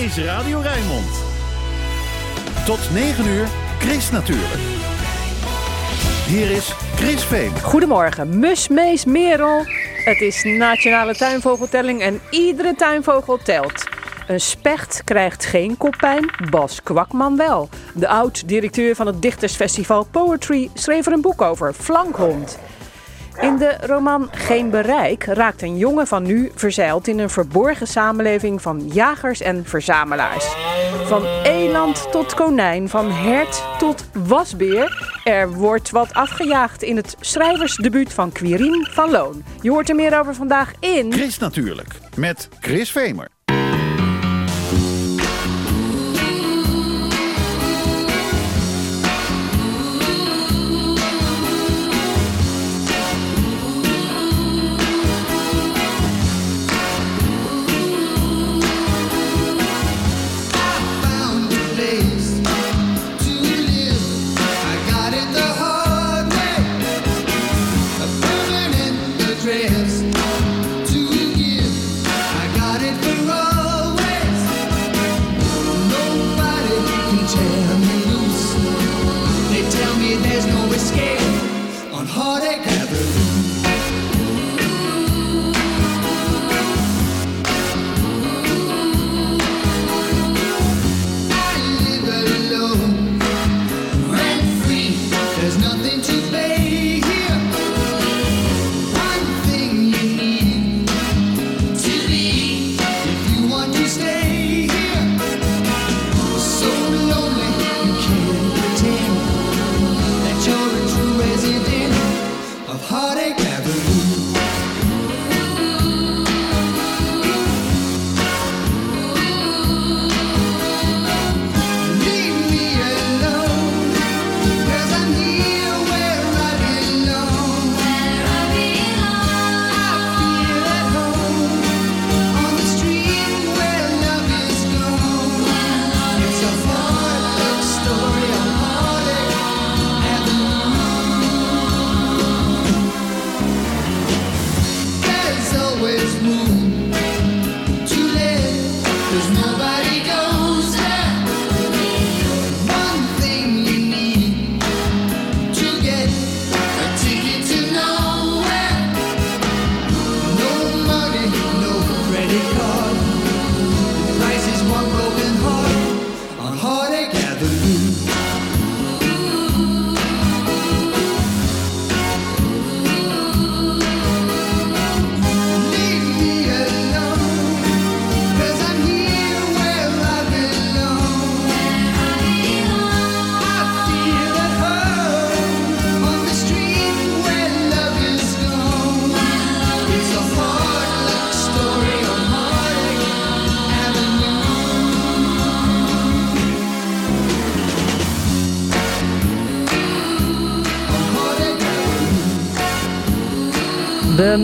is 0.00 0.18
Radio 0.18 0.60
Rijnmond. 0.60 1.22
Tot 2.64 2.78
9 2.92 3.26
uur, 3.26 3.46
Chris 3.78 4.10
natuurlijk. 4.10 4.60
Hier 6.26 6.50
is 6.50 6.74
Chris 6.94 7.24
Veen. 7.24 7.60
Goedemorgen, 7.62 8.38
mus, 8.38 8.68
mees, 8.68 9.04
merel. 9.04 9.64
Het 10.04 10.20
is 10.20 10.44
Nationale 10.44 11.14
Tuinvogeltelling 11.14 12.00
en 12.00 12.20
iedere 12.30 12.74
tuinvogel 12.74 13.36
telt. 13.36 13.88
Een 14.26 14.40
specht 14.40 15.02
krijgt 15.04 15.44
geen 15.44 15.76
koppijn, 15.76 16.30
Bas 16.50 16.82
Kwakman 16.82 17.36
wel. 17.36 17.68
De 17.94 18.08
oud-directeur 18.08 18.94
van 18.94 19.06
het 19.06 19.22
dichtersfestival 19.22 20.04
Poetry 20.04 20.70
schreef 20.74 21.06
er 21.06 21.12
een 21.12 21.20
boek 21.20 21.42
over, 21.42 21.72
Flankhond. 21.72 22.58
In 23.38 23.56
de 23.56 23.76
roman 23.80 24.28
Geen 24.32 24.70
Bereik 24.70 25.24
raakt 25.24 25.62
een 25.62 25.76
jongen 25.76 26.06
van 26.06 26.22
nu 26.22 26.50
verzeild 26.54 27.08
in 27.08 27.18
een 27.18 27.30
verborgen 27.30 27.86
samenleving 27.86 28.62
van 28.62 28.88
jagers 28.92 29.40
en 29.40 29.64
verzamelaars. 29.64 30.44
Van 31.04 31.24
eland 31.42 32.10
tot 32.10 32.34
konijn, 32.34 32.88
van 32.88 33.10
hert 33.10 33.64
tot 33.78 34.04
wasbeer. 34.12 35.20
Er 35.24 35.52
wordt 35.52 35.90
wat 35.90 36.14
afgejaagd 36.14 36.82
in 36.82 36.96
het 36.96 37.16
schrijversdebuut 37.20 38.12
van 38.12 38.32
Quirine 38.32 38.88
van 38.90 39.10
Loon. 39.10 39.44
Je 39.60 39.70
hoort 39.70 39.88
er 39.88 39.94
meer 39.94 40.18
over 40.18 40.34
vandaag 40.34 40.72
in... 40.80 41.12
Chris 41.12 41.38
natuurlijk, 41.38 41.94
met 42.16 42.48
Chris 42.60 42.90
Vemer. 42.90 43.28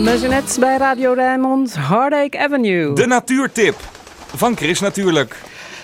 De 0.07 0.13
Muzzenets 0.13 0.59
bij 0.59 0.77
Radio 0.77 1.13
Rijnmond, 1.13 1.75
Heartache 1.75 2.39
Avenue. 2.39 2.93
De 2.93 3.05
natuurtip 3.05 3.75
van 4.35 4.57
Chris 4.57 4.79
natuurlijk. 4.79 5.35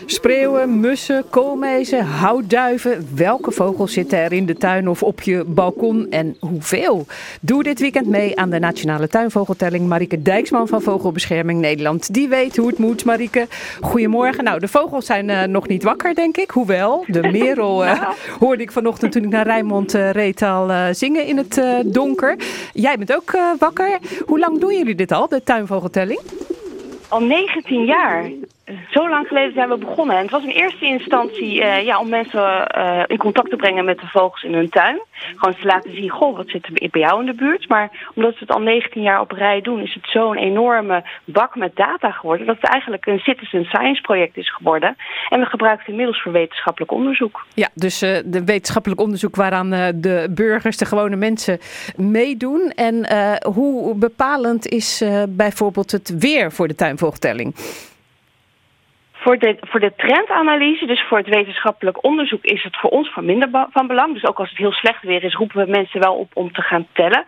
Spreeuwen, 0.06 0.80
mussen, 0.80 1.24
koolmezen, 1.30 2.06
houtduiven. 2.06 3.08
Welke 3.16 3.52
vogels 3.52 3.94
zitten 3.94 4.18
er 4.18 4.34
in 4.34 4.46
de 4.46 4.56
tuin 4.56 4.90
of 4.90 5.04
op 5.04 5.22
je 5.22 5.44
balkon 5.48 6.08
en 6.10 6.38
hoeveel? 6.40 7.06
Doe 7.42 7.64
dit 7.64 7.80
weekend 7.80 8.08
mee 8.08 8.40
aan 8.40 8.50
de 8.50 8.60
Nationale 8.60 9.08
Tuinvogeltelling. 9.08 9.88
Marike 9.88 10.22
Dijksman 10.22 10.68
van 10.68 10.82
Vogelbescherming 10.82 11.60
Nederland. 11.60 12.14
Die 12.14 12.28
weet 12.28 12.58
hoe 12.58 12.68
het 12.68 12.78
moet, 12.78 13.06
Marike. 13.06 13.48
Goedemorgen. 13.82 14.44
Nou, 14.44 14.60
de 14.60 14.68
vogels 14.68 15.06
zijn 15.06 15.30
uh, 15.30 15.44
nog 15.44 15.68
niet 15.68 15.84
wakker, 15.84 16.16
denk 16.16 16.38
ik. 16.38 16.52
Hoewel, 16.52 17.04
de 17.08 17.22
merel 17.22 17.84
uh, 17.86 18.10
hoorde 18.40 18.64
ik 18.64 18.72
vanochtend 18.72 19.12
toen 19.12 19.24
ik 19.24 19.30
naar 19.30 19.46
Rijnmond 19.46 19.96
uh, 19.96 20.12
reed 20.12 20.42
al 20.42 20.94
zingen 20.94 21.26
in 21.26 21.38
het 21.38 21.62
donker. 21.86 22.36
Jij 22.74 22.98
bent 22.98 23.16
ook 23.16 23.38
wakker. 23.60 24.00
Hoe 24.26 24.40
lang 24.40 24.60
doen 24.60 24.78
jullie 24.78 24.96
dit 24.96 25.12
al, 25.12 25.28
de 25.28 25.44
tuinvogeltelling? 25.44 26.20
Al 27.08 27.22
19 27.22 27.86
jaar. 27.86 28.32
Zo 28.92 29.10
lang 29.10 29.28
geleden 29.28 29.54
zijn 29.54 29.70
we 29.70 29.78
begonnen. 29.78 30.16
En 30.16 30.22
het 30.22 30.32
was 30.32 30.44
in 30.44 30.50
eerste 30.50 30.86
instantie 30.86 31.60
uh, 31.60 31.86
ja, 31.86 32.00
om 32.00 32.10
mensen 32.10 32.68
uh, 32.78 33.04
in 33.08 33.18
contact 33.18 33.50
te 33.50 33.56
brengen 33.56 33.86
met 33.86 34.00
de 34.00 34.08
vogels 34.08 34.44
in 34.44 34.54
hun 34.54 34.70
tuin. 34.70 35.02
Gewoon 35.36 35.56
te 35.56 35.66
laten 35.66 35.96
zien, 35.96 36.10
goh, 36.10 36.38
wat 36.38 36.50
zit 36.50 36.66
er 36.66 36.90
bij 36.92 37.02
jou 37.02 37.20
in 37.20 37.26
de 37.26 37.34
buurt? 37.34 37.70
Maar 37.70 38.12
omdat 38.16 38.34
we 38.34 38.40
het 38.40 38.52
al 38.52 38.62
19 38.62 39.02
jaar 39.02 39.20
op 39.20 39.32
rij 39.32 39.62
doen, 39.62 39.82
is 39.82 39.94
het 39.94 40.06
zo'n 40.08 40.38
enorme 40.38 41.04
bak 41.26 41.56
met 41.56 41.76
data 41.76 42.12
geworden... 42.12 42.46
dat 42.46 42.56
het 42.62 42.72
eigenlijk 42.72 43.06
een 43.06 43.20
citizen 43.20 43.66
science 43.66 44.02
project 44.02 44.38
is 44.38 44.54
geworden. 44.54 44.96
En 45.30 45.40
we 45.40 45.46
gebruiken 45.46 45.82
het 45.82 45.90
inmiddels 45.90 46.22
voor 46.22 46.32
wetenschappelijk 46.32 46.92
onderzoek. 46.92 47.46
Ja, 47.54 47.70
dus 47.74 48.04
uh, 48.04 48.18
de 48.26 48.44
wetenschappelijk 48.44 49.02
onderzoek 49.02 49.36
waaraan 49.36 49.70
de 49.96 50.28
burgers, 50.30 50.78
de 50.78 50.86
gewone 50.86 51.16
mensen 51.16 51.60
meedoen. 51.96 52.72
En 52.76 53.08
hoe 53.54 53.96
bepalend 53.96 54.68
is 54.68 55.04
bijvoorbeeld 55.30 55.92
het 55.92 56.16
weer 56.20 56.52
voor 56.52 56.68
de 56.68 56.76
tuinvogeltelling? 56.76 57.56
Voor 59.24 59.38
de, 59.38 59.58
voor 59.62 59.80
de 59.80 59.94
trendanalyse, 59.96 60.86
dus 60.86 61.04
voor 61.08 61.18
het 61.18 61.28
wetenschappelijk 61.28 62.04
onderzoek, 62.04 62.44
is 62.44 62.64
het 62.64 62.78
voor 62.78 62.90
ons 62.90 63.10
van 63.14 63.26
minder 63.26 63.68
van 63.72 63.88
belang. 63.88 64.14
Dus 64.14 64.26
ook 64.26 64.40
als 64.40 64.50
het 64.50 64.58
heel 64.58 64.72
slecht 64.72 65.04
weer 65.04 65.24
is, 65.24 65.34
roepen 65.34 65.66
we 65.66 65.72
mensen 65.72 66.00
wel 66.00 66.16
op 66.16 66.32
om 66.34 66.52
te 66.52 66.62
gaan 66.62 66.88
tellen. 66.94 67.26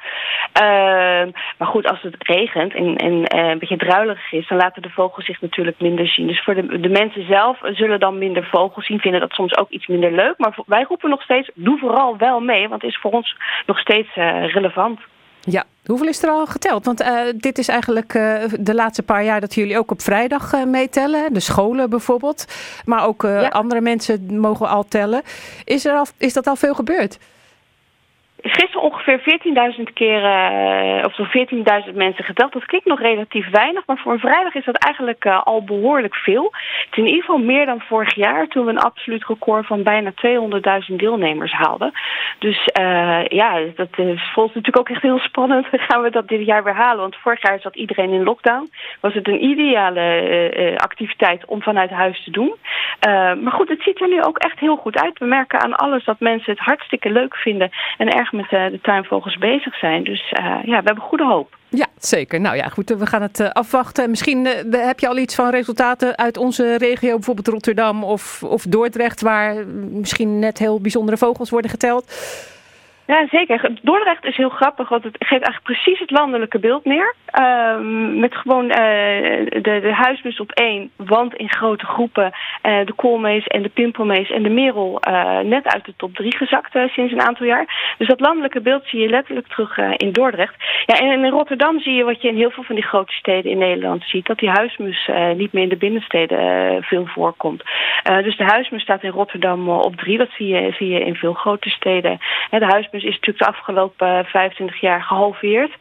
Uh, 0.62 1.34
maar 1.58 1.68
goed, 1.68 1.90
als 1.90 2.02
het 2.02 2.16
regent 2.20 2.74
en, 2.74 2.96
en 2.96 3.14
uh, 3.14 3.50
een 3.50 3.60
beetje 3.60 3.78
druilerig 3.78 4.32
is, 4.32 4.48
dan 4.48 4.58
laten 4.58 4.82
de 4.82 4.90
vogels 4.90 5.26
zich 5.26 5.42
natuurlijk 5.42 5.80
minder 5.80 6.08
zien. 6.08 6.28
Dus 6.28 6.44
voor 6.44 6.56
de, 6.56 6.80
de 6.80 6.90
mensen 6.90 7.26
zelf 7.26 7.60
zullen 7.62 8.00
dan 8.00 8.18
minder 8.18 8.46
vogels 8.46 8.86
zien, 8.86 9.00
vinden 9.00 9.20
dat 9.20 9.32
soms 9.32 9.58
ook 9.58 9.70
iets 9.70 9.88
minder 9.88 10.12
leuk. 10.12 10.38
Maar 10.38 10.58
wij 10.66 10.86
roepen 10.88 11.10
nog 11.10 11.22
steeds, 11.22 11.50
doe 11.54 11.78
vooral 11.78 12.18
wel 12.18 12.40
mee, 12.40 12.68
want 12.70 12.82
het 12.82 12.92
is 12.92 13.00
voor 13.00 13.12
ons 13.12 13.36
nog 13.66 13.80
steeds 13.80 14.16
uh, 14.16 14.54
relevant. 14.54 15.00
Ja, 15.46 15.64
hoeveel 15.86 16.08
is 16.08 16.24
er 16.24 16.30
al 16.30 16.46
geteld? 16.46 16.86
Want 16.86 17.02
uh, 17.02 17.20
dit 17.36 17.58
is 17.58 17.68
eigenlijk 17.68 18.14
uh, 18.14 18.36
de 18.60 18.74
laatste 18.74 19.04
paar 19.04 19.24
jaar 19.24 19.42
dat 19.42 19.54
jullie 19.54 19.78
ook 19.78 19.92
op 19.92 20.02
vrijdag 20.02 20.54
uh, 20.54 20.64
meetellen. 20.64 21.34
De 21.34 21.40
scholen 21.40 21.90
bijvoorbeeld. 21.90 22.46
Maar 22.86 23.06
ook 23.06 23.22
ja. 23.22 23.48
andere 23.48 23.82
mensen 23.82 24.40
mogen 24.40 24.68
al 24.68 24.86
tellen. 24.88 25.22
Is, 25.64 25.86
er 25.86 25.94
al, 25.94 26.06
is 26.18 26.34
dat 26.34 26.48
al 26.48 26.56
veel 26.56 26.74
gebeurd? 26.74 27.18
Gisteren 28.50 28.82
ongeveer 28.82 29.20
14.000 29.78 29.94
keer, 29.94 30.22
uh, 30.24 31.04
of 31.04 31.16
zo'n 31.16 31.48
14.000 31.88 31.96
mensen 31.96 32.24
geteld. 32.24 32.54
Dat 32.54 32.66
klinkt 32.66 32.88
nog 32.88 33.00
relatief 33.00 33.50
weinig, 33.50 33.86
maar 33.86 33.98
voor 33.98 34.12
een 34.12 34.20
vrijdag 34.20 34.56
is 34.56 34.66
dat 34.66 34.76
eigenlijk 34.76 35.26
uh, 35.26 35.44
al 35.44 35.64
behoorlijk 35.64 36.16
veel. 36.16 36.44
Het 36.44 36.92
is 36.92 36.98
in 36.98 37.06
ieder 37.06 37.22
geval 37.22 37.38
meer 37.38 37.66
dan 37.66 37.82
vorig 37.82 38.16
jaar, 38.16 38.48
toen 38.48 38.66
we 38.66 38.72
een 38.72 38.80
absoluut 38.80 39.26
record 39.28 39.66
van 39.66 39.84
bijna 39.84 40.12
200.000 40.90 40.96
deelnemers 40.96 41.52
haalden. 41.52 41.92
Dus 42.40 42.70
uh, 42.80 43.26
ja, 43.26 43.60
dat 43.76 43.90
is 43.96 44.32
volgens 44.34 44.56
natuurlijk 44.56 44.80
ook 44.80 44.90
echt 44.90 45.02
heel 45.02 45.20
spannend. 45.20 45.68
Gaan 45.88 46.02
we 46.02 46.10
dat 46.10 46.28
dit 46.28 46.46
jaar 46.46 46.64
weer 46.64 46.74
halen? 46.74 47.02
Want 47.02 47.16
vorig 47.16 47.42
jaar 47.42 47.60
zat 47.60 47.76
iedereen 47.76 48.10
in 48.10 48.24
lockdown. 48.24 48.70
Was 49.00 49.14
het 49.14 49.28
een 49.28 49.44
ideale 49.44 50.74
activiteit 50.78 51.46
om 51.46 51.62
vanuit 51.62 51.90
huis 51.90 52.24
te 52.24 52.32
doen. 52.32 52.56
maar 53.44 53.52
goed, 53.52 53.70
het 53.70 53.82
ziet 53.82 54.02
er 54.02 54.08
nu 54.08 54.24
ook 54.24 54.38
echt 54.38 54.60
heel 54.60 54.76
goed 54.76 55.02
uit. 55.02 55.20
We 55.20 55.26
merken 55.26 55.60
aan 55.60 55.76
alles 55.76 56.04
dat 56.04 56.20
mensen 56.20 56.52
het 56.52 56.62
hartstikke 56.62 57.10
leuk 57.12 57.36
vinden 57.36 57.72
en 57.98 58.10
erg 58.10 58.32
met 58.36 58.52
uh, 58.52 58.66
de 58.66 58.80
tuinvogels 58.82 59.38
bezig 59.38 59.78
zijn. 59.78 60.04
Dus 60.04 60.34
uh, 60.40 60.46
ja, 60.46 60.80
we 60.80 60.86
hebben 60.86 61.04
goede 61.04 61.26
hoop. 61.26 61.58
Ja, 61.70 61.88
zeker. 61.98 62.42
Nou 62.42 62.56
ja, 62.56 62.68
goed, 62.68 62.90
we 62.90 63.06
gaan 63.06 63.22
het 63.22 63.54
afwachten. 63.54 64.10
Misschien 64.10 64.46
heb 64.72 65.00
je 65.00 65.08
al 65.08 65.18
iets 65.18 65.36
van 65.36 65.50
resultaten 65.50 66.18
uit 66.18 66.38
onze 66.38 66.78
regio, 66.78 67.14
bijvoorbeeld 67.14 67.48
Rotterdam 67.48 68.04
of, 68.04 68.44
of 68.44 68.64
Dordrecht, 68.64 69.22
waar 69.22 69.68
misschien 69.90 70.40
net 70.40 70.58
heel 70.58 70.82
bijzondere 70.82 71.18
vogels 71.18 71.50
worden 71.50 71.70
geteld. 71.70 72.14
Ja, 73.08 73.28
zeker. 73.30 73.72
Dordrecht 73.82 74.26
is 74.26 74.38
heel 74.38 74.50
grappig, 74.50 74.90
want 74.90 75.04
het 75.04 75.16
geeft 75.20 75.44
eigenlijk 75.44 75.64
precies 75.64 76.00
het 76.00 76.12
landelijke 76.12 76.60
beeld 76.60 76.86
neer. 76.86 77.16
Um, 77.40 78.20
met 78.20 78.36
gewoon 78.36 78.64
uh, 78.64 78.76
de, 78.76 79.80
de 79.82 79.94
huismus 79.94 80.40
op 80.40 80.52
één, 80.52 80.92
want 80.96 81.36
in 81.36 81.50
grote 81.50 81.86
groepen 81.86 82.26
uh, 82.26 82.86
de 82.86 82.94
koolmees 82.94 83.48
en 83.48 83.62
de 83.62 83.70
pimpelmees 83.70 84.30
en 84.32 84.44
de 84.44 84.50
merel 84.50 85.02
uh, 85.08 85.40
net 85.40 85.68
uit 85.68 85.86
de 85.86 85.94
top 85.98 86.16
drie 86.16 86.38
gezakt 86.38 86.78
sinds 86.88 87.12
een 87.12 87.22
aantal 87.22 87.46
jaar. 87.46 87.94
Dus 87.98 88.08
dat 88.08 88.20
landelijke 88.20 88.62
beeld 88.62 88.86
zie 88.86 89.00
je 89.00 89.10
letterlijk 89.10 89.48
terug 89.48 89.78
in 89.78 90.12
Dordrecht. 90.12 90.56
Ja, 90.86 91.00
en 91.00 91.24
in 91.24 91.32
Rotterdam 91.32 91.80
zie 91.80 91.94
je 91.94 92.04
wat 92.04 92.22
je 92.22 92.28
in 92.28 92.36
heel 92.36 92.52
veel 92.52 92.64
van 92.64 92.76
die 92.76 92.84
grote 92.84 93.14
steden 93.14 93.52
in 93.52 93.58
Nederland 93.58 94.04
ziet, 94.04 94.26
dat 94.26 94.38
die 94.38 94.50
huismus 94.50 95.10
niet 95.36 95.54
meer 95.54 95.64
in 95.64 95.70
de 95.70 95.78
binnensteden 95.78 96.84
veel 96.84 97.06
voorkomt. 97.06 97.64
dus 98.04 98.38
de 98.38 98.44
huismus 98.44 98.82
staat 98.82 99.04
in 99.04 99.10
Rotterdam 99.10 99.70
op 99.70 99.96
drie, 99.96 100.18
dat 100.18 100.30
zie 100.38 100.48
je, 100.48 100.74
zie 100.78 100.90
je 100.90 101.06
in 101.06 101.16
veel 101.16 101.34
grote 101.34 101.70
steden. 101.70 102.20
de 102.50 102.66
huismus 102.66 102.95
is 103.04 103.14
natuurlijk 103.14 103.38
de 103.38 103.46
afgelopen 103.46 104.26
25 104.26 104.82
jaar 104.82 105.02
gehalveerd. 105.02 105.72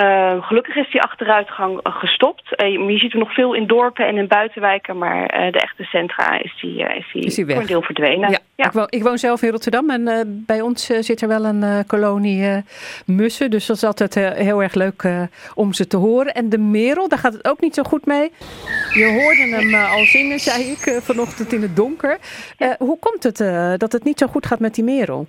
Uh, 0.00 0.46
gelukkig 0.46 0.76
is 0.76 0.90
die 0.90 1.02
achteruitgang 1.02 1.80
gestopt. 1.82 2.62
Uh, 2.62 2.90
je 2.90 2.98
ziet 2.98 3.12
er 3.12 3.18
nog 3.18 3.34
veel 3.34 3.54
in 3.54 3.66
dorpen 3.66 4.06
en 4.06 4.16
in 4.16 4.26
buitenwijken, 4.26 4.98
maar 4.98 5.26
de 5.28 5.60
echte 5.60 5.84
centra 5.84 6.38
is 6.38 6.58
die, 6.60 6.82
is 6.82 7.10
die, 7.12 7.24
is 7.24 7.34
die 7.34 7.46
voor 7.46 7.60
een 7.60 7.66
deel 7.66 7.82
verdwenen. 7.82 8.30
Ja, 8.30 8.38
ja. 8.54 8.64
Ik, 8.64 8.72
woon, 8.72 8.86
ik, 8.88 9.02
woon, 9.02 9.18
zelf 9.18 9.42
in 9.42 9.50
Rotterdam 9.50 9.90
en 9.90 10.44
bij 10.46 10.60
ons 10.60 10.86
zit 10.86 11.22
er 11.22 11.28
wel 11.28 11.44
een 11.44 11.86
kolonie 11.86 12.62
mussen. 13.06 13.50
Dus 13.50 13.66
dat 13.66 13.76
is 13.76 13.84
altijd 13.84 14.14
heel 14.14 14.62
erg 14.62 14.74
leuk 14.74 15.28
om 15.54 15.72
ze 15.72 15.86
te 15.86 15.96
horen. 15.96 16.34
En 16.34 16.48
de 16.48 16.58
merel, 16.58 17.08
daar 17.08 17.18
gaat 17.18 17.32
het 17.32 17.48
ook 17.48 17.60
niet 17.60 17.74
zo 17.74 17.82
goed 17.82 18.06
mee. 18.06 18.32
Je 18.94 19.20
hoorde 19.20 19.56
hem 19.56 19.74
al 19.98 20.04
zingen, 20.04 20.38
zei 20.38 20.62
ik 20.62 21.00
vanochtend 21.02 21.52
in 21.52 21.62
het 21.62 21.76
donker. 21.76 22.18
hoe 22.78 22.98
komt 22.98 23.22
het 23.22 23.36
dat 23.80 23.92
het 23.92 24.04
niet 24.04 24.18
zo 24.18 24.26
goed 24.26 24.46
gaat 24.46 24.60
met 24.60 24.74
die 24.74 24.84
merel? 24.84 25.26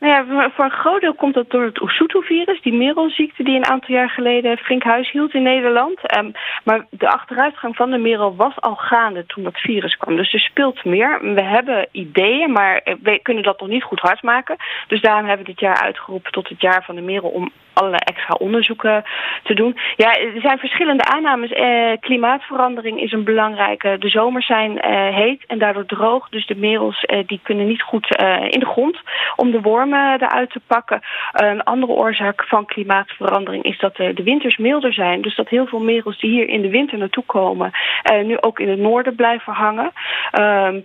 Nou 0.00 0.12
ja, 0.12 0.50
voor 0.50 0.64
een 0.64 0.70
groot 0.70 1.00
deel 1.00 1.14
komt 1.14 1.34
dat 1.34 1.50
door 1.50 1.64
het 1.64 1.80
Oesutu-virus, 1.80 2.62
die 2.62 2.72
merelziekte 2.72 3.42
die 3.42 3.56
een 3.56 3.66
aantal 3.66 3.94
jaar 3.94 4.10
geleden 4.10 4.58
flink 4.58 4.82
huis 4.82 5.10
hield 5.10 5.34
in 5.34 5.42
Nederland. 5.42 6.16
Um, 6.18 6.32
maar 6.64 6.86
de 6.90 7.10
achteruitgang 7.10 7.76
van 7.76 7.90
de 7.90 7.98
merel 7.98 8.36
was 8.36 8.60
al 8.60 8.74
gaande 8.74 9.26
toen 9.26 9.44
dat 9.44 9.56
virus 9.56 9.96
kwam. 9.96 10.16
Dus 10.16 10.32
er 10.32 10.40
speelt 10.40 10.84
meer. 10.84 11.34
We 11.34 11.42
hebben 11.42 11.88
ideeën, 11.92 12.52
maar 12.52 12.80
we 13.02 13.18
kunnen 13.22 13.42
dat 13.42 13.60
nog 13.60 13.68
niet 13.68 13.82
goed 13.82 14.00
hard 14.00 14.22
maken. 14.22 14.56
Dus 14.86 15.00
daarom 15.00 15.26
hebben 15.26 15.46
we 15.46 15.52
dit 15.52 15.60
jaar 15.60 15.80
uitgeroepen 15.82 16.32
tot 16.32 16.48
het 16.48 16.60
jaar 16.60 16.84
van 16.84 16.94
de 16.94 17.00
merel 17.00 17.28
om 17.28 17.50
allerlei 17.78 18.02
extra 18.04 18.34
onderzoeken 18.34 19.04
te 19.42 19.54
doen. 19.54 19.76
Ja, 19.96 20.18
er 20.18 20.40
zijn 20.40 20.58
verschillende 20.58 21.04
aannames. 21.04 21.50
Eh, 21.50 21.92
klimaatverandering 22.00 23.00
is 23.00 23.12
een 23.12 23.24
belangrijke. 23.24 23.96
De 23.98 24.08
zomers 24.08 24.46
zijn 24.46 24.80
eh, 24.80 25.14
heet 25.14 25.44
en 25.46 25.58
daardoor 25.58 25.86
droog. 25.86 26.28
Dus 26.28 26.46
de 26.46 26.56
merels 26.56 27.04
eh, 27.04 27.26
die 27.26 27.40
kunnen 27.42 27.66
niet 27.66 27.82
goed 27.82 28.16
eh, 28.16 28.42
in 28.48 28.60
de 28.60 28.66
grond 28.66 29.00
om 29.36 29.50
de 29.50 29.60
wormen 29.88 30.22
eruit 30.22 30.50
te 30.50 30.60
pakken. 30.66 31.00
een 31.32 31.62
andere 31.62 31.92
oorzaak 31.92 32.44
van 32.44 32.66
klimaatverandering 32.66 33.64
is 33.64 33.78
dat 33.78 33.96
de 33.96 34.22
winters 34.22 34.56
milder 34.56 34.92
zijn. 34.92 35.22
Dus 35.22 35.36
dat 35.36 35.48
heel 35.48 35.66
veel 35.66 35.80
merels 35.80 36.18
die 36.18 36.30
hier 36.30 36.48
in 36.48 36.62
de 36.62 36.70
winter 36.70 36.98
naartoe 36.98 37.24
komen... 37.26 37.70
Eh, 38.02 38.24
nu 38.24 38.36
ook 38.40 38.60
in 38.60 38.68
het 38.68 38.78
noorden 38.78 39.14
blijven 39.14 39.52
hangen. 39.52 39.92
Um, 40.32 40.82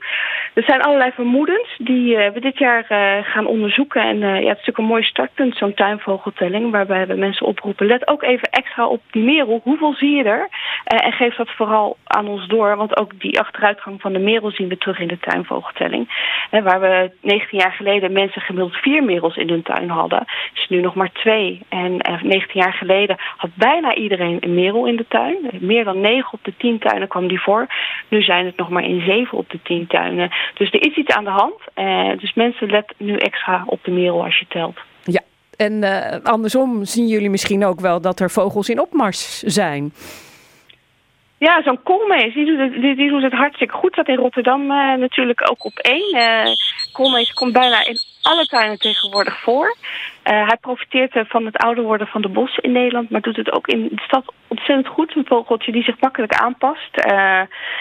er 0.54 0.64
zijn 0.64 0.82
allerlei 0.82 1.12
vermoedens 1.12 1.76
die 1.78 2.16
uh, 2.16 2.30
we 2.30 2.40
dit 2.40 2.58
jaar 2.58 2.86
gaan 3.24 3.46
onderzoeken. 3.46 4.02
En 4.02 4.18
ja, 4.18 4.34
het 4.34 4.42
is 4.42 4.48
natuurlijk 4.48 4.78
een 4.78 4.86
mooi 4.86 5.04
startpunt, 5.04 5.58
zo'n 5.58 5.74
tuinvogeltelling... 5.74 6.72
Waar 6.72 6.86
waarbij 6.88 7.16
we 7.16 7.20
mensen 7.20 7.46
oproepen, 7.46 7.86
let 7.86 8.08
ook 8.08 8.24
even 8.24 8.50
extra 8.50 8.88
op 8.88 9.02
die 9.12 9.24
merel. 9.24 9.60
Hoeveel 9.64 9.94
zie 9.94 10.16
je 10.16 10.24
er? 10.24 10.50
En 10.84 11.12
geef 11.12 11.36
dat 11.36 11.50
vooral 11.50 11.98
aan 12.04 12.28
ons 12.28 12.48
door, 12.48 12.76
want 12.76 12.98
ook 12.98 13.20
die 13.20 13.40
achteruitgang 13.40 14.02
van 14.02 14.14
de 14.14 14.20
merel 14.20 14.52
zien 14.52 14.68
we 14.68 14.78
terug 14.78 15.00
in 15.00 15.08
de 15.08 15.20
tuinvogeltelling. 15.20 16.08
Waar 16.50 16.80
we 16.80 17.12
19 17.22 17.60
jaar 17.60 17.72
geleden 17.72 18.12
mensen 18.12 18.42
gemiddeld 18.42 18.76
vier 18.94 19.04
merels 19.04 19.36
in 19.36 19.50
hun 19.50 19.64
tuin 19.64 19.90
hadden, 19.90 20.26
is 20.54 20.66
nu 20.70 20.82
nog 20.82 20.96
maar 20.96 21.12
twee. 21.12 21.62
En 21.70 21.92
uh, 21.92 22.14
eh, 22.14 22.22
19 22.22 22.62
jaar 22.62 22.74
geleden 22.74 23.16
had 23.38 23.50
bijna 23.54 23.96
iedereen 23.96 24.38
een 24.40 24.54
merel 24.54 24.86
in 24.86 24.96
de 24.96 25.06
tuin. 25.08 25.38
Meer 25.60 25.84
dan 25.84 26.02
9 26.02 26.34
op 26.34 26.40
de 26.44 26.54
10 26.58 26.80
tuinen 26.80 27.08
kwam 27.08 27.28
die 27.28 27.42
voor. 27.42 27.68
Nu 28.08 28.22
zijn 28.22 28.46
het 28.46 28.58
nog 28.58 28.70
maar 28.70 28.84
in 28.84 29.02
7 29.02 29.38
op 29.38 29.50
de 29.50 29.60
10 29.64 29.88
tuinen. 29.88 30.32
Dus 30.54 30.72
er 30.72 30.86
is 30.86 30.96
iets 30.96 31.16
aan 31.16 31.24
de 31.24 31.30
hand. 31.30 31.60
dus 32.20 32.34
mensen 32.34 32.70
let 32.70 32.94
nu 32.98 33.16
extra 33.16 33.64
op 33.66 33.80
de 33.84 33.92
merel 33.92 34.24
als 34.24 34.40
je 34.40 34.46
telt. 34.48 34.80
Ja, 35.04 35.22
en 35.58 35.74
uh, 35.84 36.24
andersom 36.24 36.86
zien 36.86 37.08
jullie 37.08 37.30
misschien 37.30 37.66
ook 37.66 37.80
wel 37.80 38.02
dat 38.02 38.20
er 38.20 38.32
vogels 38.32 38.70
in 38.70 38.80
opmars 38.80 39.40
zijn. 39.40 39.94
Ja, 41.38 41.62
zo'n 41.64 41.84
koolmees, 41.84 42.34
die 42.34 42.46
doet, 42.46 42.60
het, 42.60 42.74
die, 42.82 42.96
die, 42.96 43.10
doet 43.10 43.22
het 43.22 43.34
hartstikke 43.34 43.74
goed. 43.74 43.96
Dat 43.96 44.08
in 44.08 44.16
Rotterdam 44.16 44.62
uh, 44.62 44.94
natuurlijk 44.94 45.50
ook 45.52 45.66
op 45.66 45.78
één. 45.78 46.16
Uh, 46.16 46.54
koolmees 46.92 47.34
komt 47.34 47.54
bijna 47.54 47.86
in 47.86 47.98
alle 48.24 48.46
tuinen 48.46 48.80
tegenwoordig 48.80 49.40
voor. 49.40 49.76
Uh, 50.24 50.48
hij 50.48 50.58
profiteert 50.62 51.24
van 51.28 51.46
het 51.46 51.58
ouder 51.58 51.84
worden 51.84 52.08
van 52.08 52.22
de 52.22 52.30
bossen 52.30 52.64
in 52.64 52.72
Nederland, 52.72 53.10
maar 53.10 53.22
doet 53.22 53.36
het 53.36 53.52
ook 53.52 53.68
in 53.68 53.88
de 53.92 54.02
stad 54.02 54.34
ontzettend 54.48 54.88
goed. 54.88 55.16
Een 55.16 55.26
vogeltje 55.26 55.72
die 55.72 55.84
zich 55.84 56.00
makkelijk 56.00 56.34
aanpast. 56.34 56.98
Uh, 56.98 57.14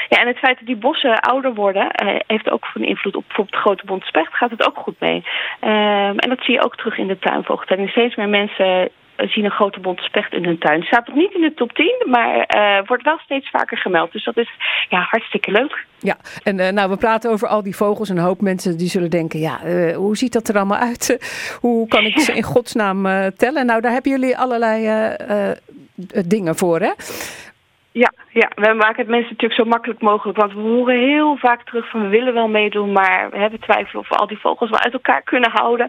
ja, 0.08 0.18
en 0.20 0.26
het 0.26 0.38
feit 0.38 0.58
dat 0.58 0.66
die 0.66 0.76
bossen 0.76 1.20
ouder 1.20 1.54
worden, 1.54 1.86
heeft 2.26 2.50
ook 2.50 2.70
een 2.74 2.84
invloed 2.84 3.16
op 3.16 3.24
bijvoorbeeld 3.26 3.56
de 3.56 3.62
grote 3.62 3.86
bondspecht. 3.86 4.34
Gaat 4.34 4.50
het 4.50 4.66
ook 4.66 4.76
goed 4.76 5.00
mee. 5.00 5.24
Ehm, 5.60 6.16
en 6.16 6.28
dat 6.28 6.44
zie 6.44 6.54
je 6.54 6.64
ook 6.64 6.76
terug 6.76 6.98
in 6.98 7.06
de 7.06 7.18
tuinvogeltelling. 7.18 7.90
Steeds 7.90 8.16
meer 8.16 8.28
mensen 8.28 8.90
zien 9.28 9.44
een 9.44 9.50
grote 9.50 9.80
bonte 9.80 10.02
specht 10.02 10.32
in 10.32 10.44
hun 10.44 10.58
tuin. 10.58 10.82
Staat 10.82 11.06
nog 11.06 11.16
niet 11.16 11.34
in 11.34 11.40
de 11.40 11.54
top 11.54 11.72
10, 11.72 12.06
maar 12.06 12.54
uh, 12.56 12.86
wordt 12.86 13.02
wel 13.02 13.18
steeds 13.18 13.50
vaker 13.50 13.78
gemeld. 13.78 14.12
Dus 14.12 14.24
dat 14.24 14.36
is 14.36 14.50
ja, 14.88 15.00
hartstikke 15.10 15.50
leuk. 15.50 15.86
Ja, 15.98 16.16
en 16.42 16.58
uh, 16.58 16.68
nou, 16.68 16.90
we 16.90 16.96
praten 16.96 17.30
over 17.30 17.48
al 17.48 17.62
die 17.62 17.76
vogels. 17.76 18.10
En 18.10 18.16
een 18.16 18.24
hoop 18.24 18.40
mensen 18.40 18.78
die 18.78 18.88
zullen 18.88 19.10
denken, 19.10 19.40
ja, 19.40 19.64
uh, 19.64 19.96
hoe 19.96 20.16
ziet 20.16 20.32
dat 20.32 20.48
er 20.48 20.56
allemaal 20.56 20.78
uit? 20.78 21.18
hoe 21.60 21.88
kan 21.88 22.04
ik 22.04 22.18
ze 22.18 22.32
in 22.32 22.42
godsnaam 22.42 23.02
tellen? 23.36 23.66
Nou, 23.66 23.80
daar 23.80 23.92
hebben 23.92 24.10
jullie 24.10 24.38
allerlei 24.38 25.16
dingen 26.26 26.56
voor, 26.56 26.80
hè? 26.80 26.90
Ja, 27.92 28.12
ja, 28.28 28.50
we 28.54 28.74
maken 28.74 28.96
het 28.96 29.08
mensen 29.08 29.30
natuurlijk 29.30 29.60
zo 29.60 29.68
makkelijk 29.68 30.00
mogelijk. 30.00 30.38
Want 30.38 30.52
we 30.52 30.60
horen 30.60 30.98
heel 30.98 31.36
vaak 31.36 31.62
terug 31.64 31.90
van 31.90 32.02
we 32.02 32.08
willen 32.08 32.34
wel 32.34 32.48
meedoen, 32.48 32.92
maar 32.92 33.30
we 33.30 33.38
hebben 33.38 33.60
twijfel 33.60 34.00
of 34.00 34.08
we 34.08 34.16
al 34.16 34.26
die 34.26 34.40
vogels 34.40 34.70
wel 34.70 34.80
uit 34.80 34.92
elkaar 34.92 35.22
kunnen 35.22 35.50
houden. 35.50 35.88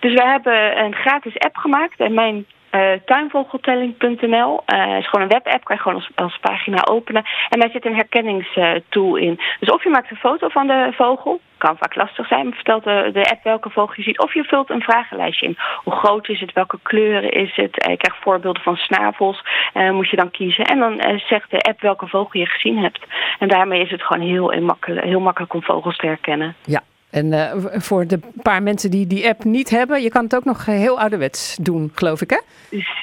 Dus 0.00 0.14
we 0.14 0.22
hebben 0.22 0.84
een 0.84 0.94
gratis 0.94 1.38
app 1.38 1.56
gemaakt. 1.56 2.00
En 2.00 2.14
mijn 2.14 2.46
uh, 2.72 2.92
tuinvogeltelling.nl. 3.04 4.60
Uh, 4.66 4.98
is 4.98 5.08
gewoon 5.08 5.22
een 5.22 5.32
webapp, 5.32 5.64
kan 5.64 5.76
je 5.76 5.82
gewoon 5.82 5.98
als, 5.98 6.10
als 6.14 6.38
pagina 6.40 6.84
openen. 6.84 7.24
En 7.48 7.60
daar 7.60 7.70
zit 7.70 7.86
een 7.86 7.94
herkenningstool 7.94 9.16
in. 9.16 9.40
Dus 9.60 9.70
of 9.70 9.82
je 9.82 9.90
maakt 9.90 10.10
een 10.10 10.16
foto 10.16 10.48
van 10.48 10.66
de 10.66 10.92
vogel, 10.96 11.40
kan 11.58 11.76
vaak 11.76 11.94
lastig 11.94 12.26
zijn, 12.26 12.44
maar 12.44 12.54
vertelt 12.54 12.84
de, 12.84 13.10
de 13.12 13.30
app 13.30 13.44
welke 13.44 13.70
vogel 13.70 13.94
je 13.96 14.02
ziet. 14.02 14.18
Of 14.18 14.34
je 14.34 14.44
vult 14.44 14.70
een 14.70 14.82
vragenlijstje 14.82 15.46
in. 15.46 15.56
Hoe 15.84 15.92
groot 15.92 16.28
is 16.28 16.40
het? 16.40 16.52
Welke 16.52 16.78
kleuren 16.82 17.30
is 17.30 17.56
het? 17.56 17.84
Uh, 17.84 17.90
je 17.90 17.96
krijgt 17.96 18.22
voorbeelden 18.22 18.62
van 18.62 18.76
snavels, 18.76 19.44
moet 19.74 20.10
je 20.10 20.16
dan 20.16 20.30
kiezen. 20.30 20.64
En 20.64 20.78
dan 20.78 21.20
zegt 21.26 21.50
de 21.50 21.58
app 21.58 21.80
welke 21.80 22.06
vogel 22.06 22.40
je 22.40 22.46
gezien 22.46 22.78
hebt. 22.78 23.06
En 23.38 23.48
daarmee 23.48 23.82
is 23.82 23.90
het 23.90 24.02
gewoon 24.02 24.26
heel, 24.26 24.60
makkelijk, 24.60 25.04
heel 25.04 25.20
makkelijk 25.20 25.54
om 25.54 25.62
vogels 25.62 25.96
te 25.96 26.06
herkennen. 26.06 26.54
Ja, 26.64 26.82
en 27.12 27.32
uh, 27.32 27.52
voor 27.72 28.06
de 28.06 28.20
paar 28.42 28.62
mensen 28.62 28.90
die 28.90 29.06
die 29.06 29.28
app 29.28 29.44
niet 29.44 29.70
hebben, 29.70 30.02
je 30.02 30.10
kan 30.10 30.24
het 30.24 30.36
ook 30.36 30.44
nog 30.44 30.66
heel 30.66 31.00
ouderwets 31.00 31.56
doen, 31.56 31.90
geloof 31.94 32.20
ik, 32.20 32.30
hè? 32.30 32.38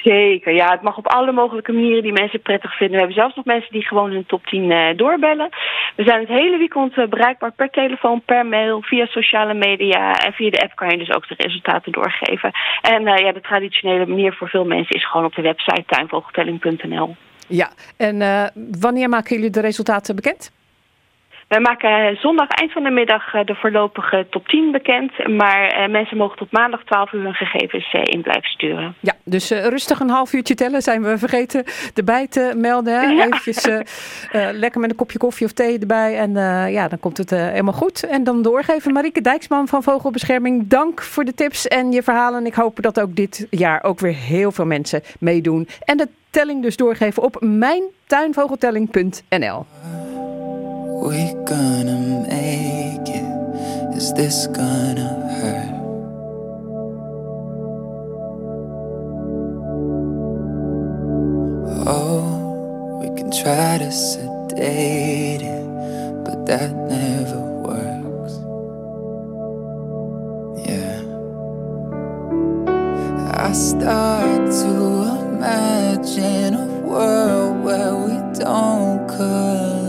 Zeker, 0.02 0.54
ja. 0.54 0.70
Het 0.70 0.82
mag 0.82 0.96
op 0.96 1.06
alle 1.06 1.32
mogelijke 1.32 1.72
manieren 1.72 2.02
die 2.02 2.12
mensen 2.12 2.42
prettig 2.42 2.76
vinden. 2.76 2.94
We 2.94 3.02
hebben 3.02 3.16
zelfs 3.16 3.36
nog 3.36 3.44
mensen 3.44 3.72
die 3.72 3.86
gewoon 3.86 4.10
hun 4.10 4.26
top 4.26 4.46
10 4.46 4.70
uh, 4.70 4.96
doorbellen. 4.96 5.48
We 5.96 6.02
zijn 6.04 6.20
het 6.20 6.28
hele 6.28 6.58
weekend 6.58 7.10
bereikbaar 7.10 7.52
per 7.52 7.70
telefoon, 7.70 8.22
per 8.24 8.46
mail, 8.46 8.82
via 8.82 9.06
sociale 9.06 9.54
media. 9.54 10.14
En 10.14 10.32
via 10.32 10.50
de 10.50 10.62
app 10.62 10.76
kan 10.76 10.90
je 10.90 10.98
dus 10.98 11.14
ook 11.14 11.28
de 11.28 11.34
resultaten 11.36 11.92
doorgeven. 11.92 12.50
En 12.82 13.02
ja, 13.02 13.32
de 13.32 13.40
traditionele 13.40 14.06
manier 14.06 14.32
voor 14.32 14.48
veel 14.48 14.64
mensen 14.64 14.96
is 14.96 15.10
gewoon 15.10 15.26
op 15.26 15.34
de 15.34 15.42
website 15.42 15.84
tuinvogeltelling.nl. 15.86 17.16
Ja, 17.48 17.70
en 17.96 18.18
wanneer 18.80 19.08
maken 19.08 19.36
jullie 19.36 19.50
de 19.50 19.60
resultaten 19.60 20.16
bekend? 20.16 20.52
Wij 21.50 21.60
maken 21.60 22.16
zondag 22.16 22.48
eind 22.48 22.72
van 22.72 22.82
de 22.82 22.90
middag 22.90 23.30
de 23.44 23.54
voorlopige 23.54 24.26
top 24.30 24.48
10 24.48 24.72
bekend. 24.72 25.28
Maar 25.28 25.90
mensen 25.90 26.16
mogen 26.16 26.36
tot 26.36 26.52
maandag 26.52 26.84
12 26.84 27.12
uur 27.12 27.22
hun 27.22 27.34
gegevens 27.34 27.92
in 27.92 28.22
blijven 28.22 28.50
sturen. 28.50 28.94
Ja, 29.00 29.12
dus 29.24 29.50
rustig 29.50 30.00
een 30.00 30.10
half 30.10 30.32
uurtje 30.32 30.54
tellen. 30.54 30.82
Zijn 30.82 31.02
we 31.02 31.18
vergeten 31.18 31.64
erbij 31.94 32.26
te 32.26 32.52
melden. 32.56 33.16
Ja. 33.16 33.24
Eventjes 33.24 33.68
lekker 34.52 34.80
met 34.80 34.90
een 34.90 34.96
kopje 34.96 35.18
koffie 35.18 35.46
of 35.46 35.52
thee 35.52 35.78
erbij. 35.78 36.18
En 36.18 36.32
ja, 36.72 36.88
dan 36.88 37.00
komt 37.00 37.16
het 37.16 37.30
helemaal 37.30 37.72
goed. 37.72 38.06
En 38.06 38.24
dan 38.24 38.42
doorgeven. 38.42 38.92
Marieke 38.92 39.20
Dijksman 39.20 39.68
van 39.68 39.82
Vogelbescherming. 39.82 40.68
Dank 40.68 41.02
voor 41.02 41.24
de 41.24 41.34
tips 41.34 41.68
en 41.68 41.92
je 41.92 42.02
verhalen. 42.02 42.46
Ik 42.46 42.54
hoop 42.54 42.82
dat 42.82 43.00
ook 43.00 43.16
dit 43.16 43.46
jaar 43.50 43.82
ook 43.82 44.00
weer 44.00 44.14
heel 44.14 44.52
veel 44.52 44.66
mensen 44.66 45.02
meedoen. 45.18 45.68
En 45.84 45.96
de 45.96 46.08
telling 46.30 46.62
dus 46.62 46.76
doorgeven 46.76 47.22
op 47.22 47.36
mijntuinvogeltelling.nl. 47.40 49.66
we 51.00 51.32
gonna 51.46 52.26
make 52.28 53.08
it? 53.08 53.96
Is 53.96 54.12
this 54.12 54.46
gonna 54.48 55.08
hurt? 55.40 55.80
Oh, 61.86 63.00
we 63.00 63.08
can 63.16 63.30
try 63.30 63.78
to 63.78 63.90
sedate 63.90 65.40
it, 65.40 65.64
but 66.24 66.44
that 66.44 66.70
never 66.70 67.40
works. 67.64 68.34
Yeah. 70.68 71.00
I 73.48 73.52
start 73.52 74.50
to 74.62 75.28
imagine 75.32 76.54
a 76.54 76.66
world 76.86 77.64
where 77.64 77.96
we 77.96 78.14
don't 78.38 79.08
collide. 79.08 79.79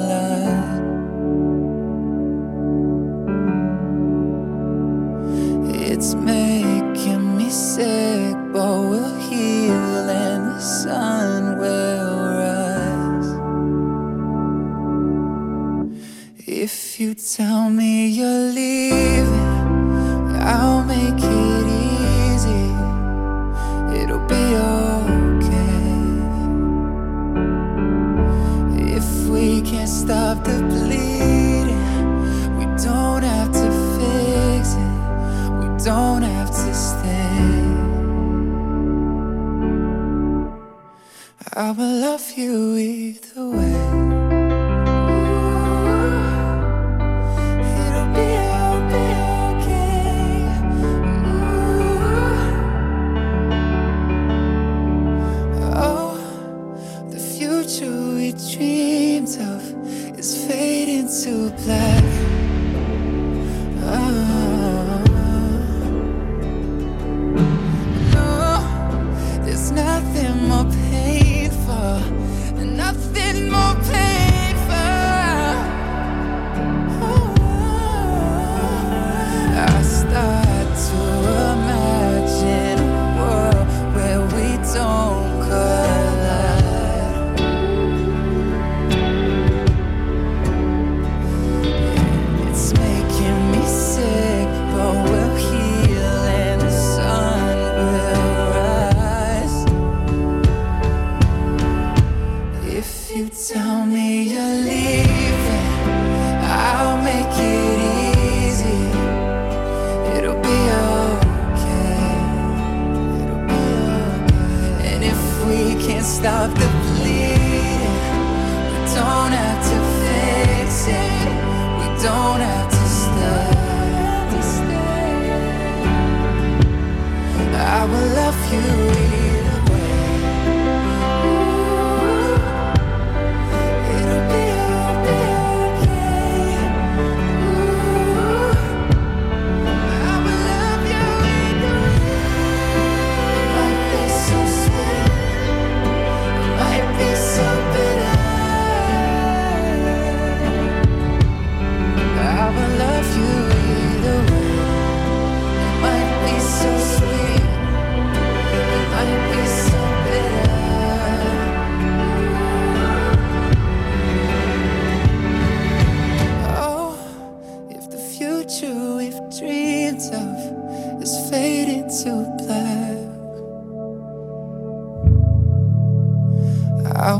You 17.12 17.16
tell 17.16 17.70
me 17.70 18.08
you're 18.08 18.54
leaving, 18.54 19.28
I'll 20.40 20.84
make 20.86 21.22
it 21.22 21.66
easy. 21.92 22.68
It'll 24.00 24.26
be 24.28 24.46
okay. 24.70 25.76
If 28.98 29.28
we 29.28 29.62
can't 29.62 29.90
stop 29.90 30.46
the 30.46 30.60
bleeding, 30.72 31.84
we 32.58 32.66
don't 32.82 33.24
have 33.24 33.52
to 33.62 33.68
fix 33.98 34.76
it 34.86 34.98
We 35.60 35.68
don't 35.84 36.22
have 36.22 36.52
to 36.64 36.74
stay. 36.74 37.42
I 41.56 41.72
will 41.72 41.96
love 42.08 42.32
you 42.38 42.78
either 42.78 43.50
way. 43.50 43.61
To 61.24 61.52
black. 61.52 62.04
Oh. 63.84 64.31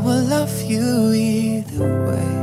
Will 0.04 0.24
love 0.24 0.62
you 0.62 1.12
either 1.12 2.06
way. 2.08 2.41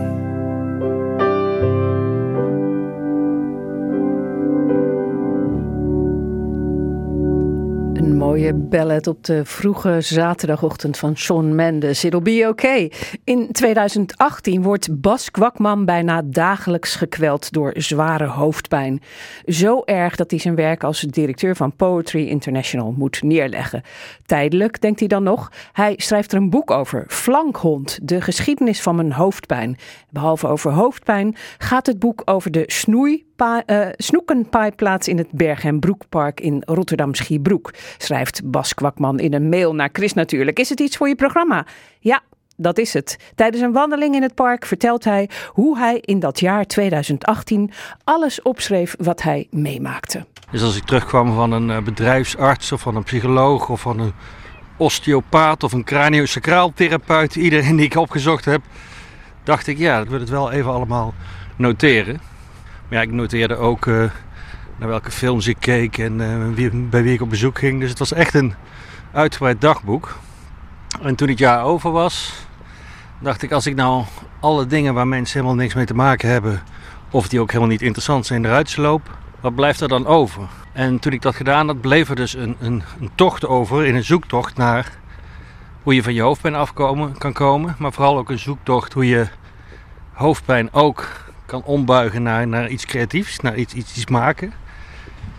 Mooie 8.53 8.67
ballad 8.69 9.07
op 9.07 9.23
de 9.23 9.45
vroege 9.45 9.97
zaterdagochtend 10.01 10.97
van 10.97 11.17
Shawn 11.17 11.55
Mendes. 11.55 12.03
It'll 12.03 12.21
be 12.21 12.45
okay. 12.49 12.91
In 13.23 13.51
2018 13.51 14.61
wordt 14.61 15.01
Bas 15.01 15.31
Kwakman 15.31 15.85
bijna 15.85 16.21
dagelijks 16.25 16.95
gekweld 16.95 17.51
door 17.51 17.73
zware 17.75 18.25
hoofdpijn. 18.25 19.01
Zo 19.45 19.81
erg 19.85 20.15
dat 20.15 20.31
hij 20.31 20.39
zijn 20.39 20.55
werk 20.55 20.83
als 20.83 21.01
directeur 21.01 21.55
van 21.55 21.75
Poetry 21.75 22.27
International 22.27 22.93
moet 22.97 23.21
neerleggen. 23.23 23.81
Tijdelijk, 24.25 24.81
denkt 24.81 24.99
hij 24.99 25.07
dan 25.07 25.23
nog. 25.23 25.51
Hij 25.71 25.93
schrijft 25.97 26.31
er 26.31 26.37
een 26.37 26.49
boek 26.49 26.71
over. 26.71 27.05
Flankhond, 27.07 27.99
de 28.01 28.21
geschiedenis 28.21 28.81
van 28.81 28.95
mijn 28.95 29.11
hoofdpijn. 29.11 29.77
Behalve 30.09 30.47
over 30.47 30.71
hoofdpijn 30.71 31.35
gaat 31.57 31.85
het 31.85 31.99
boek 31.99 32.21
over 32.25 32.51
de 32.51 32.63
snoei 32.67 33.28
uh, 33.41 33.87
snoekenpaaiplaats 33.95 35.07
in 35.07 35.17
het 35.17 35.31
Berg- 35.31 35.63
en 35.63 35.79
Broekpark 35.79 36.39
in 36.39 36.63
Rotterdam-Schiebroek, 36.65 37.73
schrijft 37.97 38.41
Bas 38.51 38.73
Kwakman 38.73 39.19
in 39.19 39.33
een 39.33 39.49
mail 39.49 39.75
naar 39.75 39.89
Chris 39.93 40.13
natuurlijk. 40.13 40.59
Is 40.59 40.69
het 40.69 40.79
iets 40.79 40.97
voor 40.97 41.07
je 41.07 41.15
programma? 41.15 41.65
Ja, 41.99 42.21
dat 42.57 42.77
is 42.77 42.93
het. 42.93 43.17
Tijdens 43.35 43.63
een 43.63 43.71
wandeling 43.71 44.15
in 44.15 44.21
het 44.21 44.35
park 44.35 44.65
vertelt 44.65 45.03
hij 45.03 45.29
hoe 45.47 45.77
hij 45.77 45.97
in 46.01 46.19
dat 46.19 46.39
jaar 46.39 46.65
2018 46.65 47.71
alles 48.03 48.41
opschreef 48.41 48.95
wat 48.97 49.21
hij 49.21 49.47
meemaakte. 49.51 50.25
Dus 50.51 50.63
als 50.63 50.77
ik 50.77 50.83
terugkwam 50.83 51.33
van 51.33 51.51
een 51.51 51.69
eh, 51.69 51.81
bedrijfsarts 51.81 52.71
of 52.71 52.81
van 52.81 52.95
een 52.95 53.03
psycholoog 53.03 53.69
of 53.69 53.81
van 53.81 53.99
een 53.99 54.13
osteopaat 54.77 55.63
of 55.63 55.71
een 55.73 55.83
craniosacraaltherapeut, 55.83 57.35
iedereen 57.35 57.75
die 57.75 57.85
ik 57.85 57.95
opgezocht 57.95 58.45
heb, 58.45 58.61
dacht 59.43 59.67
ik 59.67 59.77
ja, 59.77 59.99
ik 59.99 60.09
wil 60.09 60.19
het 60.19 60.29
wel 60.29 60.51
even 60.51 60.71
allemaal 60.71 61.13
noteren. 61.55 62.28
Ja, 62.89 63.01
ik 63.01 63.11
noteerde 63.11 63.55
ook 63.55 63.85
uh, 63.85 64.03
naar 64.77 64.87
welke 64.87 65.11
films 65.11 65.47
ik 65.47 65.57
keek 65.59 65.97
en 65.97 66.19
uh, 66.19 66.53
wie, 66.53 66.71
bij 66.71 67.03
wie 67.03 67.13
ik 67.13 67.21
op 67.21 67.29
bezoek 67.29 67.57
ging. 67.57 67.79
Dus 67.79 67.89
het 67.89 67.99
was 67.99 68.13
echt 68.13 68.33
een 68.33 68.53
uitgebreid 69.11 69.61
dagboek. 69.61 70.17
En 71.01 71.15
toen 71.15 71.27
het 71.27 71.37
jaar 71.37 71.63
over 71.63 71.91
was, 71.91 72.33
dacht 73.19 73.41
ik 73.41 73.51
als 73.51 73.65
ik 73.65 73.75
nou 73.75 74.03
alle 74.39 74.65
dingen 74.65 74.93
waar 74.93 75.07
mensen 75.07 75.39
helemaal 75.39 75.61
niks 75.61 75.73
mee 75.73 75.85
te 75.85 75.93
maken 75.93 76.29
hebben, 76.29 76.61
of 77.11 77.27
die 77.27 77.39
ook 77.39 77.47
helemaal 77.47 77.71
niet 77.71 77.81
interessant 77.81 78.25
zijn, 78.25 78.45
eruit 78.45 78.69
sloop, 78.69 79.17
wat 79.39 79.55
blijft 79.55 79.81
er 79.81 79.87
dan 79.87 80.05
over? 80.05 80.47
En 80.73 80.99
toen 80.99 81.13
ik 81.13 81.21
dat 81.21 81.35
gedaan 81.35 81.67
had, 81.67 81.81
bleef 81.81 82.09
er 82.09 82.15
dus 82.15 82.33
een, 82.33 82.55
een, 82.59 82.83
een 82.99 83.09
tocht 83.15 83.45
over 83.47 83.85
in 83.85 83.95
een 83.95 84.03
zoektocht 84.03 84.57
naar 84.57 84.91
hoe 85.83 85.95
je 85.95 86.03
van 86.03 86.13
je 86.13 86.21
hoofdpijn 86.21 86.55
afkomen 86.55 87.17
kan 87.17 87.33
komen. 87.33 87.75
Maar 87.77 87.93
vooral 87.93 88.17
ook 88.17 88.29
een 88.29 88.39
zoektocht 88.39 88.93
hoe 88.93 89.07
je 89.07 89.27
hoofdpijn 90.13 90.73
ook 90.73 91.27
kan 91.49 91.63
ombuigen 91.63 92.23
naar, 92.23 92.47
naar 92.47 92.69
iets 92.69 92.85
creatiefs, 92.85 93.39
naar 93.39 93.55
iets, 93.55 93.73
iets, 93.73 93.95
iets 93.95 94.05
maken. 94.07 94.53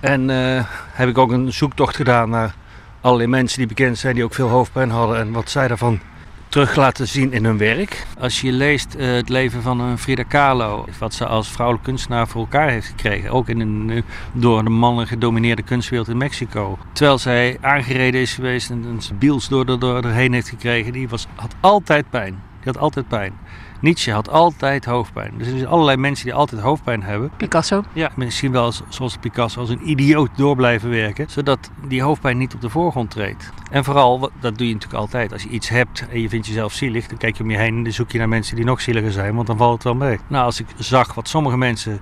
En 0.00 0.28
uh, 0.28 0.64
heb 0.92 1.08
ik 1.08 1.18
ook 1.18 1.30
een 1.30 1.52
zoektocht 1.52 1.96
gedaan 1.96 2.30
naar 2.30 2.54
allerlei 3.00 3.28
mensen 3.28 3.58
die 3.58 3.66
bekend 3.66 3.98
zijn 3.98 4.14
die 4.14 4.24
ook 4.24 4.34
veel 4.34 4.48
hoofdpijn 4.48 4.90
hadden 4.90 5.18
en 5.18 5.32
wat 5.32 5.50
zij 5.50 5.68
daarvan 5.68 6.00
terug 6.48 6.76
laten 6.76 7.08
zien 7.08 7.32
in 7.32 7.44
hun 7.44 7.58
werk. 7.58 8.06
Als 8.18 8.40
je 8.40 8.52
leest 8.52 8.94
uh, 8.98 9.12
het 9.12 9.28
leven 9.28 9.62
van 9.62 9.98
Frida 9.98 10.22
Kahlo, 10.22 10.86
wat 10.98 11.14
ze 11.14 11.26
als 11.26 11.48
vrouwelijke 11.48 11.88
kunstenaar 11.88 12.28
voor 12.28 12.40
elkaar 12.40 12.70
heeft 12.70 12.86
gekregen, 12.86 13.30
ook 13.30 13.48
in 13.48 13.60
een, 13.60 13.88
uh, 13.90 14.02
door 14.32 14.64
de 14.64 14.70
mannen 14.70 15.06
gedomineerde 15.06 15.62
kunstwereld 15.62 16.08
in 16.08 16.16
Mexico. 16.16 16.78
Terwijl 16.92 17.18
zij 17.18 17.58
aangereden 17.60 18.20
is 18.20 18.34
geweest 18.34 18.70
en 18.70 18.84
een 18.84 19.00
biels 19.18 19.48
door, 19.48 19.66
door, 19.66 19.78
door 19.78 20.04
erheen 20.04 20.32
heeft 20.32 20.48
gekregen, 20.48 20.92
die 20.92 21.08
was, 21.08 21.26
had 21.34 21.54
altijd 21.60 22.10
pijn. 22.10 22.32
Die 22.32 22.72
had 22.72 22.78
altijd 22.78 23.08
pijn. 23.08 23.32
Nietzsche 23.80 24.12
had 24.12 24.28
altijd 24.28 24.84
hoofdpijn. 24.84 25.32
Dus 25.36 25.46
er 25.46 25.56
zijn 25.56 25.68
allerlei 25.68 25.96
mensen 25.96 26.24
die 26.24 26.34
altijd 26.34 26.60
hoofdpijn 26.60 27.02
hebben. 27.02 27.30
Picasso? 27.36 27.82
Ja, 27.92 28.10
misschien 28.14 28.52
wel 28.52 28.72
zoals 28.88 29.16
Picasso 29.16 29.60
als 29.60 29.68
een 29.68 29.90
idioot 29.90 30.30
door 30.36 30.56
blijven 30.56 30.90
werken. 30.90 31.30
Zodat 31.30 31.70
die 31.86 32.02
hoofdpijn 32.02 32.38
niet 32.38 32.54
op 32.54 32.60
de 32.60 32.70
voorgrond 32.70 33.10
treedt. 33.10 33.50
En 33.70 33.84
vooral, 33.84 34.30
dat 34.40 34.58
doe 34.58 34.66
je 34.66 34.72
natuurlijk 34.72 35.00
altijd. 35.00 35.32
Als 35.32 35.42
je 35.42 35.48
iets 35.48 35.68
hebt 35.68 36.06
en 36.10 36.20
je 36.20 36.28
vindt 36.28 36.46
jezelf 36.46 36.72
zielig, 36.72 37.06
dan 37.06 37.18
kijk 37.18 37.36
je 37.36 37.42
om 37.42 37.50
je 37.50 37.56
heen 37.56 37.76
en 37.76 37.82
dan 37.82 37.92
zoek 37.92 38.10
je 38.10 38.18
naar 38.18 38.28
mensen 38.28 38.56
die 38.56 38.64
nog 38.64 38.80
zieliger 38.80 39.12
zijn. 39.12 39.34
Want 39.34 39.46
dan 39.46 39.56
valt 39.56 39.72
het 39.72 39.82
wel 39.82 39.94
mee. 39.94 40.18
Nou, 40.26 40.44
als 40.44 40.60
ik 40.60 40.66
zag 40.76 41.14
wat 41.14 41.28
sommige 41.28 41.56
mensen 41.56 42.00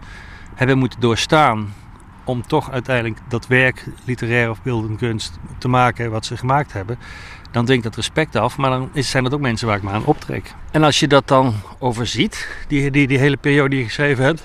hebben 0.55 0.79
moeten 0.79 1.01
doorstaan 1.01 1.75
om 2.25 2.47
toch 2.47 2.71
uiteindelijk 2.71 3.19
dat 3.29 3.47
werk, 3.47 3.87
literair 4.05 4.51
of 4.51 4.63
beeldende 4.63 4.97
kunst, 4.97 5.39
te 5.59 5.69
maken 5.69 6.11
wat 6.11 6.27
ze 6.27 6.37
gemaakt 6.37 6.73
hebben 6.73 6.99
dan 7.51 7.65
dwingt 7.65 7.85
dat 7.85 7.97
respect 7.97 8.37
af. 8.37 8.57
Maar 8.57 8.71
dan 8.71 8.91
zijn 8.95 9.25
dat 9.25 9.35
ook 9.35 9.41
mensen 9.41 9.67
waar 9.67 9.77
ik 9.77 9.83
me 9.83 9.91
aan 9.91 10.05
optrek. 10.05 10.55
En 10.71 10.85
als 10.85 11.01
je 11.01 11.09
dat 11.09 11.29
dan 11.29 11.55
overziet, 11.79 12.49
die, 12.69 12.91
die, 12.91 13.07
die 13.07 13.19
hele 13.19 13.37
periode 13.37 13.69
die 13.69 13.79
je 13.79 13.85
geschreven 13.85 14.25
hebt, 14.25 14.43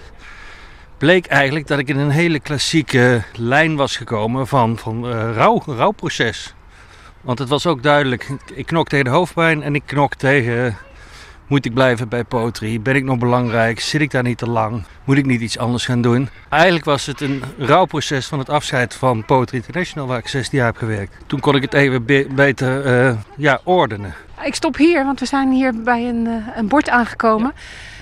bleek 0.97 1.25
eigenlijk 1.25 1.67
dat 1.67 1.79
ik 1.79 1.87
in 1.87 1.97
een 1.97 2.09
hele 2.09 2.39
klassieke 2.39 3.23
lijn 3.35 3.75
was 3.75 3.97
gekomen 3.97 4.47
van, 4.47 4.77
van 4.77 5.05
uh, 5.05 5.35
rouw, 5.35 5.61
rouwproces. 5.65 6.53
Want 7.21 7.39
het 7.39 7.49
was 7.49 7.65
ook 7.65 7.83
duidelijk, 7.83 8.29
ik 8.53 8.65
knok 8.65 8.87
tegen 8.87 9.05
de 9.05 9.11
hoofdpijn 9.11 9.63
en 9.63 9.75
ik 9.75 9.83
knok 9.85 10.15
tegen 10.15 10.77
moet 11.47 11.65
ik 11.65 11.73
blijven 11.73 12.09
bij 12.09 12.23
poetry? 12.23 12.81
Ben 12.81 12.95
ik 12.95 13.03
nog 13.03 13.17
belangrijk? 13.17 13.79
Zit 13.79 14.01
ik 14.01 14.11
daar 14.11 14.23
niet 14.23 14.37
te 14.37 14.49
lang? 14.49 14.83
Moet 15.03 15.17
ik 15.17 15.25
niet 15.25 15.41
iets 15.41 15.57
anders 15.57 15.85
gaan 15.85 16.01
doen? 16.01 16.29
Eigenlijk 16.49 16.85
was 16.85 17.05
het 17.05 17.21
een 17.21 17.43
rouwproces 17.57 18.27
van 18.27 18.39
het 18.39 18.49
afscheid 18.49 18.93
van 18.93 19.25
Poetry 19.25 19.57
International, 19.57 20.07
waar 20.07 20.17
ik 20.17 20.27
16 20.27 20.57
jaar 20.57 20.67
heb 20.67 20.77
gewerkt. 20.77 21.15
Toen 21.27 21.39
kon 21.39 21.55
ik 21.55 21.61
het 21.61 21.73
even 21.73 22.05
be 22.05 22.27
beter 22.35 22.85
uh, 22.85 23.17
ja, 23.37 23.59
ordenen. 23.63 24.13
Ik 24.43 24.55
stop 24.55 24.77
hier, 24.77 25.03
want 25.03 25.19
we 25.19 25.25
zijn 25.25 25.51
hier 25.51 25.81
bij 25.81 26.09
een, 26.09 26.25
uh, 26.25 26.47
een 26.55 26.67
bord 26.67 26.89
aangekomen. 26.89 27.53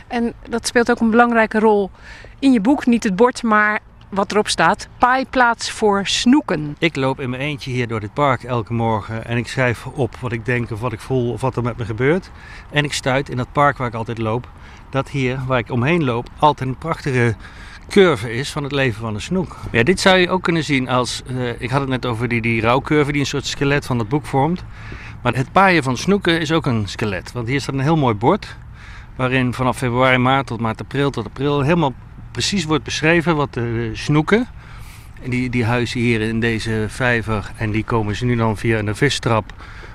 En 0.08 0.34
dat 0.50 0.68
speelt 0.68 0.92
ook 0.92 1.00
een 1.00 1.10
belangrijke 1.10 1.60
rol 1.60 1.92
in 2.40 2.52
je 2.52 2.62
boek. 2.62 2.86
Niet 2.86 3.04
het 3.04 3.16
bord, 3.16 3.44
maar 3.44 3.80
wat 4.12 4.32
erop 4.32 4.48
staat: 4.48 4.88
paaiplaats 4.98 5.72
voor 5.72 6.08
snoeken. 6.08 6.76
Ik 6.80 6.96
loop 6.96 7.20
in 7.20 7.30
mijn 7.30 7.42
eentje 7.42 7.72
hier 7.72 7.88
door 7.88 8.00
dit 8.00 8.14
park 8.14 8.44
elke 8.44 8.74
morgen 8.74 9.26
en 9.26 9.38
ik 9.38 9.48
schrijf 9.48 9.86
op 9.86 10.16
wat 10.16 10.32
ik 10.32 10.46
denk 10.46 10.72
of 10.72 10.80
wat 10.80 10.94
ik 10.94 11.00
voel 11.00 11.32
of 11.32 11.42
wat 11.42 11.56
er 11.56 11.64
met 11.64 11.78
me 11.78 11.86
gebeurt. 11.86 12.32
En 12.72 12.84
ik 12.84 12.94
stuit 12.94 13.30
in 13.30 13.38
dat 13.38 13.52
park 13.52 13.78
waar 13.78 13.88
ik 13.88 13.94
altijd 13.94 14.18
loop, 14.18 14.48
dat 14.90 15.10
hier 15.10 15.40
waar 15.48 15.60
ik 15.60 15.72
omheen 15.72 16.04
loop 16.04 16.30
altijd 16.40 16.70
een 16.70 16.78
prachtige 16.78 17.36
curve 17.90 18.34
is 18.34 18.52
van 18.52 18.64
het 18.64 18.72
leven 18.72 19.02
van 19.02 19.14
een 19.14 19.22
snoek. 19.22 19.56
Ja, 19.72 19.84
dit 19.84 20.00
zou 20.00 20.18
je 20.18 20.30
ook 20.30 20.44
kunnen 20.44 20.64
zien 20.64 20.90
als, 20.90 21.22
uh, 21.32 21.62
ik 21.62 21.70
had 21.70 21.80
het 21.80 21.90
net 21.90 22.06
over 22.06 22.28
die, 22.28 22.42
die 22.42 22.62
rouwcurve 22.62 23.12
die 23.12 23.22
een 23.22 23.28
soort 23.28 23.46
skelet 23.46 23.86
van 23.86 24.00
het 24.00 24.10
boek 24.10 24.26
vormt. 24.26 24.64
Maar 25.22 25.36
het 25.36 25.52
paaien 25.52 25.84
van 25.84 25.98
snoeken 25.98 26.40
is 26.40 26.52
ook 26.52 26.66
een 26.66 26.88
skelet, 26.88 27.32
want 27.32 27.48
hier 27.48 27.62
staat 27.62 27.76
een 27.76 27.82
heel 27.82 27.98
mooi 27.98 28.16
bord 28.16 28.56
waarin 29.16 29.54
vanaf 29.54 29.78
februari, 29.78 30.18
maart 30.18 30.48
tot 30.48 30.60
maart, 30.60 30.82
april 30.82 31.10
tot 31.10 31.26
april 31.26 31.62
helemaal 31.62 31.94
precies 32.32 32.66
wordt 32.66 32.84
beschreven 32.84 33.36
wat 33.36 33.54
de 33.54 33.90
snoeken. 33.94 34.48
En 35.24 35.30
die, 35.30 35.50
die 35.50 35.66
huizen 35.66 36.00
hier 36.00 36.22
in 36.22 36.40
deze 36.40 36.86
vijver 36.88 37.52
en 37.58 37.72
die 37.72 37.84
komen 37.84 38.16
ze 38.16 38.26
nu 38.26 38.36
dan 38.36 38.58
via 38.58 38.80
een 38.80 38.96
vistrap 38.96 39.54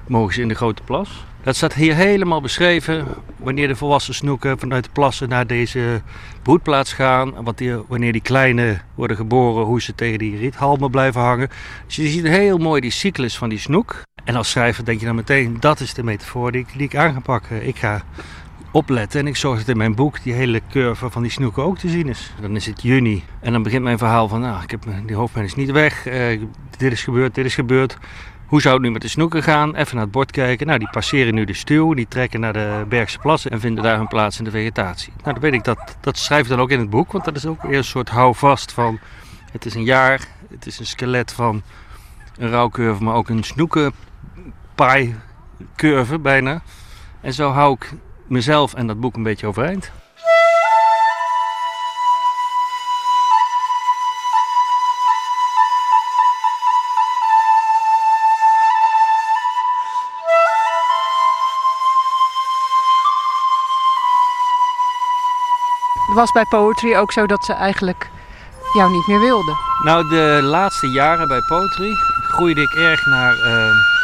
mogen 0.09 0.35
ze 0.35 0.41
in 0.41 0.49
de 0.49 0.55
grote 0.55 0.83
plas. 0.83 1.25
Dat 1.43 1.57
staat 1.57 1.75
hier 1.75 1.95
helemaal 1.95 2.41
beschreven 2.41 3.07
wanneer 3.37 3.69
de 3.69 3.77
volwassen 3.77 4.15
snoeken 4.15 4.59
vanuit 4.59 4.85
de 4.85 4.91
plassen 4.93 5.29
naar 5.29 5.47
deze 5.47 6.03
broedplaats 6.43 6.93
gaan. 6.93 7.45
Wat 7.45 7.59
die, 7.59 7.75
wanneer 7.89 8.13
die 8.13 8.21
kleine 8.21 8.81
worden 8.95 9.17
geboren, 9.17 9.65
hoe 9.65 9.83
ze 9.83 9.95
tegen 9.95 10.19
die 10.19 10.37
riethalmen 10.37 10.91
blijven 10.91 11.21
hangen. 11.21 11.49
Dus 11.87 11.97
je 11.97 12.09
ziet 12.09 12.27
heel 12.27 12.59
mooi 12.59 12.81
die 12.81 12.91
cyclus 12.91 13.37
van 13.37 13.49
die 13.49 13.59
snoek. 13.59 14.03
En 14.25 14.37
als 14.37 14.51
schrijver 14.51 14.85
denk 14.85 15.01
je 15.01 15.07
dan 15.07 15.15
meteen, 15.15 15.57
dat 15.61 15.81
is 15.81 15.95
de 15.95 16.03
metafoor 16.03 16.53
die 16.53 16.67
die 16.77 16.87
ik 16.87 16.97
aan 16.97 17.13
ga 17.13 17.21
pakken. 17.21 17.67
Ik 17.67 17.77
ga 17.77 18.05
opletten. 18.77 19.21
En 19.21 19.27
ik 19.27 19.37
zorg 19.37 19.59
dat 19.59 19.69
in 19.69 19.77
mijn 19.77 19.95
boek 19.95 20.23
die 20.23 20.33
hele 20.33 20.61
curve 20.71 21.11
van 21.11 21.23
die 21.23 21.31
snoeken 21.31 21.63
ook 21.63 21.79
te 21.79 21.89
zien 21.89 22.09
is. 22.09 22.33
Dan 22.41 22.57
is 22.57 22.67
het 22.67 22.83
juni. 22.83 23.25
En 23.41 23.53
dan 23.53 23.63
begint 23.63 23.83
mijn 23.83 23.99
verhaal 23.99 24.29
van, 24.29 24.41
nou, 24.41 24.63
ik 24.63 24.71
heb, 24.71 24.85
die 25.07 25.17
hoofdpijn 25.17 25.45
is 25.45 25.55
niet 25.55 25.71
weg. 25.71 26.07
Uh, 26.07 26.41
dit 26.77 26.93
is 26.93 27.05
gebeurd, 27.05 27.35
dit 27.35 27.45
is 27.45 27.55
gebeurd. 27.55 27.99
Hoe 28.47 28.61
zou 28.61 28.75
het 28.75 28.83
nu 28.83 28.91
met 28.91 29.03
de 29.03 29.09
snoeken 29.09 29.43
gaan? 29.43 29.75
Even 29.75 29.95
naar 29.95 30.05
het 30.05 30.13
bord 30.13 30.31
kijken. 30.31 30.67
Nou, 30.67 30.79
die 30.79 30.91
passeren 30.91 31.35
nu 31.35 31.45
de 31.45 31.55
stuw, 31.55 31.95
die 31.95 32.09
trekken 32.09 32.41
naar 32.41 32.53
de 32.53 32.85
Bergse 32.89 33.19
plassen 33.19 33.51
en 33.51 33.61
vinden 33.61 33.85
daar 33.85 33.97
hun 33.97 34.09
plaats 34.09 34.39
in 34.39 34.45
de 34.45 34.51
vegetatie. 34.51 35.13
Nou, 35.23 35.33
dan 35.33 35.43
weet 35.43 35.53
ik 35.53 35.65
dat, 35.65 35.97
dat 36.01 36.19
schrijf 36.19 36.43
ik 36.43 36.49
dan 36.49 36.61
ook 36.61 36.71
in 36.71 36.79
het 36.79 36.91
boek, 36.91 37.13
want 37.13 37.25
dat 37.25 37.37
is 37.37 37.47
ook 37.47 37.63
weer 37.63 37.77
een 37.77 37.85
soort 37.85 38.09
houvast 38.09 38.73
van, 38.73 38.99
het 39.53 39.67
is 39.67 39.75
een 39.75 39.85
jaar, 39.85 40.21
het 40.51 40.67
is 40.67 40.79
een 40.79 40.87
skelet 40.87 41.33
van 41.33 41.63
een 42.39 42.51
rouwcurve, 42.51 43.03
maar 43.03 43.15
ook 43.15 43.29
een 43.29 43.45
snoekenpaai 43.45 45.15
curve 45.77 46.19
bijna. 46.19 46.63
En 47.21 47.33
zo 47.33 47.51
hou 47.51 47.73
ik 47.73 47.93
mezelf 48.29 48.75
en 48.75 48.87
dat 48.87 49.01
boek 49.01 49.17
een 49.17 49.23
beetje 49.23 49.47
overeind. 49.47 49.93
was 66.17 66.33
bij 66.33 66.45
Poetry 66.45 66.97
ook 66.97 67.13
zo 67.13 67.27
dat 67.27 67.45
ze 67.45 67.53
eigenlijk 67.53 68.11
jou 68.73 68.91
niet 68.91 69.07
meer 69.07 69.21
wilden? 69.21 69.57
Nou, 69.83 70.09
de 70.09 70.41
laatste 70.43 70.91
jaren 70.91 71.29
bij 71.29 71.41
Poetry 71.41 71.95
groeide 72.31 72.61
ik 72.61 72.75
erg 72.75 73.07
naar 73.07 73.35
uh, 73.35 73.96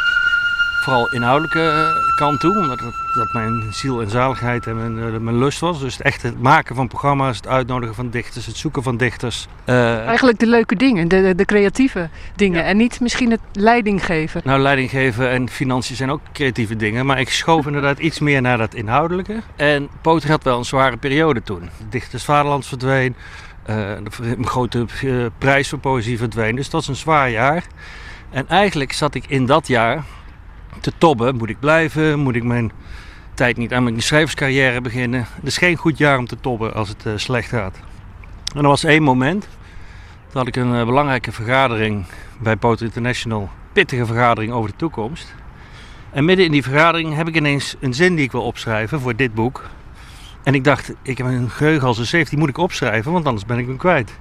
vooral 0.82 1.08
inhoudelijke 1.08 1.92
kant 2.16 2.40
toe. 2.40 2.58
Omdat 2.58 2.78
dat, 2.78 2.94
dat 3.14 3.32
mijn 3.32 3.62
ziel 3.70 4.00
en 4.00 4.10
zaligheid 4.10 4.66
en 4.66 4.76
mijn, 4.76 5.14
uh, 5.14 5.18
mijn 5.18 5.38
lust 5.38 5.60
was. 5.60 5.80
Dus 5.80 5.92
het 5.92 6.02
echt 6.02 6.22
het 6.22 6.42
maken 6.42 6.74
van 6.74 6.88
programma's, 6.88 7.36
het 7.36 7.46
uitnodigen 7.46 7.94
van 7.94 8.10
dichters, 8.10 8.46
het 8.46 8.56
zoeken 8.56 8.82
van 8.82 8.96
dichters. 8.96 9.46
Uh, 9.66 10.06
Eigenlijk 10.06 10.38
de 10.38 10.46
leuke 10.46 10.76
dingen, 10.76 11.08
de, 11.08 11.34
de, 11.34 11.44
creatieve 11.44 12.08
dingen. 12.36 12.60
Ja. 12.60 12.66
En 12.66 12.76
niet 12.76 13.00
misschien 13.00 13.30
het 13.30 13.40
leiding 13.52 14.04
geven. 14.04 14.40
Nou, 14.44 14.60
leiding 14.60 14.90
geven 14.90 15.30
en 15.30 15.48
financiën 15.48 15.96
zijn 15.96 16.10
ook 16.10 16.20
creatieve 16.32 16.76
dingen. 16.76 17.06
Maar 17.06 17.20
ik 17.20 17.30
schoof 17.30 17.66
inderdaad 17.66 17.98
iets 17.98 18.18
meer 18.18 18.40
naar 18.40 18.58
dat 18.58 18.74
inhoudelijke. 18.74 19.42
En 19.56 19.88
Poter 20.00 20.30
had 20.30 20.44
wel 20.44 20.58
een 20.58 20.64
zware 20.64 20.96
periode 20.96 21.42
toen. 21.42 21.70
Dichters 21.88 22.24
Vaderlands 22.24 22.68
verdween. 22.68 23.16
Uh, 23.70 23.90
een 24.20 24.46
grote 24.46 24.86
prijs 25.38 25.68
voor 25.68 25.78
poëzie 25.78 26.18
verdween. 26.18 26.56
Dus 26.56 26.64
dat 26.64 26.72
was 26.72 26.88
een 26.88 26.96
zwaar 26.96 27.30
jaar. 27.30 27.64
En 28.30 28.48
eigenlijk 28.48 28.92
zat 28.92 29.14
ik 29.14 29.24
in 29.26 29.46
dat 29.46 29.66
jaar 29.66 30.04
te 30.80 30.92
tobben. 30.98 31.36
Moet 31.36 31.48
ik 31.48 31.60
blijven? 31.60 32.18
Moet 32.18 32.34
ik 32.34 32.44
mijn 32.44 32.72
tijd 33.34 33.56
niet 33.56 33.72
aan 33.72 33.82
mijn 33.82 34.02
schrijverscarrière 34.02 34.80
beginnen? 34.80 35.26
Het 35.34 35.46
is 35.46 35.56
geen 35.56 35.76
goed 35.76 35.98
jaar 35.98 36.18
om 36.18 36.26
te 36.26 36.40
tobben 36.40 36.74
als 36.74 36.88
het 36.88 37.06
uh, 37.06 37.12
slecht 37.16 37.48
gaat. 37.48 37.76
En 38.54 38.62
er 38.62 38.68
was 38.68 38.84
één 38.84 39.02
moment 39.02 39.48
dat 40.32 40.46
ik 40.46 40.56
een 40.56 40.74
uh, 40.74 40.84
belangrijke 40.84 41.32
vergadering 41.32 42.04
bij 42.38 42.56
Potter 42.56 42.86
International, 42.86 43.50
pittige 43.72 44.06
vergadering 44.06 44.52
over 44.52 44.70
de 44.70 44.76
toekomst. 44.76 45.34
En 46.10 46.24
midden 46.24 46.44
in 46.46 46.52
die 46.52 46.62
vergadering 46.62 47.14
heb 47.14 47.28
ik 47.28 47.36
ineens 47.36 47.76
een 47.80 47.94
zin 47.94 48.14
die 48.14 48.24
ik 48.24 48.32
wil 48.32 48.42
opschrijven 48.42 49.00
voor 49.00 49.16
dit 49.16 49.34
boek. 49.34 49.64
En 50.42 50.54
ik 50.54 50.64
dacht, 50.64 50.92
ik 51.02 51.18
heb 51.18 51.26
een 51.26 51.50
geheugen 51.50 51.86
als 51.86 51.98
een 51.98 52.06
zeef, 52.06 52.28
die 52.28 52.38
moet 52.38 52.48
ik 52.48 52.58
opschrijven, 52.58 53.12
want 53.12 53.26
anders 53.26 53.44
ben 53.44 53.58
ik 53.58 53.66
hem 53.66 53.76
kwijt. 53.76 54.12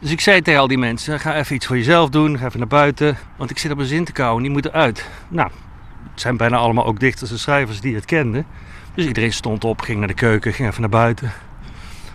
Dus 0.00 0.10
ik 0.10 0.20
zei 0.20 0.42
tegen 0.42 0.60
al 0.60 0.68
die 0.68 0.78
mensen, 0.78 1.20
ga 1.20 1.36
even 1.36 1.56
iets 1.56 1.66
voor 1.66 1.76
jezelf 1.76 2.10
doen, 2.10 2.38
ga 2.38 2.46
even 2.46 2.58
naar 2.58 2.68
buiten. 2.68 3.18
Want 3.36 3.50
ik 3.50 3.58
zit 3.58 3.70
op 3.70 3.78
een 3.78 3.86
zin 3.86 4.04
te 4.04 4.12
kauwen, 4.12 4.42
die 4.42 4.52
moet 4.52 4.66
eruit. 4.66 5.08
Nou, 5.28 5.50
het 6.18 6.26
zijn 6.26 6.36
bijna 6.36 6.56
allemaal 6.56 6.86
ook 6.86 7.00
dichters 7.00 7.30
en 7.30 7.38
schrijvers 7.38 7.80
die 7.80 7.94
het 7.94 8.04
kenden. 8.04 8.46
Dus 8.94 9.06
iedereen 9.06 9.32
stond 9.32 9.64
op, 9.64 9.80
ging 9.80 9.98
naar 9.98 10.08
de 10.08 10.14
keuken, 10.14 10.52
ging 10.52 10.68
even 10.68 10.80
naar 10.80 10.90
buiten. 10.90 11.32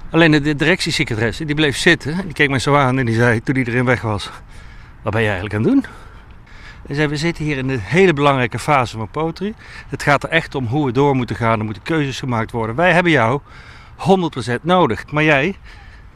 Alleen 0.10 0.32
de 0.32 0.56
directiesecretaresse, 0.56 1.46
die 1.46 1.56
bleef 1.56 1.78
zitten. 1.78 2.22
Die 2.24 2.34
keek 2.34 2.50
mij 2.50 2.60
zo 2.60 2.76
aan 2.76 3.00
en 3.00 3.06
die 3.06 3.16
zei, 3.16 3.42
toen 3.42 3.56
iedereen 3.56 3.86
weg 3.86 4.02
was... 4.02 4.30
Wat 5.02 5.14
ben 5.14 5.22
je 5.22 5.28
eigenlijk 5.28 5.56
aan 5.56 5.64
het 5.64 5.72
doen? 5.72 5.86
Hij 6.88 6.96
zei, 6.96 7.08
we 7.08 7.18
zitten 7.18 7.44
hier 7.44 7.58
in 7.58 7.70
een 7.70 7.80
hele 7.80 8.14
belangrijke 8.14 8.60
fase 8.60 8.98
van 8.98 9.10
Potri. 9.10 9.54
Het 9.88 10.04
gaat 10.04 10.24
er 10.24 10.30
echt 10.30 10.56
om 10.56 10.66
hoe 10.66 10.86
we 10.86 10.92
door 10.92 11.16
moeten 11.16 11.36
gaan. 11.36 11.60
Er 11.60 11.66
moeten 11.66 11.84
keuzes 11.84 12.20
gemaakt 12.20 12.52
worden. 12.52 12.76
Wij 12.76 12.94
hebben 12.94 13.12
jou 13.12 13.42
100% 14.60 14.62
nodig. 14.62 15.12
Maar 15.12 15.24
jij 15.24 15.58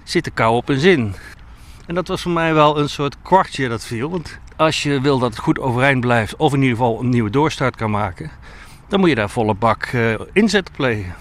zit 0.03 0.23
te 0.23 0.31
kou 0.31 0.55
op 0.55 0.69
een 0.69 0.79
zin. 0.79 1.15
En 1.85 1.95
dat 1.95 2.07
was 2.07 2.21
voor 2.21 2.31
mij 2.31 2.53
wel 2.53 2.79
een 2.79 2.89
soort 2.89 3.15
kwartje 3.21 3.67
dat 3.69 3.85
viel. 3.85 4.21
Als 4.57 4.83
je 4.83 5.01
wil 5.01 5.19
dat 5.19 5.29
het 5.29 5.39
goed 5.39 5.59
overeind 5.59 5.99
blijft, 5.99 6.35
of 6.35 6.53
in 6.53 6.61
ieder 6.61 6.77
geval 6.77 6.99
een 6.99 7.09
nieuwe 7.09 7.29
doorstart 7.29 7.75
kan 7.75 7.91
maken, 7.91 8.31
dan 8.87 8.99
moet 8.99 9.09
je 9.09 9.15
daar 9.15 9.29
volle 9.29 9.53
bak 9.53 9.91
uh, 9.91 10.13
inzet 10.33 10.71
plegen. 10.71 11.15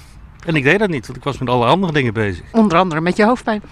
En 0.44 0.56
ik 0.56 0.62
deed 0.62 0.78
dat 0.78 0.88
niet, 0.88 1.06
want 1.06 1.18
ik 1.18 1.24
was 1.24 1.38
met 1.38 1.48
alle 1.48 1.66
andere 1.66 1.92
dingen 1.92 2.12
bezig. 2.12 2.44
Onder 2.52 2.78
andere 2.78 3.00
met 3.00 3.16
je 3.16 3.24
hoofdpijn. 3.24 3.62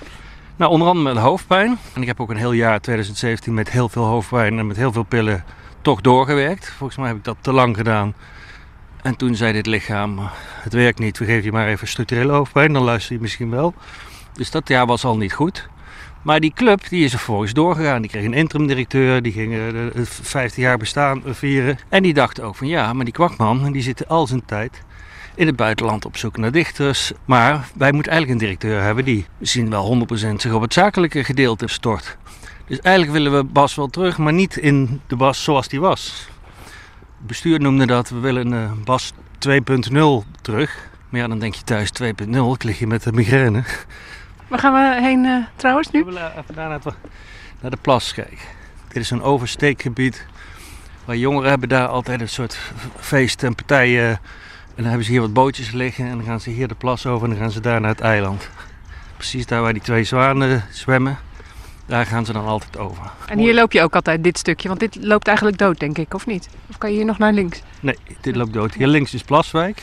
Nou, 0.57 0.73
onder 0.73 0.89
andere 0.89 1.15
met 1.15 1.23
hoofdpijn. 1.23 1.79
En 1.93 2.01
ik 2.01 2.07
heb 2.07 2.21
ook 2.21 2.31
een 2.31 2.37
heel 2.37 2.53
jaar 2.53 2.81
2017 2.81 3.55
met 3.55 3.71
heel 3.71 3.89
veel 3.89 4.05
hoofdpijn 4.05 4.59
en 4.59 4.67
met 4.67 4.77
heel 4.77 4.93
veel 4.93 5.03
pillen 5.03 5.45
toch 5.83 6.01
doorgewerkt. 6.01 6.71
Volgens 6.71 6.99
mij 6.99 7.09
heb 7.09 7.17
ik 7.17 7.25
dat 7.25 7.37
te 7.41 7.53
lang 7.53 7.77
gedaan. 7.77 8.15
En 9.03 9.17
toen 9.17 9.35
zei 9.35 9.53
dit 9.53 9.67
lichaam, 9.67 10.19
het 10.63 10.73
werkt 10.73 10.99
niet, 10.99 11.19
we 11.19 11.25
geven 11.25 11.45
je 11.45 11.53
maar 11.53 11.67
even 11.67 11.89
structurele 11.89 12.33
hoofdpijn, 12.33 12.73
dan 12.73 12.83
luister 12.83 13.15
je 13.15 13.21
misschien 13.21 13.51
wel. 13.51 13.75
Dus 14.33 14.51
dat 14.51 14.69
jaar 14.69 14.87
was 14.87 15.05
al 15.05 15.17
niet 15.17 15.33
goed. 15.33 15.69
Maar 16.25 16.41
die 16.41 16.53
club 16.55 16.89
die 16.89 17.05
is 17.05 17.13
er 17.13 17.19
volgens 17.19 17.53
doorgegaan. 17.53 18.03
Die 18.03 18.11
kreeg 18.11 18.25
een 18.25 18.35
interim 18.35 18.67
directeur, 18.67 19.23
die 19.23 19.33
ging 19.33 19.55
het 19.95 20.09
50 20.23 20.63
jaar 20.63 20.79
bestaan 20.79 21.23
vieren. 21.27 21.79
En 21.89 22.03
die 22.03 22.15
dacht 22.15 22.41
ook 22.41 22.55
van 22.55 22.67
ja, 22.67 22.93
maar 22.93 23.05
die 23.05 23.15
kwakman 23.15 23.73
die 23.73 23.83
zit 23.83 24.09
al 24.09 24.27
zijn 24.27 24.45
tijd 24.45 24.83
in 25.35 25.47
het 25.47 25.57
buitenland 25.57 26.05
op 26.05 26.17
zoek 26.17 26.37
naar 26.37 26.53
dichters. 26.53 27.13
Maar 27.25 27.69
wij 27.75 27.93
moeten 27.93 28.13
eigenlijk 28.13 28.41
een 28.41 28.47
directeur 28.47 28.83
hebben 28.83 29.05
die 29.05 29.27
misschien 29.39 29.71
wel 29.71 30.07
100% 30.33 30.35
zich 30.37 30.53
op 30.53 30.63
het 30.63 30.73
zakelijke 30.73 31.25
gedeelte 31.25 31.67
stort. 31.69 32.17
Dus 32.67 32.81
eigenlijk 32.81 33.17
willen 33.17 33.37
we 33.39 33.45
Bas 33.45 33.75
wel 33.75 33.89
terug, 33.89 34.19
maar 34.19 34.33
niet 34.33 34.57
in 34.57 35.01
de 35.07 35.17
Bas 35.17 35.43
zoals 35.43 35.69
die 35.69 35.81
was. 35.81 36.29
Het 37.19 37.27
bestuur 37.27 37.61
noemde 37.61 37.87
dat, 37.87 38.09
we 38.09 38.19
willen 38.19 38.53
uh, 38.53 38.73
Bas 38.85 39.13
2.0 39.49 40.31
terug. 40.43 40.89
Maar 41.09 41.21
ja, 41.21 41.29
dan 41.29 41.39
denk 41.39 41.55
je 41.55 41.63
thuis 41.65 41.91
2.0, 42.03 42.07
ik 42.55 42.63
lig 42.63 42.79
je 42.79 42.87
met 42.87 43.03
de 43.03 43.13
migraine. 43.13 43.63
Waar 44.55 44.63
gaan 44.63 44.95
we 44.95 45.03
heen 45.03 45.25
uh, 45.25 45.45
trouwens 45.57 45.91
nu? 45.91 45.99
We 45.99 46.05
willen 46.05 46.39
even 46.39 46.55
naar, 46.55 46.81
naar 47.61 47.71
de 47.71 47.77
plas 47.81 48.13
kijken. 48.13 48.39
Dit 48.89 49.03
is 49.03 49.11
een 49.11 49.23
oversteekgebied. 49.23 50.27
Waar 51.05 51.17
jongeren 51.17 51.51
hebben 51.51 51.69
daar 51.69 51.87
altijd 51.87 52.21
een 52.21 52.29
soort 52.29 52.59
feest 52.99 53.43
en 53.43 53.55
partijen. 53.55 54.09
En 54.09 54.19
dan 54.75 54.85
hebben 54.85 55.05
ze 55.05 55.11
hier 55.11 55.21
wat 55.21 55.33
bootjes 55.33 55.71
liggen 55.71 56.07
en 56.07 56.17
dan 56.17 56.27
gaan 56.27 56.41
ze 56.41 56.51
hier 56.51 56.69
de 56.69 56.75
plas 56.75 57.07
over 57.07 57.25
en 57.25 57.31
dan 57.31 57.43
gaan 57.43 57.51
ze 57.51 57.61
daar 57.61 57.81
naar 57.81 57.91
het 57.91 58.01
eiland. 58.01 58.51
Precies 59.17 59.47
daar 59.47 59.63
waar 59.63 59.73
die 59.73 59.83
twee 59.83 60.05
zwanen 60.05 60.65
zwemmen. 60.71 61.19
Daar 61.87 62.07
gaan 62.07 62.27
ze 62.27 62.33
dan 62.33 62.47
altijd 62.47 62.79
over. 62.79 63.11
En 63.27 63.39
hier 63.39 63.55
loop 63.55 63.73
je 63.73 63.83
ook 63.83 63.95
altijd 63.95 64.25
dit 64.25 64.39
stukje, 64.39 64.69
want 64.69 64.81
dit 64.81 64.97
loopt 65.01 65.27
eigenlijk 65.27 65.59
dood, 65.59 65.79
denk 65.79 65.99
ik, 65.99 66.15
of 66.15 66.27
niet? 66.27 66.49
Of 66.71 66.79
kan 66.79 66.91
je 66.91 66.97
hier 66.97 67.07
nog 67.07 67.19
naar 67.19 67.33
links? 67.33 67.63
Nee, 67.81 67.99
dit 68.21 68.37
loopt 68.37 68.53
dood. 68.53 68.75
Hier 68.75 68.87
links 68.87 69.15
is 69.15 69.23
Plaswijk. 69.23 69.83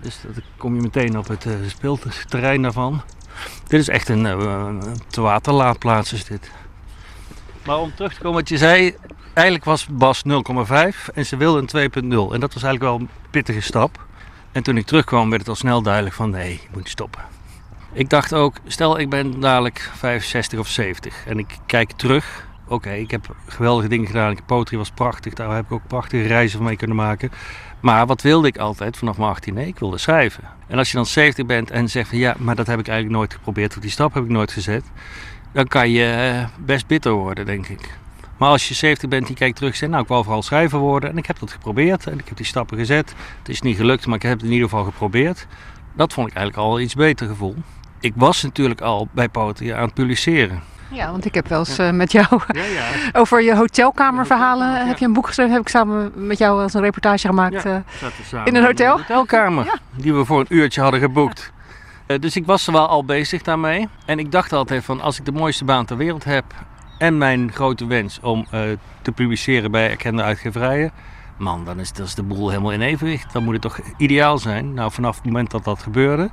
Dus 0.00 0.20
dan 0.22 0.42
kom 0.56 0.74
je 0.74 0.80
meteen 0.80 1.18
op 1.18 1.28
het 1.28 1.44
uh, 1.44 1.54
speelterrein 1.66 2.62
daarvan. 2.62 3.02
Dit 3.66 3.80
is 3.80 3.88
echt 3.88 4.08
een, 4.08 4.24
uh, 4.24 4.68
te 5.08 5.20
waterlaadplaats 5.20 6.12
is 6.12 6.24
dit. 6.24 6.50
Maar 7.66 7.78
om 7.78 7.94
terug 7.94 8.14
te 8.14 8.20
komen 8.20 8.38
wat 8.38 8.48
je 8.48 8.58
zei, 8.58 8.96
eigenlijk 9.32 9.66
was 9.66 9.86
Bas 9.90 10.22
0,5 10.28 11.08
en 11.14 11.26
ze 11.26 11.36
wilde 11.36 11.58
een 11.58 11.90
2,0. 11.90 12.32
En 12.32 12.40
dat 12.40 12.54
was 12.54 12.62
eigenlijk 12.62 12.82
wel 12.82 12.94
een 12.94 13.08
pittige 13.30 13.60
stap. 13.60 14.06
En 14.52 14.62
toen 14.62 14.76
ik 14.76 14.86
terugkwam 14.86 15.28
werd 15.28 15.40
het 15.40 15.50
al 15.50 15.56
snel 15.56 15.82
duidelijk 15.82 16.14
van 16.14 16.30
nee, 16.30 16.52
je 16.52 16.68
moet 16.72 16.88
stoppen. 16.88 17.22
Ik 17.92 18.10
dacht 18.10 18.34
ook, 18.34 18.56
stel 18.66 18.98
ik 18.98 19.10
ben 19.10 19.40
dadelijk 19.40 19.90
65 19.94 20.58
of 20.58 20.68
70 20.68 21.26
en 21.26 21.38
ik 21.38 21.56
kijk 21.66 21.92
terug. 21.92 22.46
Oké, 22.66 22.90
ik 22.90 23.10
heb 23.10 23.36
geweldige 23.46 23.88
dingen 23.88 24.06
gedaan. 24.06 24.36
Potri 24.46 24.76
was 24.76 24.90
prachtig, 24.90 25.34
daar 25.34 25.54
heb 25.54 25.64
ik 25.64 25.72
ook 25.72 25.86
prachtige 25.86 26.26
reizen 26.26 26.56
van 26.56 26.66
mee 26.66 26.76
kunnen 26.76 26.96
maken. 26.96 27.30
Maar 27.84 28.06
wat 28.06 28.22
wilde 28.22 28.48
ik 28.48 28.58
altijd 28.58 28.96
vanaf 28.96 29.18
mijn 29.18 29.30
18? 29.30 29.54
Nee, 29.54 29.66
ik 29.66 29.78
wilde 29.78 29.98
schrijven. 29.98 30.44
En 30.66 30.78
als 30.78 30.90
je 30.90 30.96
dan 30.96 31.06
70 31.06 31.46
bent 31.46 31.70
en 31.70 31.88
zegt 31.88 32.08
van 32.08 32.18
ja, 32.18 32.34
maar 32.38 32.54
dat 32.54 32.66
heb 32.66 32.78
ik 32.78 32.88
eigenlijk 32.88 33.18
nooit 33.18 33.32
geprobeerd, 33.32 33.74
of 33.76 33.82
die 33.82 33.90
stap 33.90 34.14
heb 34.14 34.24
ik 34.24 34.28
nooit 34.30 34.52
gezet, 34.52 34.84
dan 35.52 35.66
kan 35.66 35.90
je 35.90 36.04
eh, 36.04 36.64
best 36.64 36.86
bitter 36.86 37.12
worden, 37.12 37.46
denk 37.46 37.68
ik. 37.68 37.98
Maar 38.36 38.48
als 38.48 38.68
je 38.68 38.74
70 38.74 39.08
bent 39.08 39.22
en 39.22 39.28
je 39.28 39.34
kijkt 39.34 39.56
terug 39.56 39.72
en 39.72 39.76
zegt, 39.76 39.90
nou 39.90 40.02
ik 40.02 40.08
wou 40.08 40.24
vooral 40.24 40.42
schrijver 40.42 40.78
worden 40.78 41.10
en 41.10 41.18
ik 41.18 41.26
heb 41.26 41.38
dat 41.38 41.52
geprobeerd 41.52 42.06
en 42.06 42.18
ik 42.18 42.28
heb 42.28 42.36
die 42.36 42.46
stappen 42.46 42.78
gezet. 42.78 43.14
Het 43.38 43.48
is 43.48 43.60
niet 43.60 43.76
gelukt, 43.76 44.06
maar 44.06 44.16
ik 44.16 44.22
heb 44.22 44.32
het 44.32 44.42
in 44.42 44.52
ieder 44.52 44.68
geval 44.68 44.84
geprobeerd. 44.84 45.46
Dat 45.92 46.12
vond 46.12 46.28
ik 46.28 46.34
eigenlijk 46.34 46.66
al 46.66 46.80
iets 46.80 46.94
beter 46.94 47.26
gevoel 47.26 47.56
ik 48.04 48.12
was 48.16 48.42
natuurlijk 48.42 48.80
al 48.80 49.08
bij 49.12 49.28
Potri 49.28 49.68
aan 49.68 49.84
het 49.84 49.94
publiceren. 49.94 50.62
Ja, 50.94 51.10
want 51.10 51.24
ik 51.24 51.34
heb 51.34 51.48
wel 51.48 51.58
eens 51.58 51.78
uh, 51.78 51.90
met 51.90 52.12
jou 52.12 52.40
ja, 52.48 52.64
ja. 52.64 52.82
over 53.20 53.42
je 53.42 53.56
hotelkamerverhalen. 53.56 54.86
Heb 54.86 54.98
je 54.98 55.04
een 55.04 55.12
boek 55.12 55.26
geschreven? 55.26 55.52
Heb 55.52 55.62
ik 55.62 55.68
samen 55.68 56.12
met 56.14 56.38
jou 56.38 56.62
als 56.62 56.74
een 56.74 56.80
reportage 56.80 57.26
gemaakt 57.26 57.66
uh, 57.66 57.76
in 58.44 58.54
een 58.54 58.64
hotel? 58.64 58.96
In 58.96 59.04
hotelkamer, 59.06 59.80
die 59.96 60.14
we 60.14 60.24
voor 60.24 60.40
een 60.40 60.46
uurtje 60.48 60.80
hadden 60.80 61.00
geboekt. 61.00 61.52
Uh, 62.06 62.18
dus 62.18 62.36
ik 62.36 62.46
was 62.46 62.66
er 62.66 62.72
wel 62.72 62.88
al 62.88 63.04
bezig 63.04 63.42
daarmee. 63.42 63.88
En 64.06 64.18
ik 64.18 64.32
dacht 64.32 64.52
altijd 64.52 64.84
van 64.84 65.00
als 65.00 65.18
ik 65.18 65.24
de 65.24 65.32
mooiste 65.32 65.64
baan 65.64 65.84
ter 65.84 65.96
wereld 65.96 66.24
heb 66.24 66.44
en 66.98 67.18
mijn 67.18 67.52
grote 67.52 67.86
wens 67.86 68.20
om 68.22 68.46
te 69.02 69.12
publiceren 69.14 69.70
bij 69.70 69.90
erkende 69.90 70.22
uitgeverijen. 70.22 70.92
Man, 71.36 71.64
dan 71.64 71.80
is, 71.80 71.92
dan 71.92 72.04
is 72.04 72.14
de 72.14 72.22
boel 72.22 72.48
helemaal 72.48 72.72
in 72.72 72.80
evenwicht. 72.80 73.32
Dan 73.32 73.44
moet 73.44 73.52
het 73.52 73.62
toch 73.62 73.78
ideaal 73.96 74.38
zijn. 74.38 74.74
Nou, 74.74 74.92
vanaf 74.92 75.16
het 75.16 75.24
moment 75.24 75.50
dat 75.50 75.64
dat 75.64 75.82
gebeurde 75.82 76.30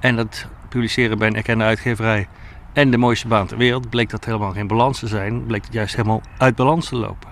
en 0.00 0.16
dat 0.16 0.46
publiceren 0.68 1.18
bij 1.18 1.28
een 1.28 1.36
erkende 1.36 1.64
uitgeverij 1.64 2.28
en 2.78 2.90
de 2.90 2.96
mooiste 2.96 3.28
baan 3.28 3.46
ter 3.46 3.56
wereld, 3.56 3.90
bleek 3.90 4.10
dat 4.10 4.24
helemaal 4.24 4.52
geen 4.52 4.66
balans 4.66 4.98
te 4.98 5.06
zijn. 5.06 5.46
Bleek 5.46 5.64
het 5.64 5.72
juist 5.72 5.96
helemaal 5.96 6.20
uit 6.36 6.56
balans 6.56 6.88
te 6.88 6.96
lopen. 6.96 7.28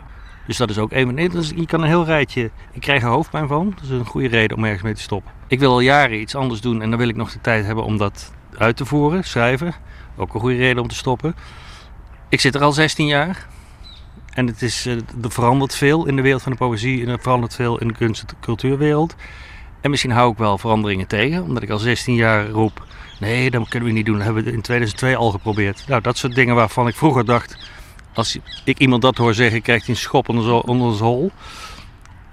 Dus 0.47 0.57
dat 0.57 0.71
is 0.71 0.79
ook 0.79 0.93
een 0.93 1.07
van 1.07 1.29
dus 1.29 1.53
Je 1.57 1.67
kan 1.67 1.83
een 1.83 1.89
heel 1.89 2.05
rijtje. 2.05 2.51
Ik 2.73 2.81
krijg 2.81 3.03
er 3.03 3.09
hoofdpijn 3.09 3.49
van. 3.49 3.73
Dat 3.75 3.85
is 3.85 3.91
een 3.91 4.07
goede 4.07 4.29
reden 4.29 4.57
om 4.57 4.65
ergens 4.65 4.83
mee 4.83 4.95
te 4.95 5.01
stoppen. 5.01 5.33
Ik 5.47 5.59
wil 5.59 5.71
al 5.71 5.81
jaren 5.81 6.21
iets 6.21 6.35
anders 6.35 6.61
doen 6.61 6.83
en 6.83 6.91
dan 6.91 6.99
wil 6.99 7.09
ik 7.09 7.17
nog 7.17 7.33
de 7.33 7.41
tijd 7.41 7.65
hebben 7.65 7.85
om 7.85 7.97
dat 7.97 8.33
uit 8.59 8.77
te 8.77 8.85
voeren, 8.85 9.25
schrijven. 9.25 9.75
Ook 10.17 10.35
een 10.35 10.41
goede 10.41 10.57
reden 10.57 10.83
om 10.83 10.89
te 10.89 10.95
stoppen. 10.95 11.35
Ik 12.29 12.41
zit 12.41 12.55
er 12.55 12.63
al 12.63 12.73
16 12.73 13.07
jaar. 13.07 13.47
En 14.33 14.47
het 14.47 14.63
is, 14.63 14.87
eh, 14.87 14.95
er 14.95 15.31
verandert 15.31 15.75
veel 15.75 16.07
in 16.07 16.17
de 16.17 16.23
wereld 16.23 16.43
van 16.43 16.53
de 16.53 16.59
poëzie 16.59 17.03
en 17.03 17.09
er 17.09 17.21
verandert 17.21 17.55
veel 17.55 17.79
in 17.79 17.89
de 17.89 17.95
kunst- 17.95 18.23
en 18.23 18.37
cultuurwereld. 18.41 19.15
En 19.81 19.91
misschien 19.91 20.13
hou 20.13 20.33
ik 20.33 20.39
wel 20.39 20.59
veranderingen 20.59 21.07
tegen, 21.07 21.43
omdat 21.43 21.63
ik 21.63 21.71
al 21.71 21.79
16 21.79 22.15
jaar 22.15 22.49
roep 22.49 22.85
Nee, 23.21 23.51
dat 23.51 23.69
kunnen 23.69 23.89
we 23.89 23.95
niet 23.95 24.07
doen. 24.07 24.17
Dat 24.17 24.25
hebben 24.25 24.45
we 24.45 24.53
in 24.53 24.61
2002 24.61 25.17
al 25.17 25.31
geprobeerd. 25.31 25.85
Nou, 25.87 26.01
dat 26.01 26.19
soort 26.19 26.35
dingen 26.35 26.55
waarvan 26.55 26.89
ik 26.89 26.95
vroeger 26.95 27.25
dacht... 27.25 27.57
Als 28.15 28.39
ik 28.65 28.79
iemand 28.79 29.03
dat 29.03 29.17
hoor 29.17 29.35
zeggen, 29.35 29.63
krijgt 29.63 29.87
hij 29.87 29.95
een 29.95 30.01
schop 30.01 30.29
onder 30.29 30.97
zijn 30.97 31.11
hol. 31.11 31.31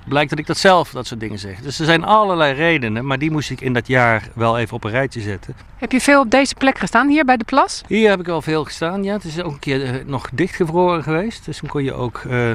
Blijkt 0.07 0.29
dat 0.29 0.39
ik 0.39 0.47
dat 0.47 0.57
zelf, 0.57 0.89
dat 0.89 1.07
soort 1.07 1.19
dingen 1.19 1.39
zeg. 1.39 1.59
Dus 1.59 1.79
er 1.79 1.85
zijn 1.85 2.03
allerlei 2.03 2.53
redenen, 2.53 3.05
maar 3.05 3.19
die 3.19 3.31
moest 3.31 3.49
ik 3.49 3.61
in 3.61 3.73
dat 3.73 3.87
jaar 3.87 4.29
wel 4.35 4.57
even 4.57 4.75
op 4.75 4.83
een 4.83 4.91
rijtje 4.91 5.21
zetten. 5.21 5.55
Heb 5.77 5.91
je 5.91 6.01
veel 6.01 6.21
op 6.21 6.31
deze 6.31 6.55
plek 6.55 6.77
gestaan, 6.79 7.09
hier 7.09 7.25
bij 7.25 7.37
de 7.37 7.43
plas? 7.43 7.81
Hier 7.87 8.09
heb 8.09 8.19
ik 8.19 8.25
wel 8.25 8.41
veel 8.41 8.63
gestaan, 8.63 9.03
ja. 9.03 9.13
Het 9.13 9.23
is 9.23 9.41
ook 9.41 9.51
een 9.51 9.59
keer 9.59 9.93
uh, 9.93 10.05
nog 10.05 10.29
dichtgevroren 10.33 11.03
geweest. 11.03 11.45
Dus 11.45 11.59
dan 11.59 11.69
kon 11.69 11.83
je 11.83 11.93
ook 11.93 12.23
uh, 12.27 12.51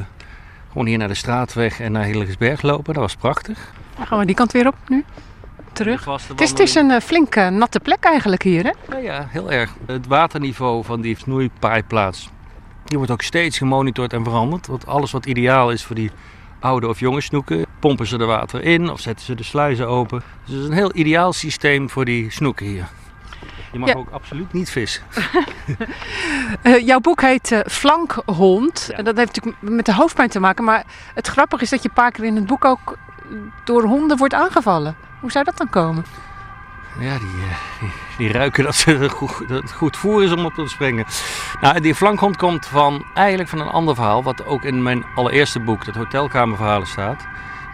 gewoon 0.69 0.87
hier 0.87 0.99
naar 0.99 1.09
de 1.09 1.15
straatweg 1.15 1.81
en 1.81 1.93
naar 1.93 2.05
Hillegersberg 2.05 2.63
lopen. 2.63 2.95
Dat 2.95 3.03
was 3.03 3.17
prachtig. 3.17 3.73
Dan 3.97 4.07
gaan 4.07 4.19
we 4.19 4.27
die 4.27 4.35
kant 4.35 4.53
weer 4.53 4.67
op 4.67 4.77
nu 4.87 5.05
terug. 5.79 6.05
Het 6.29 6.41
is, 6.41 6.51
het 6.51 6.59
is 6.59 6.75
een 6.75 6.91
uh, 6.91 7.01
flinke 7.01 7.51
natte 7.51 7.81
plek 7.81 8.05
eigenlijk 8.05 8.43
hier, 8.43 8.65
hè? 8.65 8.97
Ja, 8.97 8.99
ja, 8.99 9.27
heel 9.31 9.51
erg. 9.51 9.75
Het 9.87 10.07
waterniveau 10.07 10.85
van 10.85 11.01
die 11.01 11.17
snoeipaaiplaats 11.19 12.29
die 12.89 12.97
wordt 12.97 13.13
ook 13.13 13.23
steeds 13.23 13.59
gemonitord 13.59 14.13
en 14.13 14.25
veranderd. 14.25 14.67
Want 14.67 14.87
alles 14.87 15.11
wat 15.11 15.27
ideaal 15.27 15.71
is 15.71 15.85
voor 15.85 15.97
die 15.97 16.11
oude 16.61 16.89
of 16.89 17.01
jonge 17.01 17.21
snoeken, 17.21 17.67
pompen 17.79 18.07
ze 18.07 18.19
er 18.19 18.27
water 18.27 18.63
in 18.63 18.91
of 18.91 19.01
zetten 19.01 19.25
ze 19.25 19.35
de 19.35 19.43
sluizen 19.43 19.89
open. 19.89 20.23
Dus 20.45 20.55
het 20.55 20.63
is 20.63 20.69
een 20.69 20.75
heel 20.75 20.97
ideaal 20.97 21.33
systeem 21.33 21.91
voor 21.91 22.05
die 22.05 22.31
snoeken 22.31 22.67
hier. 22.67 22.89
Je 23.73 23.79
mag 23.79 23.95
ook 23.95 24.11
absoluut 24.11 24.53
niet 24.53 24.71
vissen. 24.71 25.03
uh, 26.63 26.79
jouw 26.89 27.01
boek 27.01 27.21
heet 27.21 27.51
uh, 27.51 27.61
Flankhond. 27.67 28.91
En 28.95 29.05
dat 29.05 29.17
heeft 29.17 29.37
natuurlijk 29.37 29.63
met 29.63 29.87
de 29.87 29.95
hoofdpijn 29.95 30.29
te 30.29 30.41
maken. 30.41 30.65
Maar 30.65 30.85
het 31.15 31.27
grappige 31.27 31.63
is 31.63 31.71
dat 31.71 31.83
je 31.83 31.89
een 31.89 31.95
paar 31.95 32.11
keer 32.11 32.25
in 32.25 32.37
het 32.37 32.47
boek 32.47 32.65
ook 32.65 32.99
door 33.65 33.83
honden 33.83 34.17
wordt 34.17 34.35
aangevallen. 34.35 34.97
Hoe 35.21 35.31
zou 35.31 35.45
dat 35.45 35.57
dan 35.57 35.71
komen? 35.71 36.05
Ja, 36.99 37.19
die, 37.19 37.29
die, 37.81 37.91
die, 38.19 38.33
ruiken 38.33 38.65
dat, 38.65 38.77
ze 38.77 39.09
goed, 39.11 39.49
dat 39.49 39.63
het 39.63 39.73
goed 39.73 39.97
voer 39.97 40.23
is 40.23 40.33
om 40.33 40.45
op 40.45 40.55
te 40.55 40.69
springen. 40.69 41.07
Nou, 41.61 41.81
die 41.81 41.95
flankhond 41.95 42.37
komt 42.37 42.67
van, 42.67 43.05
eigenlijk 43.15 43.49
van 43.49 43.61
een 43.61 43.69
ander 43.69 43.95
verhaal, 43.95 44.23
wat 44.23 44.47
ook 44.47 44.65
in 44.65 44.83
mijn 44.83 45.05
allereerste 45.15 45.61
boek, 45.61 45.85
dat 45.85 45.95
Hotelkamerverhalen, 45.95 46.87
staat. 46.87 47.27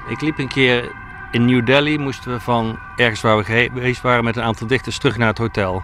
Ik 0.09 0.21
liep 0.21 0.39
een 0.39 0.49
keer 0.49 0.91
in 1.31 1.45
New 1.45 1.67
Delhi, 1.67 1.99
moesten 1.99 2.33
we 2.33 2.41
van 2.41 2.79
ergens 2.97 3.21
waar 3.21 3.37
we 3.37 3.45
geweest 3.45 4.03
waren 4.03 4.25
met 4.25 4.37
een 4.37 4.43
aantal 4.43 4.67
dichters 4.67 4.99
terug 4.99 5.17
naar 5.17 5.29
het 5.29 5.39
hotel. 5.39 5.83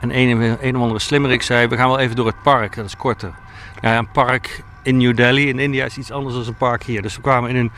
En 0.00 0.18
een, 0.18 0.76
of 0.76 0.82
andere 0.82 1.00
slimmerik 1.00 1.42
zei, 1.42 1.66
we 1.66 1.76
gaan 1.76 1.88
wel 1.88 1.98
even 1.98 2.16
door 2.16 2.26
het 2.26 2.42
park, 2.42 2.76
dat 2.76 2.84
is 2.84 2.96
korter. 2.96 3.32
Ja, 3.80 3.98
een 3.98 4.10
park 4.10 4.62
in 4.82 4.96
New 4.96 5.16
Delhi 5.16 5.48
in 5.48 5.58
India 5.58 5.84
is 5.84 5.98
iets 5.98 6.10
anders 6.10 6.34
dan 6.34 6.46
een 6.46 6.54
park 6.54 6.82
hier. 6.82 7.02
Dus 7.02 7.16
we 7.16 7.22
kwamen 7.22 7.50
in 7.50 7.56
een 7.56 7.70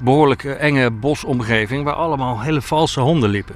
behoorlijk 0.00 0.44
enge 0.44 0.90
bosomgeving 0.90 1.84
waar 1.84 1.94
allemaal 1.94 2.40
hele 2.40 2.62
valse 2.62 3.00
honden 3.00 3.30
liepen. 3.30 3.54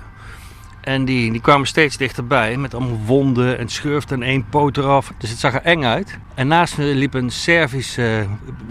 En 0.80 1.04
die, 1.04 1.32
die 1.32 1.40
kwamen 1.40 1.66
steeds 1.66 1.96
dichterbij 1.96 2.56
met 2.56 2.74
allemaal 2.74 3.00
wonden 3.06 3.58
en 3.58 3.68
schurften 3.68 4.22
en 4.22 4.28
één 4.28 4.44
poot 4.48 4.76
eraf. 4.76 5.12
Dus 5.18 5.30
het 5.30 5.38
zag 5.38 5.54
er 5.54 5.62
eng 5.62 5.84
uit. 5.84 6.18
En 6.34 6.46
naast 6.46 6.78
me 6.78 6.84
liep 6.84 7.14
een 7.14 7.30
Servische 7.30 8.26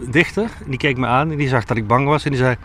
dichter. 0.10 0.44
En 0.44 0.70
die 0.70 0.78
keek 0.78 0.98
me 0.98 1.08
aan 1.08 1.32
en 1.32 1.38
die 1.38 1.48
zag 1.48 1.66
dat 1.66 1.78
ik 1.78 1.88
bang 1.88 2.08
was. 2.08 2.24
En 2.24 2.32
die 2.32 2.40
zei, 2.40 2.56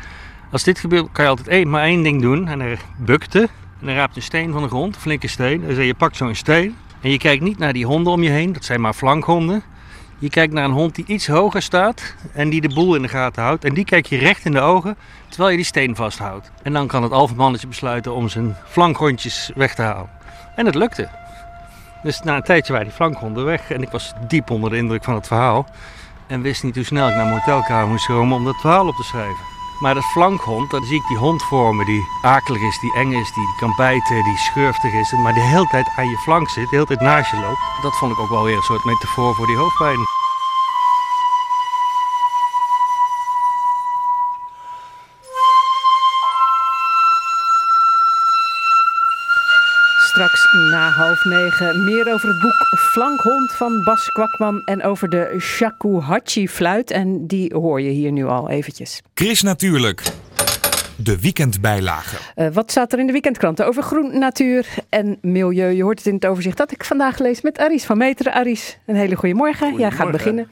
als 0.50 0.62
dit 0.62 0.78
gebeurt 0.78 1.08
kan 1.12 1.24
je 1.24 1.30
altijd 1.30 1.48
één, 1.48 1.70
maar 1.70 1.82
één 1.82 2.02
ding 2.02 2.22
doen. 2.22 2.48
En 2.48 2.60
hij 2.60 2.78
bukte 2.96 3.48
en 3.80 3.86
hij 3.86 3.94
raapt 3.94 4.16
een 4.16 4.22
steen 4.22 4.52
van 4.52 4.62
de 4.62 4.68
grond, 4.68 4.94
een 4.94 5.00
flinke 5.00 5.28
steen. 5.28 5.60
En 5.60 5.66
hij 5.66 5.74
zei, 5.74 5.86
je 5.86 5.94
pakt 5.94 6.16
zo'n 6.16 6.34
steen 6.34 6.76
en 7.00 7.10
je 7.10 7.18
kijkt 7.18 7.42
niet 7.42 7.58
naar 7.58 7.72
die 7.72 7.86
honden 7.86 8.12
om 8.12 8.22
je 8.22 8.30
heen. 8.30 8.52
Dat 8.52 8.64
zijn 8.64 8.80
maar 8.80 8.94
flankhonden. 8.94 9.62
Je 10.24 10.30
kijkt 10.30 10.52
naar 10.52 10.64
een 10.64 10.70
hond 10.70 10.94
die 10.94 11.04
iets 11.06 11.26
hoger 11.26 11.62
staat 11.62 12.14
en 12.32 12.48
die 12.48 12.60
de 12.60 12.68
boel 12.68 12.94
in 12.94 13.02
de 13.02 13.08
gaten 13.08 13.42
houdt. 13.42 13.64
En 13.64 13.74
die 13.74 13.84
kijk 13.84 14.06
je 14.06 14.18
recht 14.18 14.44
in 14.44 14.52
de 14.52 14.60
ogen 14.60 14.96
terwijl 15.28 15.50
je 15.50 15.56
die 15.56 15.66
steen 15.66 15.96
vasthoudt. 15.96 16.50
En 16.62 16.72
dan 16.72 16.86
kan 16.86 17.02
het 17.02 17.12
alfamannetje 17.12 17.66
besluiten 17.66 18.14
om 18.14 18.28
zijn 18.28 18.56
flankhondjes 18.66 19.50
weg 19.54 19.74
te 19.74 19.82
halen. 19.82 20.10
En 20.56 20.66
het 20.66 20.74
lukte. 20.74 21.08
Dus 22.02 22.22
na 22.22 22.36
een 22.36 22.42
tijdje 22.42 22.72
waren 22.72 22.88
die 22.88 22.96
flankhonden 22.96 23.44
weg 23.44 23.70
en 23.70 23.82
ik 23.82 23.90
was 23.90 24.12
diep 24.28 24.50
onder 24.50 24.70
de 24.70 24.76
indruk 24.76 25.04
van 25.04 25.14
het 25.14 25.26
verhaal. 25.26 25.66
En 26.26 26.42
wist 26.42 26.62
niet 26.62 26.74
hoe 26.74 26.84
snel 26.84 27.08
ik 27.08 27.14
naar 27.14 27.26
mijn 27.26 27.38
hotelkamer 27.38 27.88
moest 27.88 28.06
komen 28.06 28.36
om 28.36 28.44
dat 28.44 28.60
verhaal 28.60 28.88
op 28.88 28.96
te 28.96 29.02
schrijven. 29.02 29.53
Maar 29.78 29.94
dat 29.94 30.04
flankhond, 30.04 30.70
dan 30.70 30.84
zie 30.84 30.96
ik 30.96 31.06
die 31.06 31.16
hond 31.16 31.42
vormen 31.42 31.86
die 31.86 32.06
akelig 32.22 32.62
is, 32.62 32.78
die 32.78 32.94
eng 32.94 33.12
is, 33.12 33.32
die 33.32 33.54
kan 33.56 33.74
bijten, 33.76 34.24
die 34.24 34.36
schurftig 34.36 34.92
is. 34.92 35.12
Maar 35.12 35.34
de 35.34 35.40
hele 35.40 35.66
tijd 35.66 35.86
aan 35.96 36.08
je 36.08 36.16
flank 36.16 36.48
zit, 36.48 36.68
de 36.70 36.76
hele 36.76 36.86
tijd 36.86 37.00
naast 37.00 37.30
je 37.30 37.36
loopt. 37.36 37.60
Dat 37.82 37.96
vond 37.96 38.12
ik 38.12 38.18
ook 38.18 38.28
wel 38.28 38.44
weer 38.44 38.56
een 38.56 38.62
soort 38.62 38.84
metafoor 38.84 39.34
voor 39.34 39.46
die 39.46 39.56
hoofdpijn. 39.56 39.98
Straks 50.34 50.70
na 50.70 50.88
half 50.88 51.24
negen 51.24 51.84
meer 51.84 52.12
over 52.12 52.28
het 52.28 52.40
boek 52.40 52.78
Flankhond 52.78 53.52
van 53.52 53.82
Bas 53.84 54.12
Kwakman 54.12 54.62
en 54.64 54.82
over 54.82 55.08
de 55.08 55.36
shakuhachi-fluit. 55.38 56.90
En 56.90 57.26
die 57.26 57.54
hoor 57.54 57.80
je 57.80 57.90
hier 57.90 58.12
nu 58.12 58.26
al 58.26 58.50
eventjes. 58.50 59.02
Chris 59.14 59.42
Natuurlijk. 59.42 60.02
De 60.96 61.20
weekendbijlage. 61.20 62.16
Uh, 62.36 62.48
wat 62.52 62.70
staat 62.70 62.92
er 62.92 62.98
in 62.98 63.06
de 63.06 63.12
weekendkranten 63.12 63.66
over 63.66 63.82
groen, 63.82 64.18
natuur 64.18 64.66
en 64.88 65.18
milieu? 65.20 65.70
Je 65.70 65.82
hoort 65.82 65.98
het 65.98 66.06
in 66.06 66.14
het 66.14 66.26
overzicht 66.26 66.56
dat 66.56 66.72
ik 66.72 66.84
vandaag 66.84 67.18
lees 67.18 67.40
met 67.40 67.58
Aris 67.58 67.84
van 67.84 67.98
Meteren. 67.98 68.32
Aris, 68.32 68.78
een 68.86 68.96
hele 68.96 69.16
goede 69.16 69.34
morgen. 69.34 69.76
Jij 69.76 69.90
gaat 69.90 70.10
beginnen. 70.10 70.48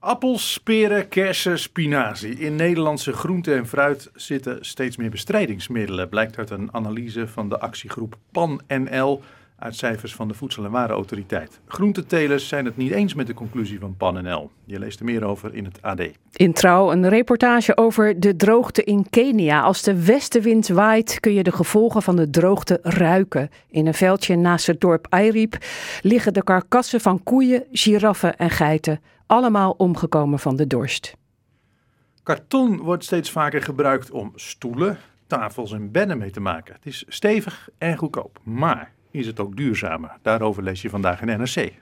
Appels, 0.00 0.60
peren, 0.64 1.08
kersen, 1.08 1.58
spinazie. 1.58 2.38
In 2.38 2.56
Nederlandse 2.56 3.12
groente 3.12 3.54
en 3.54 3.66
fruit 3.66 4.10
zitten 4.14 4.58
steeds 4.60 4.96
meer 4.96 5.10
bestrijdingsmiddelen, 5.10 6.08
blijkt 6.08 6.38
uit 6.38 6.50
een 6.50 6.68
analyse 6.72 7.28
van 7.28 7.48
de 7.48 7.58
actiegroep 7.58 8.16
PAN-NL 8.32 9.22
uit 9.58 9.76
cijfers 9.76 10.14
van 10.14 10.28
de 10.28 10.34
Voedsel- 10.34 10.64
en 10.64 10.70
Warenautoriteit. 10.70 11.60
Groentetelers 11.66 12.48
zijn 12.48 12.64
het 12.64 12.76
niet 12.76 12.92
eens 12.92 13.14
met 13.14 13.26
de 13.26 13.34
conclusie 13.34 13.78
van 13.78 13.96
PAN-NL. 13.96 14.50
Je 14.64 14.78
leest 14.78 14.98
er 14.98 15.04
meer 15.04 15.24
over 15.24 15.54
in 15.54 15.64
het 15.64 15.82
AD. 15.82 16.00
In 16.32 16.52
Trouw 16.52 16.92
een 16.92 17.08
reportage 17.08 17.76
over 17.76 18.20
de 18.20 18.36
droogte 18.36 18.84
in 18.84 19.06
Kenia. 19.10 19.60
Als 19.60 19.82
de 19.82 20.04
westenwind 20.04 20.68
waait 20.68 21.20
kun 21.20 21.32
je 21.32 21.42
de 21.42 21.52
gevolgen 21.52 22.02
van 22.02 22.16
de 22.16 22.30
droogte 22.30 22.78
ruiken. 22.82 23.50
In 23.70 23.86
een 23.86 23.94
veldje 23.94 24.36
naast 24.36 24.66
het 24.66 24.80
dorp 24.80 25.06
Airiep 25.08 25.58
liggen 26.02 26.32
de 26.32 26.42
karkassen 26.42 27.00
van 27.00 27.22
koeien, 27.22 27.64
giraffen 27.72 28.36
en 28.36 28.50
geiten 28.50 29.00
allemaal 29.28 29.70
omgekomen 29.70 30.38
van 30.38 30.56
de 30.56 30.66
dorst. 30.66 31.16
Karton 32.22 32.76
wordt 32.76 33.04
steeds 33.04 33.30
vaker 33.30 33.62
gebruikt 33.62 34.10
om 34.10 34.32
stoelen, 34.34 34.98
tafels 35.26 35.72
en 35.72 35.90
bedden 35.90 36.18
mee 36.18 36.30
te 36.30 36.40
maken. 36.40 36.74
Het 36.74 36.86
is 36.86 37.04
stevig 37.08 37.68
en 37.78 37.96
goedkoop, 37.96 38.38
maar 38.42 38.92
is 39.10 39.26
het 39.26 39.40
ook 39.40 39.56
duurzamer? 39.56 40.10
Daarover 40.22 40.62
lees 40.62 40.82
je 40.82 40.90
vandaag 40.90 41.20
in 41.20 41.38
NRC. 41.38 41.72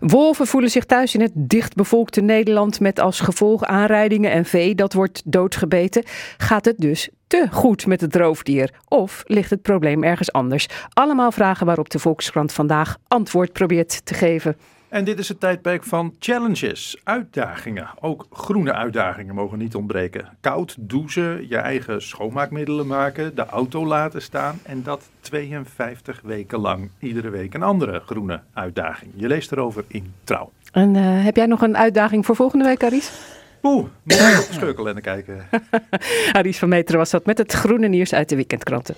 Wolven 0.00 0.46
voelen 0.46 0.70
zich 0.70 0.84
thuis 0.84 1.14
in 1.14 1.20
het 1.20 1.32
dichtbevolkte 1.34 2.20
Nederland 2.20 2.80
met 2.80 2.98
als 2.98 3.20
gevolg 3.20 3.64
aanrijdingen 3.64 4.30
en 4.30 4.44
vee 4.44 4.74
dat 4.74 4.92
wordt 4.92 5.22
doodgebeten. 5.24 6.02
Gaat 6.36 6.64
het 6.64 6.78
dus 6.78 7.08
te 7.26 7.46
goed 7.50 7.86
met 7.86 8.00
het 8.00 8.16
roofdier? 8.16 8.70
Of 8.88 9.22
ligt 9.26 9.50
het 9.50 9.62
probleem 9.62 10.02
ergens 10.02 10.32
anders? 10.32 10.68
Allemaal 10.92 11.32
vragen 11.32 11.66
waarop 11.66 11.90
de 11.90 11.98
Volkskrant 11.98 12.52
vandaag 12.52 12.96
antwoord 13.08 13.52
probeert 13.52 14.06
te 14.06 14.14
geven. 14.14 14.56
En 14.90 15.04
dit 15.04 15.18
is 15.18 15.28
het 15.28 15.40
tijdperk 15.40 15.84
van 15.84 16.14
challenges, 16.18 17.00
uitdagingen. 17.04 17.88
Ook 18.00 18.26
groene 18.30 18.72
uitdagingen 18.72 19.34
mogen 19.34 19.58
niet 19.58 19.74
ontbreken. 19.74 20.28
Koud 20.40 20.76
douchen, 20.78 21.48
je 21.48 21.56
eigen 21.56 22.02
schoonmaakmiddelen 22.02 22.86
maken, 22.86 23.34
de 23.34 23.46
auto 23.46 23.86
laten 23.86 24.22
staan 24.22 24.58
en 24.62 24.82
dat 24.82 25.02
52 25.20 26.20
weken 26.24 26.58
lang. 26.58 26.90
Iedere 26.98 27.30
week 27.30 27.54
een 27.54 27.62
andere 27.62 28.02
groene 28.06 28.40
uitdaging. 28.52 29.12
Je 29.16 29.26
leest 29.26 29.52
erover 29.52 29.84
in 29.86 30.12
Trouw. 30.24 30.50
En 30.72 30.94
uh, 30.94 31.24
heb 31.24 31.36
jij 31.36 31.46
nog 31.46 31.62
een 31.62 31.76
uitdaging 31.76 32.26
voor 32.26 32.36
volgende 32.36 32.64
week, 32.64 32.84
Aris? 32.84 33.12
Oeh, 33.62 33.84
moet 34.02 34.12
ik 34.12 34.38
op 34.40 34.46
de 34.46 34.52
scheukel 34.52 34.94
kijken. 34.94 35.46
Aris 36.32 36.58
van 36.58 36.68
Meteren 36.68 36.98
was 36.98 37.10
dat 37.10 37.26
met 37.26 37.38
het 37.38 37.52
groene 37.52 37.88
nieuws 37.88 38.14
uit 38.14 38.28
de 38.28 38.36
weekendkranten. 38.36 38.94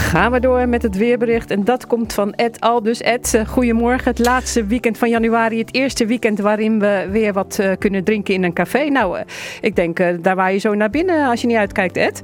Gaan 0.00 0.32
we 0.32 0.40
door 0.40 0.68
met 0.68 0.82
het 0.82 0.96
weerbericht. 0.96 1.50
En 1.50 1.64
dat 1.64 1.86
komt 1.86 2.12
van 2.12 2.32
Ed 2.34 2.60
Aldus. 2.60 3.00
Ed, 3.00 3.34
uh, 3.34 3.46
goedemorgen. 3.46 4.10
Het 4.10 4.18
laatste 4.18 4.64
weekend 4.64 4.98
van 4.98 5.08
januari. 5.08 5.58
Het 5.58 5.74
eerste 5.74 6.06
weekend 6.06 6.38
waarin 6.38 6.78
we 6.78 7.08
weer 7.10 7.32
wat 7.32 7.58
uh, 7.60 7.72
kunnen 7.78 8.04
drinken 8.04 8.34
in 8.34 8.44
een 8.44 8.52
café. 8.52 8.84
Nou, 8.84 9.18
uh, 9.18 9.24
ik 9.60 9.76
denk, 9.76 10.22
daar 10.22 10.36
waar 10.36 10.52
je 10.52 10.58
zo 10.58 10.74
naar 10.74 10.90
binnen 10.90 11.28
als 11.28 11.40
je 11.40 11.46
niet 11.46 11.56
uitkijkt, 11.56 11.96
Ed. 11.96 12.20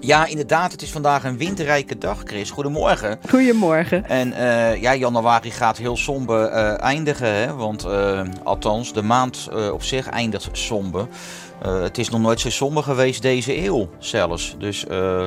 Ja, 0.00 0.26
inderdaad. 0.26 0.72
Het 0.72 0.82
is 0.82 0.90
vandaag 0.90 1.24
een 1.24 1.36
winterrijke 1.36 1.98
dag, 1.98 2.22
Chris. 2.24 2.50
Goedemorgen. 2.50 3.18
Goedemorgen. 3.28 4.04
En 4.08 4.28
uh, 4.28 4.82
ja, 4.82 4.94
januari 4.94 5.50
gaat 5.50 5.76
heel 5.76 5.96
somber 5.96 6.52
uh, 6.52 6.82
eindigen. 6.82 7.34
Hè? 7.34 7.54
Want 7.54 7.86
uh, 7.86 8.20
althans, 8.42 8.92
de 8.92 9.02
maand 9.02 9.48
op 9.72 9.82
zich 9.82 10.08
eindigt 10.08 10.48
somber. 10.52 11.06
Het 11.62 11.98
is 11.98 12.08
nog 12.08 12.20
nooit 12.20 12.40
zo 12.40 12.50
somber 12.50 12.82
geweest 12.82 13.22
deze 13.22 13.64
eeuw 13.64 13.88
zelfs. 13.98 14.56
Dus 14.58 14.84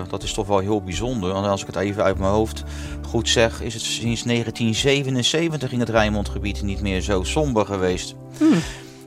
dat 0.10 0.24
is 0.24 0.34
toch 0.34 0.48
wel 0.48 0.60
heel 0.60 0.84
bijzonder. 0.84 1.36
En 1.36 1.44
als 1.44 1.62
ik 1.62 1.68
het 1.68 1.76
even 1.76 2.04
uit 2.04 2.18
mijn 2.18 2.32
hoofd 2.32 2.64
goed 3.10 3.30
zeg, 3.30 3.62
is 3.62 3.74
het 3.74 3.84
sinds 3.84 4.24
1977 4.24 5.72
in 5.72 5.80
het 5.80 5.90
Rijnmondgebied 5.90 6.62
niet 6.62 6.82
meer 6.82 7.02
zo 7.02 7.24
somber 7.24 7.66
geweest. 7.66 8.16
Hmm. 8.38 8.60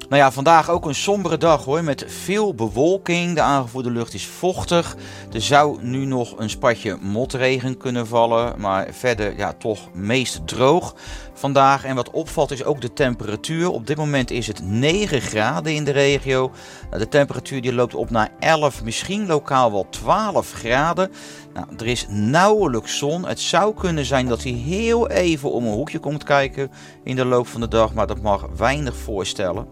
Nou 0.09 0.23
ja, 0.23 0.33
vandaag 0.33 0.71
ook 0.71 0.87
een 0.87 0.95
sombere 0.95 1.37
dag 1.37 1.65
hoor, 1.65 1.85
met 1.85 2.05
veel 2.07 2.55
bewolking. 2.55 3.35
De 3.35 3.41
aangevoerde 3.41 3.91
lucht 3.91 4.15
is 4.15 4.27
vochtig. 4.27 4.97
Er 5.33 5.43
zou 5.43 5.79
nu 5.83 6.05
nog 6.05 6.39
een 6.39 6.51
spatje 6.51 6.99
motregen 7.01 7.77
kunnen 7.77 8.07
vallen, 8.07 8.55
maar 8.61 8.89
verder 8.91 9.37
ja, 9.37 9.53
toch 9.53 9.89
meest 9.95 10.47
droog 10.47 10.95
vandaag. 11.35 11.85
En 11.85 11.94
wat 11.94 12.11
opvalt 12.11 12.51
is 12.51 12.64
ook 12.64 12.81
de 12.81 12.92
temperatuur. 12.92 13.70
Op 13.70 13.87
dit 13.87 13.97
moment 13.97 14.31
is 14.31 14.47
het 14.47 14.62
9 14.62 15.20
graden 15.20 15.75
in 15.75 15.85
de 15.85 15.90
regio. 15.90 16.53
Nou, 16.90 17.03
de 17.03 17.09
temperatuur 17.09 17.62
die 17.62 17.75
loopt 17.75 17.94
op 17.94 18.11
naar 18.11 18.31
11, 18.38 18.85
misschien 18.85 19.27
lokaal 19.27 19.73
wel 19.73 19.87
12 19.90 20.53
graden. 20.53 21.11
Nou, 21.55 21.66
er 21.77 21.87
is 21.87 22.07
nauwelijks 22.09 22.99
zon. 22.99 23.27
Het 23.27 23.40
zou 23.40 23.75
kunnen 23.75 24.05
zijn 24.05 24.27
dat 24.27 24.42
hij 24.42 24.53
heel 24.53 25.09
even 25.09 25.51
om 25.51 25.64
een 25.64 25.73
hoekje 25.73 25.99
komt 25.99 26.25
kijken 26.25 26.70
in 27.05 27.16
de 27.16 27.25
loop 27.25 27.47
van 27.47 27.61
de 27.61 27.68
dag, 27.68 27.94
maar 27.94 28.07
dat 28.07 28.23
mag 28.23 28.49
weinig 28.57 28.97
voorstellen. 28.97 29.66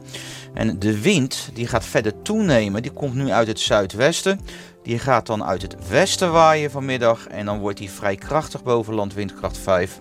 En 0.55 0.79
de 0.79 1.01
wind 1.01 1.51
die 1.55 1.67
gaat 1.67 1.85
verder 1.85 2.23
toenemen. 2.23 2.83
Die 2.83 2.93
komt 2.93 3.15
nu 3.15 3.31
uit 3.31 3.47
het 3.47 3.61
zuidwesten. 3.61 4.41
Die 4.83 4.99
gaat 4.99 5.27
dan 5.27 5.45
uit 5.45 5.63
het 5.63 5.89
westen 5.89 6.33
waaien 6.33 6.71
vanmiddag 6.71 7.27
en 7.27 7.47
dan 7.47 7.59
wordt 7.59 7.79
hij 7.79 7.89
vrij 7.89 8.17
krachtig 8.17 8.63
boven 8.63 8.95
land 8.95 9.15
windkracht 9.15 9.59
5 9.59 10.01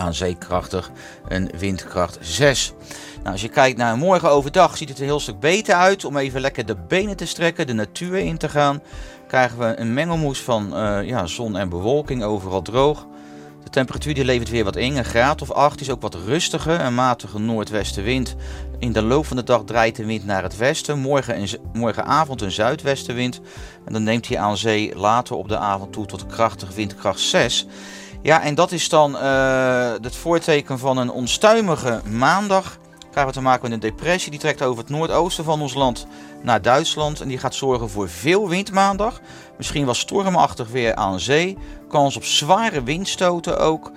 aan 0.00 0.14
zeekrachtig 0.14 0.90
een 1.28 1.50
windkracht 1.58 2.18
6. 2.20 2.72
Nou, 3.16 3.32
als 3.32 3.40
je 3.40 3.48
kijkt 3.48 3.78
naar 3.78 3.96
morgen 3.96 4.30
overdag 4.30 4.76
ziet 4.76 4.88
het 4.88 4.98
een 4.98 5.04
heel 5.04 5.20
stuk 5.20 5.40
beter 5.40 5.74
uit. 5.74 6.04
Om 6.04 6.16
even 6.16 6.40
lekker 6.40 6.66
de 6.66 6.76
benen 6.88 7.16
te 7.16 7.26
strekken, 7.26 7.66
de 7.66 7.72
natuur 7.72 8.18
in 8.18 8.38
te 8.38 8.48
gaan. 8.48 8.82
Krijgen 9.26 9.58
we 9.58 9.78
een 9.78 9.94
mengelmoes 9.94 10.42
van 10.42 10.76
uh, 10.76 10.98
ja, 11.08 11.26
zon 11.26 11.56
en 11.56 11.68
bewolking, 11.68 12.22
overal 12.22 12.62
droog. 12.62 13.06
De 13.64 13.70
temperatuur 13.70 14.14
die 14.14 14.24
levert 14.24 14.50
weer 14.50 14.64
wat 14.64 14.76
in, 14.76 14.96
een 14.96 15.04
graad 15.04 15.42
of 15.42 15.50
8 15.50 15.80
is 15.80 15.90
ook 15.90 16.00
wat 16.00 16.14
rustiger. 16.14 16.80
Een 16.80 16.94
matige 16.94 17.38
noordwestenwind. 17.38 18.36
In 18.78 18.92
de 18.92 19.02
loop 19.02 19.26
van 19.26 19.36
de 19.36 19.44
dag 19.44 19.62
draait 19.64 19.96
de 19.96 20.04
wind 20.04 20.24
naar 20.24 20.42
het 20.42 20.56
westen. 20.56 20.98
Morgen 20.98 21.34
en, 21.34 21.48
morgenavond 21.72 22.42
een 22.42 22.50
zuidwestenwind. 22.50 23.40
En 23.84 23.92
dan 23.92 24.02
neemt 24.02 24.28
hij 24.28 24.38
aan 24.38 24.56
zee 24.56 24.96
later 24.96 25.36
op 25.36 25.48
de 25.48 25.58
avond 25.58 25.92
toe 25.92 26.06
tot 26.06 26.26
krachtig 26.26 26.74
windkracht 26.74 27.20
6. 27.20 27.66
Ja, 28.22 28.42
en 28.42 28.54
dat 28.54 28.72
is 28.72 28.88
dan 28.88 29.14
uh, 29.14 29.92
het 30.00 30.16
voorteken 30.16 30.78
van 30.78 30.96
een 30.96 31.10
onstuimige 31.10 32.00
maandag 32.08 32.78
krijgen 33.10 33.32
we 33.32 33.38
te 33.38 33.44
maken 33.44 33.62
met 33.62 33.72
een 33.72 33.90
depressie. 33.90 34.30
Die 34.30 34.40
trekt 34.40 34.62
over 34.62 34.82
het 34.82 34.92
noordoosten 34.92 35.44
van 35.44 35.60
ons 35.60 35.74
land 35.74 36.06
naar 36.42 36.62
Duitsland. 36.62 37.20
En 37.20 37.28
die 37.28 37.38
gaat 37.38 37.54
zorgen 37.54 37.90
voor 37.90 38.08
veel 38.08 38.48
wind 38.48 38.72
maandag. 38.72 39.20
Misschien 39.56 39.84
wel 39.84 39.94
stormachtig 39.94 40.68
weer 40.68 40.94
aan 40.94 41.20
zee. 41.20 41.58
Kans 41.88 42.16
op 42.16 42.24
zware 42.24 42.82
windstoten 42.82 43.58
ook. 43.58 43.90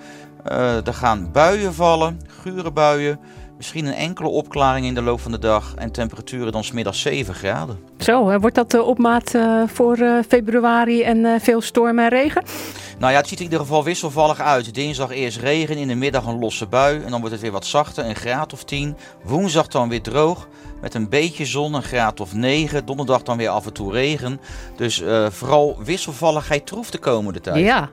Uh, 0.52 0.86
er 0.86 0.94
gaan 0.94 1.32
buien 1.32 1.74
vallen, 1.74 2.20
gure 2.42 2.70
buien. 2.70 3.20
Misschien 3.56 3.86
een 3.86 3.94
enkele 3.94 4.28
opklaring 4.28 4.86
in 4.86 4.94
de 4.94 5.02
loop 5.02 5.20
van 5.20 5.32
de 5.32 5.38
dag. 5.38 5.74
En 5.74 5.90
temperaturen 5.90 6.52
dan 6.52 6.64
smiddags 6.64 7.00
7 7.00 7.34
graden. 7.34 7.78
Zo, 7.98 8.38
wordt 8.38 8.54
dat 8.54 8.70
de 8.70 8.82
opmaat 8.82 9.34
uh, 9.34 9.62
voor 9.66 9.98
uh, 9.98 10.18
februari 10.28 11.02
en 11.02 11.40
veel 11.40 11.60
storm 11.60 11.98
en 11.98 12.08
regen? 12.08 12.42
Nou 12.98 13.12
ja, 13.12 13.18
het 13.18 13.28
ziet 13.28 13.38
er 13.38 13.44
in 13.44 13.50
ieder 13.50 13.66
geval 13.66 13.84
wisselvallig 13.84 14.40
uit. 14.40 14.74
Dinsdag 14.74 15.10
eerst 15.10 15.38
regen, 15.38 15.76
in 15.76 15.88
de 15.88 15.94
middag 15.94 16.26
een 16.26 16.38
losse 16.38 16.66
bui. 16.66 17.02
En 17.02 17.10
dan 17.10 17.18
wordt 17.20 17.34
het 17.34 17.42
weer 17.42 17.52
wat 17.52 17.66
zachter, 17.66 18.04
een 18.04 18.14
graad 18.14 18.52
of 18.52 18.64
10. 18.64 18.96
Woensdag 19.22 19.66
dan 19.66 19.88
weer 19.88 20.02
droog. 20.02 20.48
Met 20.80 20.94
een 20.94 21.08
beetje 21.08 21.44
zon, 21.44 21.74
een 21.74 21.82
graad 21.82 22.20
of 22.20 22.34
9. 22.34 22.86
Donderdag 22.86 23.22
dan 23.22 23.36
weer 23.36 23.48
af 23.48 23.66
en 23.66 23.72
toe 23.72 23.92
regen. 23.92 24.40
Dus 24.76 25.00
uh, 25.00 25.30
vooral 25.30 25.76
wisselvalligheid 25.84 26.66
troeft 26.66 26.92
de 26.92 26.98
komende 26.98 27.40
tijd. 27.40 27.64
Ja. 27.64 27.90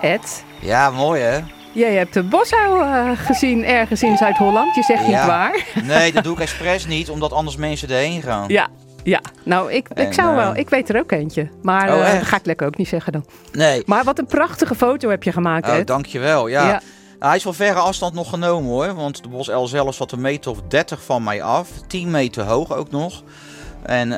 Ed? 0.00 0.44
Ja, 0.60 0.90
mooi 0.90 1.20
hè? 1.20 1.40
Jij 1.72 1.94
hebt 1.94 2.14
de 2.14 2.22
boshouw 2.22 2.80
uh, 2.80 3.10
gezien 3.14 3.64
ergens 3.64 4.02
in 4.02 4.16
Zuid-Holland. 4.16 4.74
Je 4.74 4.82
zegt 4.82 5.06
ja. 5.06 5.06
niet 5.06 5.26
waar. 5.26 5.64
Nee, 5.84 6.12
dat 6.12 6.24
doe 6.24 6.32
ik 6.32 6.40
expres 6.40 6.86
niet, 6.86 7.10
omdat 7.10 7.32
anders 7.32 7.56
mensen 7.56 7.88
erheen 7.88 8.22
gaan. 8.22 8.48
Ja, 8.48 8.68
ja, 9.02 9.20
nou, 9.44 9.72
ik, 9.72 9.88
ik 9.88 10.12
zou 10.12 10.36
wel. 10.36 10.56
Ik 10.56 10.68
weet 10.68 10.88
er 10.88 10.98
ook 10.98 11.12
eentje. 11.12 11.48
Maar 11.62 11.94
oh, 11.94 11.98
uh, 11.98 12.22
ga 12.22 12.36
ik 12.36 12.46
lekker 12.46 12.66
ook 12.66 12.76
niet 12.76 12.88
zeggen 12.88 13.12
dan. 13.12 13.24
Nee. 13.52 13.82
Maar 13.86 14.04
wat 14.04 14.18
een 14.18 14.26
prachtige 14.26 14.74
foto 14.74 15.08
heb 15.08 15.22
je 15.22 15.32
gemaakt, 15.32 15.68
Oh, 15.68 15.84
dankjewel. 15.84 16.46
Ja. 16.46 16.66
ja. 16.66 16.80
Nou, 17.18 17.32
hij 17.32 17.36
is 17.36 17.42
van 17.42 17.54
verre 17.54 17.78
afstand 17.78 18.14
nog 18.14 18.30
genomen 18.30 18.70
hoor. 18.70 18.94
Want 18.94 19.22
de 19.22 19.28
Bos 19.28 19.48
L 19.48 19.64
zelf 19.64 19.94
zat 19.94 20.12
een 20.12 20.20
meter 20.20 20.50
of 20.50 20.58
30 20.68 21.02
van 21.02 21.22
mij 21.22 21.42
af. 21.42 21.68
10 21.86 22.10
meter 22.10 22.44
hoog 22.44 22.72
ook 22.72 22.90
nog. 22.90 23.22
En 23.82 24.08
uh, 24.08 24.16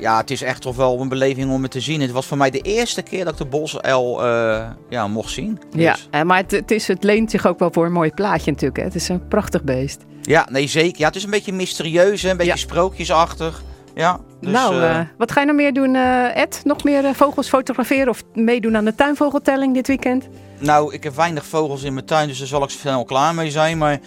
ja, 0.00 0.16
het 0.16 0.30
is 0.30 0.42
echt 0.42 0.62
toch 0.62 0.76
wel 0.76 1.00
een 1.00 1.08
beleving 1.08 1.50
om 1.50 1.62
het 1.62 1.70
te 1.70 1.80
zien. 1.80 2.00
Het 2.00 2.10
was 2.10 2.26
voor 2.26 2.36
mij 2.36 2.50
de 2.50 2.60
eerste 2.60 3.02
keer 3.02 3.24
dat 3.24 3.32
ik 3.32 3.38
de 3.38 3.44
Bos 3.44 3.72
L 3.72 4.20
uh, 4.20 4.66
ja, 4.88 5.08
mocht 5.08 5.30
zien. 5.30 5.60
Dus. 5.70 6.08
Ja, 6.10 6.24
maar 6.24 6.36
het, 6.36 6.50
het, 6.50 6.70
is, 6.70 6.88
het 6.88 7.04
leent 7.04 7.30
zich 7.30 7.46
ook 7.46 7.58
wel 7.58 7.72
voor 7.72 7.86
een 7.86 7.92
mooi 7.92 8.10
plaatje 8.10 8.50
natuurlijk. 8.50 8.78
Hè? 8.78 8.84
Het 8.84 8.94
is 8.94 9.08
een 9.08 9.28
prachtig 9.28 9.64
beest. 9.64 10.00
Ja, 10.22 10.46
nee 10.50 10.66
zeker. 10.66 11.00
Ja, 11.00 11.06
het 11.06 11.16
is 11.16 11.24
een 11.24 11.30
beetje 11.30 11.52
mysterieus, 11.52 12.22
hè? 12.22 12.30
een 12.30 12.36
beetje 12.36 12.52
ja. 12.52 12.58
sprookjesachtig. 12.58 13.62
Ja, 13.94 14.20
dus, 14.40 14.52
nou, 14.52 14.76
uh, 14.76 15.00
wat 15.18 15.32
ga 15.32 15.40
je 15.40 15.46
nou 15.46 15.58
meer 15.58 15.72
doen, 15.72 15.94
Ed? 16.34 16.60
Nog 16.64 16.84
meer 16.84 17.14
vogels 17.14 17.48
fotograferen 17.48 18.08
of 18.08 18.22
meedoen 18.34 18.76
aan 18.76 18.84
de 18.84 18.94
tuinvogeltelling 18.94 19.74
dit 19.74 19.86
weekend? 19.86 20.28
Nou, 20.64 20.94
ik 20.94 21.02
heb 21.02 21.14
weinig 21.14 21.46
vogels 21.46 21.82
in 21.82 21.94
mijn 21.94 22.06
tuin, 22.06 22.28
dus 22.28 22.38
daar 22.38 22.46
zal 22.46 22.62
ik 22.62 22.70
snel 22.70 23.04
klaar 23.04 23.34
mee 23.34 23.50
zijn. 23.50 23.78
Maar 23.78 23.98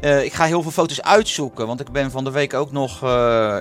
uh, 0.00 0.24
ik 0.24 0.32
ga 0.32 0.44
heel 0.44 0.62
veel 0.62 0.70
foto's 0.70 1.02
uitzoeken, 1.02 1.66
want 1.66 1.80
ik 1.80 1.90
ben 1.90 2.10
van 2.10 2.24
de 2.24 2.30
week 2.30 2.54
ook 2.54 2.72
nog 2.72 3.02
uh, 3.04 3.08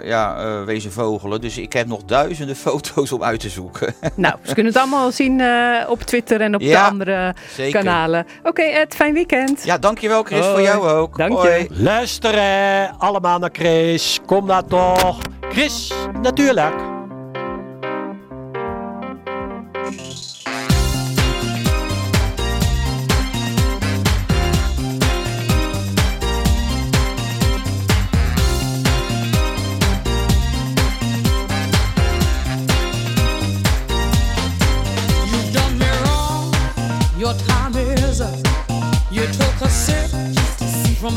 ja, 0.04 0.46
uh, 0.46 0.64
wezen 0.64 0.92
vogelen. 0.92 1.42
Dus 1.42 1.58
ik 1.58 1.74
heb 1.74 1.88
nog 1.88 2.04
duizenden 2.04 2.56
foto's 2.66 3.12
om 3.12 3.24
uit 3.24 3.40
te 3.40 3.50
zoeken. 3.50 3.94
Nou, 4.16 4.36
ze 4.44 4.54
kunnen 4.54 4.74
het 4.74 4.82
allemaal 4.82 5.12
zien 5.12 5.42
op 5.88 6.02
Twitter 6.02 6.42
en 6.42 6.56
op 6.56 6.62
ja, 6.62 6.84
de 6.84 6.90
andere 6.90 7.36
zeker. 7.56 7.84
kanalen. 7.84 8.26
Oké 8.40 8.50
okay, 8.50 8.72
Ed, 8.72 8.96
fijn 8.96 9.14
weekend. 9.14 9.64
Ja, 9.64 9.78
dankjewel 9.78 10.24
Chris, 10.24 10.40
Hoi. 10.40 10.52
voor 10.52 10.62
jou 10.62 10.88
ook. 10.88 11.18
Dank 11.18 11.42
je. 11.42 11.68
Luisteren 11.70 12.96
allemaal 12.98 13.40
naar 13.40 13.50
Chris. 13.54 14.20
Kom 14.26 14.48
daar 14.48 14.66
toch. 14.66 15.18
Chris, 15.50 15.94
natuurlijk. 16.22 16.95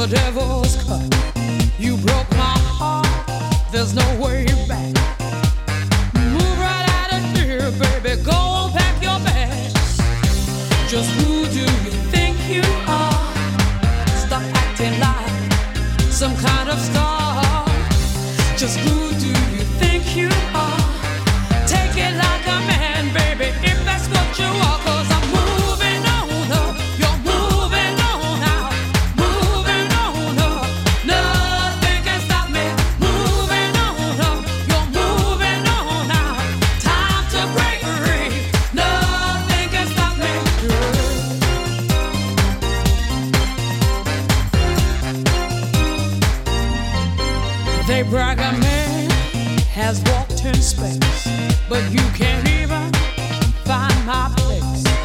devil. 0.09 0.58
Space, 50.55 51.29
but 51.69 51.83
you 51.91 52.01
can't 52.15 52.49
even 52.49 52.93
find 53.65 54.07
my 54.07 54.33
place. 54.37 54.98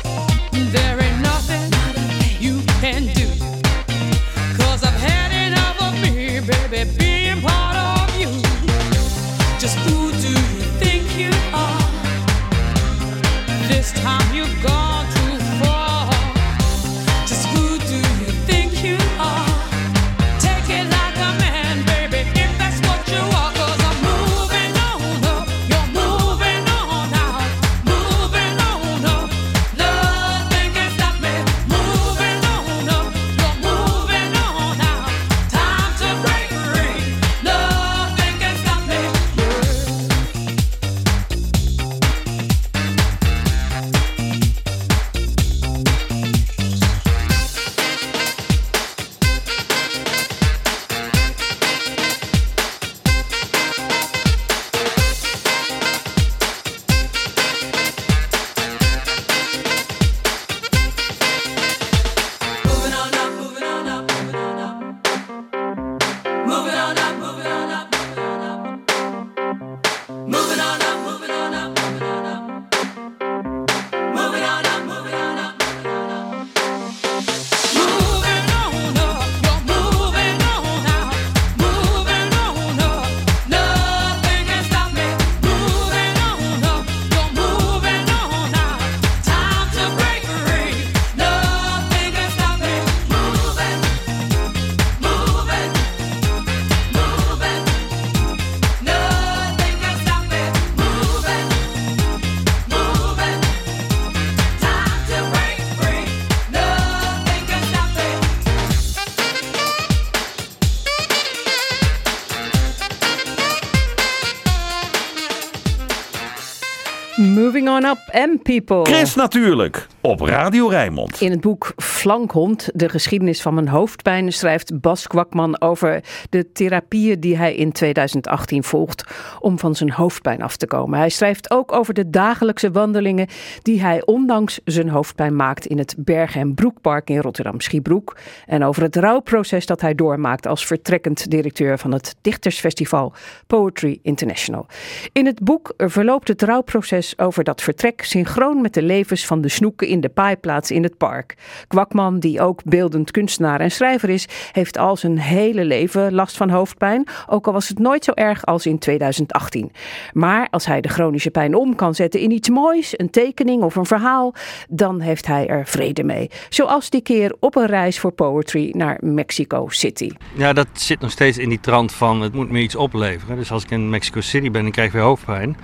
People. 118.43 118.81
Chris 118.83 119.15
natuurlijk, 119.15 119.87
op 120.05 120.19
Radio 120.21 120.67
Rijnmond. 120.67 121.21
In 121.21 121.31
het 121.31 121.41
boek 121.41 121.73
Flankhond, 121.77 122.69
de 122.73 122.89
geschiedenis 122.89 123.41
van 123.41 123.53
mijn 123.53 123.67
hoofdpijn, 123.67 124.33
schrijft 124.33 124.81
Bas 124.81 125.07
Kwakman 125.07 125.61
over 125.61 126.03
de 126.29 126.51
therapieën 126.51 127.19
die 127.19 127.37
hij 127.37 127.55
in 127.55 127.71
2018 127.71 128.63
volgt 128.63 129.03
om 129.39 129.59
van 129.59 129.75
zijn 129.75 129.91
hoofdpijn 129.91 130.41
af 130.41 130.57
te 130.57 130.67
komen. 130.67 130.99
Hij 130.99 131.09
schrijft 131.09 131.51
ook 131.51 131.71
over 131.71 131.93
de 131.93 132.09
dagelijkse 132.09 132.71
wandelingen 132.71 133.27
die 133.61 133.81
hij 133.81 134.05
ondanks 134.05 134.59
zijn 134.65 134.89
hoofdpijn 134.89 135.35
maakt 135.35 135.65
in 135.65 135.77
het 135.77 135.95
Berg- 135.97 136.35
en 136.35 136.53
Broekpark 136.53 137.09
in 137.09 137.19
Rotterdam-Schiebroek. 137.19 138.17
En 138.45 138.63
over 138.63 138.83
het 138.83 138.95
rouwproces 138.95 139.65
dat 139.65 139.81
hij 139.81 139.95
doormaakt 139.95 140.47
als 140.47 140.65
vertrekkend 140.65 141.29
directeur 141.29 141.77
van 141.77 141.91
het 141.91 142.15
dichtersfestival 142.21 143.13
Poetry 143.47 143.99
International. 144.01 144.65
In 145.11 145.25
het 145.25 145.43
boek 145.43 145.73
verloopt 145.77 146.27
het 146.27 146.41
rouwproces 146.41 147.17
over 147.17 147.43
dat 147.43 147.61
vertrek 147.61 148.03
synchroon 148.03 148.61
met 148.61 148.73
de 148.73 148.81
levens 148.83 149.25
van 149.25 149.41
de 149.41 149.49
snoeken 149.49 149.91
in 149.93 150.01
de 150.01 150.09
paaiplaats 150.09 150.71
in 150.71 150.83
het 150.83 150.97
park. 150.97 151.35
Kwakman, 151.67 152.19
die 152.19 152.41
ook 152.41 152.63
beeldend 152.63 153.11
kunstenaar 153.11 153.59
en 153.59 153.71
schrijver 153.71 154.09
is, 154.09 154.27
heeft 154.51 154.77
al 154.77 154.95
zijn 154.95 155.19
hele 155.19 155.65
leven 155.65 156.13
last 156.13 156.37
van 156.37 156.49
hoofdpijn, 156.49 157.07
ook 157.27 157.47
al 157.47 157.53
was 157.53 157.67
het 157.67 157.79
nooit 157.79 158.03
zo 158.03 158.11
erg 158.11 158.45
als 158.45 158.65
in 158.65 158.79
2018. 158.79 159.71
Maar 160.13 160.47
als 160.51 160.65
hij 160.65 160.81
de 160.81 160.89
chronische 160.89 161.31
pijn 161.31 161.55
om 161.55 161.75
kan 161.75 161.95
zetten 161.95 162.19
in 162.19 162.31
iets 162.31 162.49
moois, 162.49 162.93
een 162.99 163.09
tekening 163.09 163.63
of 163.63 163.75
een 163.75 163.85
verhaal, 163.85 164.33
dan 164.69 164.99
heeft 164.99 165.27
hij 165.27 165.47
er 165.47 165.67
vrede 165.67 166.03
mee. 166.03 166.29
Zoals 166.49 166.89
die 166.89 167.01
keer 167.01 167.35
op 167.39 167.55
een 167.55 167.65
reis 167.65 167.99
voor 167.99 168.11
poetry 168.11 168.73
naar 168.75 168.97
Mexico 169.01 169.69
City. 169.69 170.11
Ja, 170.35 170.53
dat 170.53 170.67
zit 170.73 170.99
nog 170.99 171.11
steeds 171.11 171.37
in 171.37 171.49
die 171.49 171.59
trant 171.59 171.91
van 171.91 172.21
het 172.21 172.33
moet 172.33 172.49
me 172.49 172.59
iets 172.59 172.75
opleveren. 172.75 173.35
Dus 173.35 173.51
als 173.51 173.63
ik 173.63 173.71
in 173.71 173.89
Mexico 173.89 174.21
City 174.21 174.51
ben 174.51 174.61
en 174.61 174.67
ik 174.67 174.73
krijg 174.73 174.91
weer 174.91 175.01
hoofdpijn. 175.01 175.57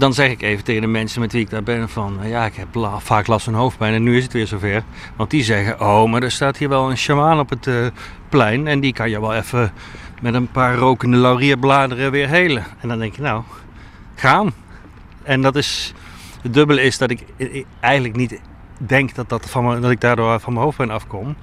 Dan 0.00 0.14
zeg 0.14 0.30
ik 0.30 0.42
even 0.42 0.64
tegen 0.64 0.80
de 0.80 0.86
mensen 0.86 1.20
met 1.20 1.32
wie 1.32 1.40
ik 1.40 1.50
daar 1.50 1.62
ben 1.62 1.88
van... 1.88 2.18
ja, 2.22 2.44
ik 2.44 2.54
heb 2.54 2.90
vaak 2.98 3.26
last 3.26 3.44
van 3.44 3.54
hoofdpijn 3.54 3.94
en 3.94 4.02
nu 4.02 4.16
is 4.16 4.22
het 4.22 4.32
weer 4.32 4.46
zover. 4.46 4.82
Want 5.16 5.30
die 5.30 5.42
zeggen, 5.42 5.80
oh, 5.80 6.10
maar 6.10 6.22
er 6.22 6.30
staat 6.30 6.56
hier 6.56 6.68
wel 6.68 6.90
een 6.90 6.96
shamaan 6.96 7.38
op 7.38 7.50
het 7.50 7.66
eh, 7.66 7.86
plein... 8.28 8.66
en 8.66 8.80
die 8.80 8.92
kan 8.92 9.10
je 9.10 9.20
wel 9.20 9.34
even 9.34 9.72
met 10.20 10.34
een 10.34 10.50
paar 10.50 10.76
rokende 10.76 11.16
laurierbladeren 11.16 12.10
weer 12.10 12.28
helen. 12.28 12.64
En 12.80 12.88
dan 12.88 12.98
denk 12.98 13.16
je, 13.16 13.22
nou, 13.22 13.42
gaan. 14.14 14.52
En 15.22 15.42
dat 15.42 15.56
is... 15.56 15.94
Het 16.42 16.54
dubbele 16.54 16.82
is 16.82 16.98
dat 16.98 17.10
ik 17.10 17.24
eh, 17.36 17.64
eigenlijk 17.80 18.16
niet 18.16 18.40
denk 18.78 19.14
dat, 19.14 19.28
dat, 19.28 19.50
van 19.50 19.64
me, 19.64 19.80
dat 19.80 19.90
ik 19.90 20.00
daardoor 20.00 20.40
van 20.40 20.52
mijn 20.52 20.64
hoofdpijn 20.64 20.90
afkom. 20.90 21.36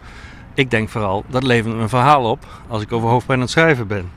Ik 0.53 0.72
denk 0.72 0.89
vooral, 0.89 1.24
dat 1.28 1.43
levert 1.43 1.76
een 1.76 1.89
verhaal 1.89 2.30
op 2.32 2.45
als 2.68 2.82
ik 2.82 2.91
over 2.91 3.10
hoofdpijn 3.10 3.38
aan 3.38 3.43
het 3.43 3.53
schrijven 3.53 3.88
ben. 3.88 4.12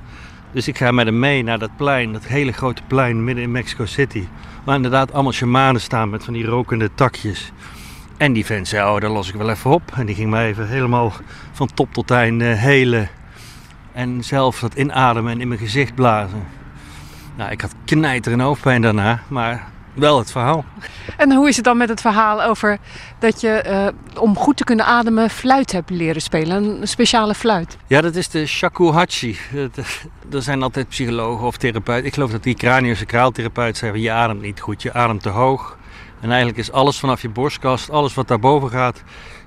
Dus 0.53 0.69
ik 0.69 0.79
ga 0.79 0.91
met 0.91 1.07
hem 1.07 1.19
mee 1.19 1.43
naar 1.43 1.59
dat 1.59 1.77
plein, 1.77 2.13
dat 2.13 2.25
hele 2.25 2.53
grote 2.53 2.83
plein 2.87 3.25
midden 3.25 3.45
in 3.45 3.51
Mexico 3.51 3.87
City. 3.87 4.25
Waar 4.65 4.77
inderdaad 4.77 5.13
allemaal 5.13 5.33
shamanen 5.33 5.81
staan 5.81 6.11
met 6.11 6.25
van 6.25 6.33
die 6.33 6.45
rokende 6.45 6.91
takjes. 6.95 7.53
En 8.17 8.33
die 8.33 8.45
vent 8.45 8.69
zei, 8.69 8.95
oh, 8.95 9.01
daar 9.01 9.11
los 9.11 9.29
ik 9.29 9.35
wel 9.35 9.51
even 9.51 9.71
op. 9.71 9.83
En 9.95 10.07
die 10.07 10.15
ging 10.15 10.31
mij 10.31 10.49
even 10.49 10.69
helemaal 10.69 11.13
van 11.53 11.69
top 11.75 11.93
tot 11.93 12.11
eind 12.11 12.43
eh, 12.43 12.59
helen. 12.59 13.09
En 13.93 14.25
zelf 14.25 14.61
dat 14.61 14.75
inademen 14.75 15.33
en 15.33 15.41
in 15.41 15.49
mijn 15.49 15.61
gezicht 15.61 15.95
blazen. 15.95 16.47
Nou, 17.37 17.51
ik 17.51 17.61
had 17.61 17.75
knijter 17.85 18.33
en 18.33 18.41
hoofdpijn 18.41 18.83
daarna, 18.83 19.23
maar 19.29 19.69
wel 20.01 20.19
het 20.19 20.31
verhaal. 20.31 20.65
En 21.17 21.33
hoe 21.33 21.49
is 21.49 21.57
het 21.57 21.65
dan 21.65 21.77
met 21.77 21.89
het 21.89 22.01
verhaal 22.01 22.43
over 22.43 22.79
dat 23.19 23.41
je 23.41 23.49
eh, 23.49 23.87
om 24.23 24.37
goed 24.37 24.57
te 24.57 24.65
kunnen 24.65 24.87
ademen 24.87 25.31
fluit 25.31 25.73
hebt 25.73 25.91
leren 25.91 26.23
spelen? 26.23 26.81
Een 26.81 26.89
speciale 26.89 27.35
fluit. 27.35 27.77
Ja, 27.87 28.01
dat 28.01 28.15
is 28.15 28.29
de 28.29 28.47
shakuhachi. 28.47 29.39
Dat- 29.53 29.85
Er 30.33 30.43
zijn 30.43 30.63
altijd 30.63 30.89
psychologen 30.89 31.47
of 31.47 31.57
therapeuten. 31.57 32.07
Ik 32.07 32.15
geloof 32.15 32.31
dat 32.31 32.43
die 32.43 32.55
craniosacraaltherapeut 32.55 33.77
zeggen, 33.77 34.01
je 34.01 34.11
ademt 34.11 34.41
niet 34.43 34.61
goed, 34.61 34.83
je 34.83 34.93
ademt 34.93 35.23
te 35.23 35.29
hoog. 35.29 35.79
En 36.21 36.29
eigenlijk 36.29 36.59
is 36.59 36.73
alles 36.73 36.99
vanaf 36.99 37.23
je 37.23 37.29
borstkast, 37.29 37.91
alles 37.91 38.15
wat 38.15 38.29
daarboven 38.29 38.71
gaat, 38.71 39.03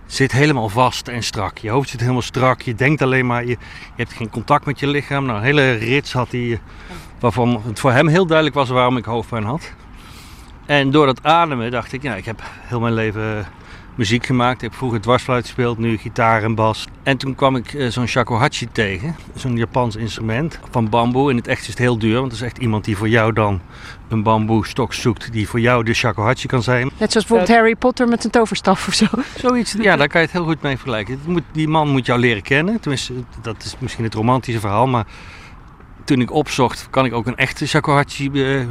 zit 0.06 0.32
helemaal 0.32 0.70
vast 0.70 1.08
en 1.08 1.24
strak. 1.24 1.58
Je 1.58 1.70
hoofd 1.70 1.90
zit 1.90 2.00
helemaal 2.00 2.22
strak, 2.22 2.62
je 2.62 2.76
denkt 2.76 3.02
alleen 3.02 3.26
maar, 3.26 3.42
je, 3.42 3.50
je 3.50 3.58
hebt 3.96 4.14
geen 4.14 4.30
contact 4.30 4.66
met 4.66 4.80
je 4.80 4.88
lichaam. 4.88 5.26
Nou, 5.26 5.38
een 5.38 5.44
hele 5.44 5.72
rits 5.72 6.14
had 6.14 6.32
hij, 6.32 6.52
eh, 6.52 6.58
waarvan 7.20 7.62
het 7.68 7.80
voor 7.80 7.92
hem 7.92 8.08
heel 8.08 8.26
duidelijk 8.26 8.56
was 8.58 8.70
waarom 8.70 8.98
ik 8.98 9.06
hoofdpijn 9.06 9.44
had. 9.44 9.72
En 10.66 10.92
door 10.92 11.06
dat 11.06 11.24
ademen 11.24 11.72
dacht 11.72 11.94
ik, 11.94 12.02
ja, 12.02 12.16
ik 12.16 12.26
heb 12.26 12.42
heel 12.44 12.80
mijn 12.80 12.94
leven 12.94 13.38
eh, 13.38 13.46
muziek 13.96 14.26
gemaakt. 14.26 14.62
Ik 14.62 14.70
heb 14.70 14.78
vroeger 14.78 15.02
dwarsfluit 15.02 15.46
gespeeld, 15.46 15.78
nu 15.78 15.98
gitaar 15.98 16.44
en 16.44 16.56
bas. 16.56 16.88
En 17.04 17.18
toen 17.18 17.36
kwam 17.36 17.56
ik 17.56 17.74
eh, 17.74 17.88
zo'n 17.88 18.08
shakuhachi 18.08 18.68
tegen, 18.72 19.16
zo'n 19.36 19.58
Japans 19.58 19.96
instrument 19.96 20.60
van 20.72 20.90
bamboe. 20.90 21.30
In 21.30 21.36
het 21.36 21.48
echt 21.48 21.62
is 21.62 21.68
het 21.68 21.78
heel 21.78 21.98
duur, 21.98 22.20
want 22.20 22.32
het 22.32 22.42
is 22.42 22.48
echt 22.48 22.58
iemand 22.58 22.86
die 22.86 22.98
voor 22.98 23.10
jou 23.10 23.34
dan 23.34 23.62
een 24.10 24.24
bamboe 24.24 24.68
stok 24.68 24.94
zoekt 24.94 25.32
die 25.32 25.48
voor 25.48 25.60
jou 25.60 25.84
de 25.84 25.94
shakuhachi 25.94 26.48
kan 26.48 26.64
zijn. 26.64 26.84
Net 26.84 27.12
zoals 27.12 27.28
bijvoorbeeld 27.28 27.58
Harry 27.58 27.76
Potter 27.76 28.08
met 28.08 28.22
zijn 28.22 28.34
toverstaf 28.34 28.88
of 28.88 28.94
zo. 28.94 29.06
Zoiets, 29.48 29.76
ja, 29.80 29.96
daar 29.96 30.08
kan 30.08 30.22
je 30.22 30.28
het 30.28 30.36
heel 30.36 30.46
goed 30.46 30.62
mee 30.62 30.76
vergelijken. 30.78 31.14
Het 31.14 31.28
moet, 31.28 31.44
die 31.52 31.68
man 31.68 31.90
moet 31.90 32.06
jou 32.06 32.20
leren 32.20 32.42
kennen. 32.42 32.80
Tenminste, 32.80 33.14
dat 33.42 33.64
is 33.64 33.76
misschien 33.80 34.04
het 34.04 34.14
romantische 34.14 34.60
verhaal, 34.60 34.88
maar 34.88 35.06
toen 36.04 36.22
ik 36.22 36.32
opzocht, 36.32 36.88
kan 36.90 37.06
ik 37.06 37.14
ook 37.14 37.28
een 37.28 37.36
echte 37.36 37.68
shakuhachi 37.68 38.30
eh, 38.34 38.62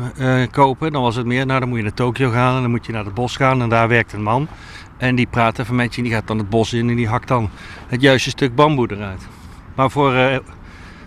eh, 0.43 0.51
kopen. 0.51 0.93
Dan 0.93 1.03
was 1.03 1.17
het 1.17 1.27
meer, 1.27 1.47
nou 1.47 1.61
dan 1.61 1.69
moet 1.69 1.79
je 1.79 1.85
naar 1.85 1.95
Tokio 1.95 2.31
gaan 2.31 2.57
en 2.57 2.63
dan 2.63 2.71
moet 2.71 2.87
je 2.87 2.93
naar 2.93 3.05
het 3.05 3.15
bos 3.15 3.37
gaan 3.37 3.63
en 3.63 3.69
daar 3.69 3.89
werkt 3.89 4.13
een 4.13 4.23
man. 4.23 4.49
En 4.97 5.15
die 5.15 5.27
praat 5.27 5.59
even 5.59 5.75
met 5.75 5.91
je 5.95 5.97
en 5.97 6.03
die 6.03 6.13
gaat 6.13 6.27
dan 6.27 6.39
het 6.39 6.51
bos 6.51 6.73
in 6.73 6.89
en 6.89 6.97
die 6.97 7.09
hakt 7.09 7.29
dan 7.29 7.51
het 7.87 8.01
juiste 8.01 8.31
stuk 8.31 8.55
bamboe 8.55 8.93
eruit. 8.93 9.29
Maar 9.75 9.91
voor 9.91 10.15
eh 10.15 10.39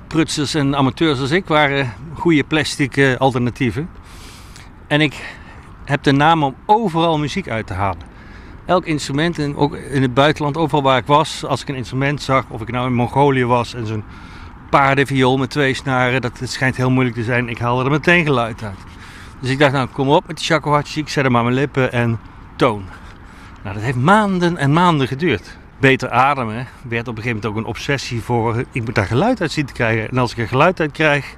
prutsers 0.07 0.53
en 0.53 0.75
amateurs 0.75 1.19
als 1.19 1.31
ik 1.31 1.45
waren 1.45 1.93
goede 2.13 2.43
plastic 2.43 3.15
alternatieven. 3.17 3.89
En 4.87 5.01
ik 5.01 5.35
heb 5.85 6.03
de 6.03 6.11
naam 6.11 6.43
om 6.43 6.55
overal 6.65 7.17
muziek 7.17 7.49
uit 7.49 7.67
te 7.67 7.73
halen. 7.73 8.13
Elk 8.65 8.85
instrument, 8.85 9.39
en 9.39 9.55
ook 9.55 9.75
in 9.75 10.01
het 10.01 10.13
buitenland, 10.13 10.57
overal 10.57 10.83
waar 10.83 10.97
ik 10.97 11.05
was, 11.05 11.45
als 11.45 11.61
ik 11.61 11.69
een 11.69 11.75
instrument 11.75 12.21
zag, 12.21 12.45
of 12.49 12.61
ik 12.61 12.71
nou 12.71 12.87
in 12.87 12.93
Mongolië 12.93 13.45
was 13.45 13.73
en 13.73 13.87
zo'n 13.87 14.03
paardenviool 14.75 15.37
met 15.37 15.49
twee 15.49 15.73
snaren, 15.73 16.21
dat 16.21 16.39
schijnt 16.43 16.75
heel 16.75 16.91
moeilijk 16.91 17.15
te 17.15 17.23
zijn, 17.23 17.49
ik 17.49 17.57
haalde 17.57 17.83
er 17.83 17.91
meteen 17.91 18.25
geluid 18.25 18.63
uit. 18.63 18.77
Dus 19.39 19.49
ik 19.49 19.59
dacht, 19.59 19.71
nou 19.71 19.87
kom 19.87 20.09
op 20.09 20.27
met 20.27 20.35
die 20.35 20.45
shakuhachi, 20.45 20.99
ik 20.99 21.09
zet 21.09 21.23
hem 21.23 21.37
aan 21.37 21.43
mijn 21.43 21.55
lippen 21.55 21.91
en 21.91 22.19
toon. 22.55 22.83
Nou, 23.63 23.75
dat 23.75 23.83
heeft 23.83 23.97
maanden 23.97 24.57
en 24.57 24.73
maanden 24.73 25.07
geduurd. 25.07 25.57
Beter 25.79 26.09
ademen 26.09 26.67
werd 26.81 27.07
op 27.07 27.17
een 27.17 27.23
gegeven 27.23 27.25
moment 27.35 27.45
ook 27.45 27.55
een 27.55 27.69
obsessie 27.69 28.21
voor, 28.21 28.63
ik 28.71 28.85
moet 28.85 28.95
daar 28.95 29.05
geluid 29.05 29.41
uit 29.41 29.51
zien 29.51 29.65
te 29.65 29.73
krijgen. 29.73 30.09
En 30.09 30.17
als 30.17 30.31
ik 30.31 30.37
er 30.37 30.47
geluid 30.47 30.79
uit 30.79 30.91
krijg, 30.91 31.35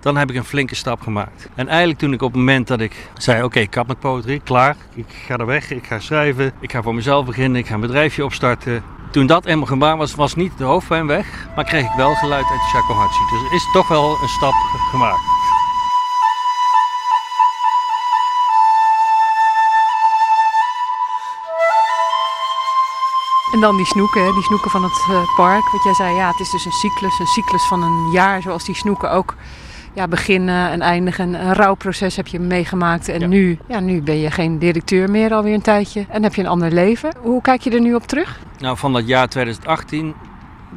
dan 0.00 0.16
heb 0.16 0.30
ik 0.30 0.36
een 0.36 0.44
flinke 0.44 0.74
stap 0.74 1.00
gemaakt. 1.00 1.48
En 1.54 1.68
eigenlijk 1.68 1.98
toen 1.98 2.12
ik 2.12 2.22
op 2.22 2.32
het 2.32 2.38
moment 2.38 2.66
dat 2.66 2.80
ik 2.80 3.08
zei, 3.16 3.42
oké, 3.42 3.58
ik 3.58 3.70
kap 3.70 3.86
met 3.86 3.98
poëtrie, 3.98 4.40
klaar. 4.44 4.76
Ik 4.94 5.06
ga 5.26 5.36
er 5.36 5.46
weg, 5.46 5.70
ik 5.70 5.86
ga 5.86 5.98
schrijven, 5.98 6.52
ik 6.60 6.72
ga 6.72 6.82
voor 6.82 6.94
mezelf 6.94 7.26
beginnen, 7.26 7.60
ik 7.60 7.66
ga 7.66 7.74
een 7.74 7.80
bedrijfje 7.80 8.24
opstarten. 8.24 8.82
Toen 9.10 9.26
dat 9.26 9.44
eenmaal 9.44 9.66
gedaan 9.66 9.98
was, 9.98 10.14
was 10.14 10.34
niet 10.34 10.58
de 10.58 10.64
hoofdpijn 10.64 11.06
weg, 11.06 11.48
maar 11.56 11.64
kreeg 11.64 11.84
ik 11.84 11.96
wel 11.96 12.14
geluid 12.14 12.44
uit 12.44 12.60
de 12.60 12.68
shakuhachi. 12.70 13.24
Dus 13.30 13.42
er 13.48 13.54
is 13.54 13.72
toch 13.72 13.88
wel 13.88 14.18
een 14.22 14.28
stap 14.28 14.54
gemaakt. 14.90 15.20
En 23.52 23.60
dan 23.60 23.76
die 23.76 23.86
snoeken, 23.86 24.32
die 24.32 24.42
snoeken 24.42 24.70
van 24.70 24.82
het 24.82 25.06
eh, 25.10 25.34
park. 25.36 25.70
Wat 25.70 25.82
jij 25.84 25.94
zei, 25.94 26.14
ja, 26.14 26.30
het 26.30 26.40
is 26.40 26.50
dus 26.50 26.64
een 26.64 26.72
cyclus. 26.72 27.18
Een 27.18 27.26
cyclus 27.26 27.66
van 27.66 27.82
een 27.82 28.10
jaar, 28.10 28.42
zoals 28.42 28.64
die 28.64 28.74
snoeken 28.74 29.10
ook 29.10 29.34
ja, 29.92 30.08
beginnen 30.08 30.70
en 30.70 30.80
eindigen. 30.80 31.34
Een 31.34 31.54
rouwproces 31.54 32.16
heb 32.16 32.26
je 32.26 32.40
meegemaakt. 32.40 33.08
En 33.08 33.28
nu, 33.28 33.58
ja, 33.68 33.80
nu 33.80 34.02
ben 34.02 34.18
je 34.18 34.30
geen 34.30 34.58
directeur 34.58 35.10
meer 35.10 35.32
alweer 35.32 35.54
een 35.54 35.60
tijdje. 35.60 36.06
En 36.08 36.22
heb 36.22 36.34
je 36.34 36.42
een 36.42 36.48
ander 36.48 36.72
leven. 36.72 37.14
Hoe 37.18 37.42
kijk 37.42 37.60
je 37.60 37.70
er 37.70 37.80
nu 37.80 37.94
op 37.94 38.06
terug? 38.06 38.40
Nou, 38.58 38.76
van 38.76 38.92
dat 38.92 39.06
jaar 39.06 39.28
2018 39.28 40.14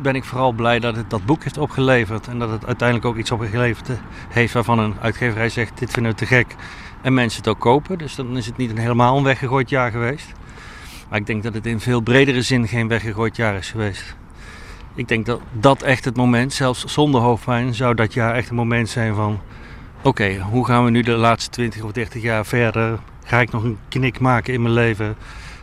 ben 0.01 0.16
ik 0.16 0.24
vooral 0.24 0.51
blij 0.51 0.80
dat 0.80 0.95
het 0.95 1.09
dat 1.09 1.26
boek 1.26 1.43
heeft 1.43 1.57
opgeleverd. 1.57 2.28
En 2.28 2.39
dat 2.39 2.49
het 2.49 2.66
uiteindelijk 2.66 3.07
ook 3.07 3.18
iets 3.18 3.32
opgeleverd 3.32 3.89
heeft 4.30 4.53
waarvan 4.53 4.80
een 4.80 4.95
uitgeverij 5.01 5.49
zegt, 5.49 5.80
dit 5.80 5.91
vinden 5.91 6.11
we 6.11 6.18
te 6.18 6.26
gek. 6.26 6.55
En 7.01 7.14
mensen 7.14 7.39
het 7.39 7.47
ook 7.47 7.59
kopen. 7.59 7.97
Dus 7.97 8.16
dan 8.16 8.38
is 8.38 8.45
het 8.45 8.57
niet 8.57 8.70
een 8.70 8.78
helemaal 8.78 9.18
een 9.18 9.24
weggegooid 9.24 9.70
jaar 9.70 9.91
geweest. 9.91 10.32
Maar 11.09 11.20
ik 11.20 11.26
denk 11.26 11.43
dat 11.43 11.53
het 11.53 11.66
in 11.66 11.80
veel 11.80 12.01
bredere 12.01 12.41
zin 12.41 12.68
geen 12.68 12.88
weggegooid 12.88 13.36
jaar 13.36 13.55
is 13.55 13.72
geweest. 13.72 14.16
Ik 14.95 15.07
denk 15.07 15.25
dat 15.25 15.41
dat 15.51 15.81
echt 15.81 16.05
het 16.05 16.15
moment, 16.15 16.53
zelfs 16.53 16.85
zonder 16.85 17.21
hoofdpijn, 17.21 17.73
zou 17.73 17.95
dat 17.95 18.13
jaar 18.13 18.35
echt 18.35 18.49
een 18.49 18.55
moment 18.55 18.89
zijn 18.89 19.15
van... 19.15 19.39
Oké, 20.01 20.37
hoe 20.39 20.65
gaan 20.65 20.85
we 20.85 20.91
nu 20.91 21.01
de 21.01 21.11
laatste 21.11 21.49
20 21.49 21.83
of 21.83 21.91
30 21.91 22.21
jaar 22.21 22.45
verder? 22.45 22.99
Ga 23.23 23.39
ik 23.39 23.51
nog 23.51 23.63
een 23.63 23.77
knik 23.89 24.19
maken 24.19 24.53
in 24.53 24.61
mijn 24.61 24.73
leven? 24.73 25.15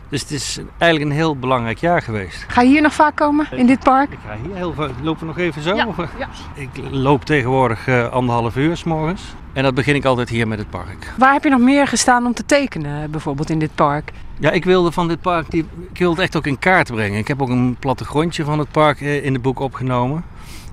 Dus 0.09 0.21
het 0.21 0.31
is 0.31 0.59
eigenlijk 0.77 1.11
een 1.11 1.17
heel 1.17 1.35
belangrijk 1.35 1.77
jaar 1.77 2.01
geweest. 2.01 2.45
Ga 2.47 2.61
je 2.61 2.69
hier 2.69 2.81
nog 2.81 2.93
vaak 2.93 3.15
komen, 3.15 3.47
in 3.51 3.67
dit 3.67 3.79
park? 3.79 4.11
Ik 4.11 4.17
ga 4.27 4.37
hier 4.43 4.55
heel 4.55 4.73
vaak... 4.73 4.91
Lopen 5.01 5.19
we 5.19 5.25
nog 5.25 5.37
even 5.37 5.61
zo? 5.61 5.75
Ja, 5.75 5.87
ja. 6.17 6.29
Ik 6.53 6.69
loop 6.89 7.25
tegenwoordig 7.25 7.87
eh, 7.87 8.11
anderhalf 8.11 8.55
uur 8.55 8.77
s 8.77 8.83
morgens. 8.83 9.21
En 9.53 9.63
dat 9.63 9.73
begin 9.75 9.95
ik 9.95 10.05
altijd 10.05 10.29
hier 10.29 10.47
met 10.47 10.59
het 10.59 10.69
park. 10.69 11.13
Waar 11.17 11.33
heb 11.33 11.43
je 11.43 11.49
nog 11.49 11.59
meer 11.59 11.87
gestaan 11.87 12.25
om 12.25 12.33
te 12.33 12.45
tekenen, 12.45 13.11
bijvoorbeeld 13.11 13.49
in 13.49 13.59
dit 13.59 13.75
park? 13.75 14.11
Ja, 14.39 14.51
ik 14.51 14.63
wilde 14.65 14.91
van 14.91 15.07
dit 15.07 15.21
park, 15.21 15.51
die, 15.51 15.65
ik 15.91 15.97
wilde 15.97 16.15
het 16.15 16.23
echt 16.23 16.35
ook 16.35 16.47
in 16.47 16.59
kaart 16.59 16.91
brengen. 16.91 17.17
Ik 17.19 17.27
heb 17.27 17.41
ook 17.41 17.49
een 17.49 17.75
plattegrondje 17.79 18.43
van 18.43 18.59
het 18.59 18.71
park 18.71 19.01
eh, 19.01 19.25
in 19.25 19.33
het 19.33 19.41
boek 19.41 19.59
opgenomen. 19.59 20.23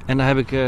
En 0.07 0.17
dan 0.17 0.27
heb 0.27 0.37
ik, 0.39 0.47
eh, 0.53 0.59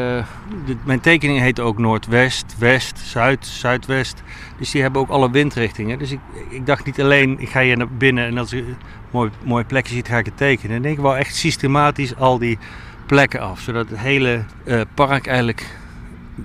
de- 0.66 0.76
mijn 0.84 1.00
tekening 1.00 1.38
heet 1.40 1.60
ook 1.60 1.78
Noordwest, 1.78 2.54
West, 2.58 2.98
Zuid, 2.98 3.46
Zuidwest. 3.46 4.22
Dus 4.58 4.70
die 4.70 4.82
hebben 4.82 5.00
ook 5.00 5.08
alle 5.08 5.30
windrichtingen. 5.30 5.98
Dus 5.98 6.10
ik, 6.10 6.18
ik 6.48 6.66
dacht 6.66 6.84
niet 6.86 7.00
alleen, 7.00 7.38
ik 7.40 7.48
ga 7.48 7.60
hier 7.60 7.76
naar 7.76 7.88
binnen 7.88 8.26
en 8.26 8.38
als 8.38 8.50
je 8.50 8.56
een 8.56 8.76
mooi, 9.10 9.30
mooi 9.44 9.64
plekje 9.64 9.94
ziet, 9.94 10.08
ga 10.08 10.18
ik 10.18 10.24
het 10.26 10.36
tekenen. 10.36 10.80
Nee, 10.80 10.92
ik 10.92 10.98
wou 10.98 11.16
echt 11.16 11.34
systematisch 11.34 12.16
al 12.16 12.38
die 12.38 12.58
plekken 13.06 13.40
af. 13.40 13.60
Zodat 13.60 13.88
het 13.90 13.98
hele 13.98 14.44
eh, 14.64 14.80
park 14.94 15.26
eigenlijk 15.26 15.66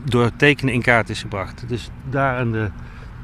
door 0.04 0.32
tekenen 0.36 0.74
in 0.74 0.82
kaart 0.82 1.10
is 1.10 1.22
gebracht. 1.22 1.64
Dus 1.68 1.90
daar 2.10 2.38
aan 2.38 2.52
de 2.52 2.70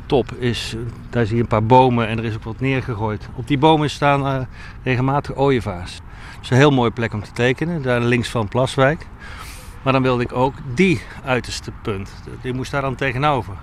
top 0.06 0.32
is, 0.34 0.76
daar 1.10 1.26
zie 1.26 1.36
je 1.36 1.42
een 1.42 1.48
paar 1.48 1.64
bomen 1.64 2.08
en 2.08 2.18
er 2.18 2.24
is 2.24 2.36
ook 2.36 2.44
wat 2.44 2.60
neergegooid. 2.60 3.30
Op 3.36 3.48
die 3.48 3.58
bomen 3.58 3.90
staan 3.90 4.26
eh, 4.26 4.46
regelmatig 4.84 5.36
ooievaars. 5.36 5.96
Dat 5.96 6.44
is 6.44 6.50
een 6.50 6.58
heel 6.58 6.72
mooie 6.72 6.92
plek 6.92 7.14
om 7.14 7.24
te 7.24 7.32
tekenen, 7.32 7.82
daar 7.82 8.02
links 8.02 8.30
van 8.30 8.48
Plaswijk. 8.48 9.08
Maar 9.82 9.94
dan 9.94 10.02
wilde 10.02 10.24
ik 10.24 10.34
ook 10.34 10.54
die 10.74 11.02
uiterste 11.24 11.72
punt. 11.82 12.12
Die 12.42 12.54
moest 12.54 12.72
daar 12.72 12.82
dan 12.82 12.96
tegenover. 12.96 13.54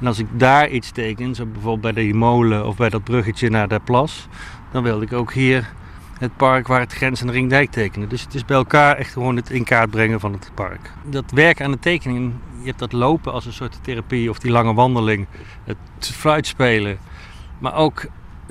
En 0.00 0.06
als 0.06 0.18
ik 0.18 0.26
daar 0.32 0.68
iets 0.68 0.90
teken, 0.90 1.34
zo 1.34 1.46
bijvoorbeeld 1.46 1.94
bij 1.94 2.04
die 2.04 2.14
molen 2.14 2.66
of 2.66 2.76
bij 2.76 2.88
dat 2.88 3.04
bruggetje 3.04 3.50
naar 3.50 3.68
de 3.68 3.80
plas, 3.84 4.28
dan 4.70 4.82
wilde 4.82 5.04
ik 5.04 5.12
ook 5.12 5.32
hier 5.32 5.72
het 6.18 6.36
park 6.36 6.66
waar 6.66 6.80
het 6.80 6.92
grens 6.92 7.20
en 7.20 7.26
de 7.26 7.32
ringdijk 7.32 7.70
tekenen. 7.70 8.08
Dus 8.08 8.22
het 8.22 8.34
is 8.34 8.44
bij 8.44 8.56
elkaar 8.56 8.96
echt 8.96 9.12
gewoon 9.12 9.36
het 9.36 9.50
in 9.50 9.64
kaart 9.64 9.90
brengen 9.90 10.20
van 10.20 10.32
het 10.32 10.50
park. 10.54 10.92
Dat 11.04 11.30
werken 11.30 11.64
aan 11.64 11.70
de 11.70 11.78
tekening, 11.78 12.32
je 12.60 12.66
hebt 12.66 12.78
dat 12.78 12.92
lopen 12.92 13.32
als 13.32 13.46
een 13.46 13.52
soort 13.52 13.78
therapie 13.82 14.30
of 14.30 14.38
die 14.38 14.50
lange 14.50 14.74
wandeling, 14.74 15.26
het 15.64 15.76
fluitspelen. 16.00 16.98
Maar 17.58 17.74
ook 17.74 18.06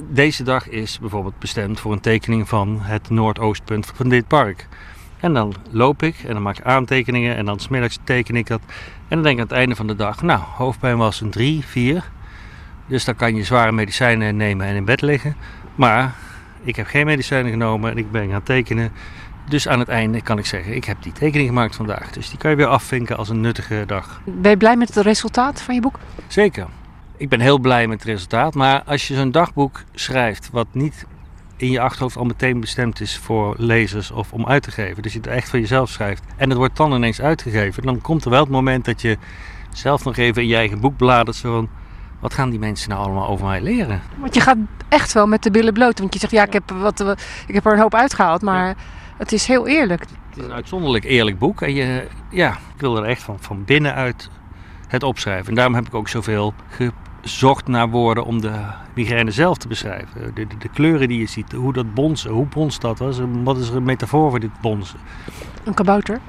deze 0.09 0.43
dag 0.43 0.69
is 0.69 0.99
bijvoorbeeld 0.99 1.39
bestemd 1.39 1.79
voor 1.79 1.91
een 1.91 1.99
tekening 1.99 2.47
van 2.47 2.77
het 2.81 3.09
noordoostpunt 3.09 3.91
van 3.95 4.09
dit 4.09 4.27
park. 4.27 4.67
En 5.19 5.33
dan 5.33 5.53
loop 5.71 6.03
ik 6.03 6.15
en 6.17 6.33
dan 6.33 6.41
maak 6.41 6.57
ik 6.57 6.65
aantekeningen 6.65 7.35
en 7.35 7.45
dan 7.45 7.59
smiddags 7.59 7.99
teken 8.03 8.35
ik 8.35 8.47
dat. 8.47 8.61
En 9.07 9.15
dan 9.15 9.23
denk 9.23 9.35
ik 9.35 9.41
aan 9.41 9.47
het 9.47 9.57
einde 9.57 9.75
van 9.75 9.87
de 9.87 9.95
dag, 9.95 10.21
nou, 10.21 10.39
hoofdpijn 10.39 10.97
was 10.97 11.21
een 11.21 11.29
3, 11.29 11.65
4. 11.65 12.11
Dus 12.85 13.05
dan 13.05 13.15
kan 13.15 13.35
je 13.35 13.43
zware 13.43 13.71
medicijnen 13.71 14.35
nemen 14.35 14.67
en 14.67 14.75
in 14.75 14.85
bed 14.85 15.01
liggen. 15.01 15.35
Maar 15.75 16.15
ik 16.61 16.75
heb 16.75 16.87
geen 16.87 17.05
medicijnen 17.05 17.51
genomen 17.51 17.91
en 17.91 17.97
ik 17.97 18.11
ben 18.11 18.29
gaan 18.29 18.43
tekenen. 18.43 18.91
Dus 19.49 19.67
aan 19.67 19.79
het 19.79 19.87
einde 19.87 20.21
kan 20.21 20.37
ik 20.37 20.45
zeggen, 20.45 20.75
ik 20.75 20.85
heb 20.85 20.97
die 21.01 21.11
tekening 21.11 21.47
gemaakt 21.47 21.75
vandaag. 21.75 22.11
Dus 22.11 22.29
die 22.29 22.37
kan 22.37 22.49
je 22.49 22.57
weer 22.57 22.67
afvinken 22.67 23.17
als 23.17 23.29
een 23.29 23.41
nuttige 23.41 23.83
dag. 23.87 24.21
Ben 24.25 24.51
je 24.51 24.57
blij 24.57 24.75
met 24.75 24.93
het 24.93 25.05
resultaat 25.05 25.61
van 25.61 25.75
je 25.75 25.81
boek? 25.81 25.99
Zeker. 26.27 26.67
Ik 27.17 27.29
ben 27.29 27.39
heel 27.39 27.59
blij 27.59 27.87
met 27.87 27.99
het 27.99 28.07
resultaat. 28.07 28.53
Maar 28.53 28.83
als 28.83 29.07
je 29.07 29.15
zo'n 29.15 29.31
dagboek 29.31 29.83
schrijft, 29.93 30.49
wat 30.51 30.67
niet 30.71 31.05
in 31.57 31.71
je 31.71 31.79
achterhoofd 31.79 32.17
al 32.17 32.25
meteen 32.25 32.59
bestemd 32.59 33.01
is 33.01 33.17
voor 33.17 33.55
lezers 33.57 34.11
of 34.11 34.33
om 34.33 34.45
uit 34.45 34.63
te 34.63 34.71
geven. 34.71 35.03
Dus 35.03 35.13
je 35.13 35.19
het 35.19 35.27
echt 35.27 35.49
voor 35.49 35.59
jezelf 35.59 35.89
schrijft. 35.89 36.23
En 36.37 36.49
het 36.49 36.57
wordt 36.57 36.77
dan 36.77 36.93
ineens 36.93 37.21
uitgegeven. 37.21 37.83
Dan 37.83 38.01
komt 38.01 38.25
er 38.25 38.29
wel 38.29 38.41
het 38.41 38.49
moment 38.49 38.85
dat 38.85 39.01
je 39.01 39.17
zelf 39.73 40.03
nog 40.03 40.17
even 40.17 40.41
in 40.41 40.47
je 40.47 40.55
eigen 40.55 40.79
boek 40.79 40.97
bladert. 40.97 41.35
Zo 41.35 41.53
van, 41.53 41.69
wat 42.19 42.33
gaan 42.33 42.49
die 42.49 42.59
mensen 42.59 42.89
nou 42.89 43.01
allemaal 43.03 43.27
over 43.27 43.45
mij 43.45 43.61
leren? 43.61 44.01
Want 44.17 44.33
je 44.33 44.41
gaat 44.41 44.57
echt 44.89 45.13
wel 45.13 45.27
met 45.27 45.43
de 45.43 45.51
billen 45.51 45.73
bloot. 45.73 45.99
Want 45.99 46.13
je 46.13 46.19
zegt, 46.19 46.31
ja, 46.31 46.45
ik 46.45 46.53
heb, 46.53 46.71
wat, 46.71 46.99
ik 47.47 47.53
heb 47.53 47.65
er 47.65 47.73
een 47.73 47.79
hoop 47.79 47.95
uitgehaald. 47.95 48.41
Maar 48.41 48.75
het 49.17 49.31
is 49.31 49.47
heel 49.47 49.67
eerlijk. 49.67 49.99
Het 49.99 50.37
is 50.37 50.43
een 50.43 50.53
uitzonderlijk 50.53 51.03
eerlijk 51.03 51.39
boek. 51.39 51.61
En 51.61 51.73
je, 51.73 52.07
ja, 52.29 52.51
ik 52.51 52.81
wil 52.81 52.97
er 52.97 53.03
echt 53.03 53.21
van, 53.21 53.37
van 53.39 53.63
binnenuit 53.65 54.29
het 54.87 55.03
opschrijven. 55.03 55.47
En 55.47 55.55
daarom 55.55 55.75
heb 55.75 55.87
ik 55.87 55.93
ook 55.93 56.07
zoveel 56.07 56.53
gezocht 57.21 57.67
naar 57.67 57.89
woorden 57.89 58.25
om 58.25 58.41
de 58.41 58.53
migraine 58.95 59.31
zelf 59.31 59.57
te 59.57 59.67
beschrijven. 59.67 60.31
De, 60.33 60.47
de, 60.47 60.57
de 60.57 60.69
kleuren 60.69 61.07
die 61.07 61.19
je 61.19 61.25
ziet, 61.25 61.51
hoe 61.51 61.73
dat 61.73 61.93
bonzen, 61.93 62.31
hoe 62.31 62.45
bonst 62.45 62.81
dat 62.81 62.99
was. 62.99 63.19
Wat 63.43 63.57
is 63.57 63.69
er 63.69 63.75
een 63.75 63.83
metafoor 63.83 64.29
voor 64.29 64.39
dit 64.39 64.61
bonzen? 64.61 64.99
Een 65.63 65.73
kabouter. 65.73 66.19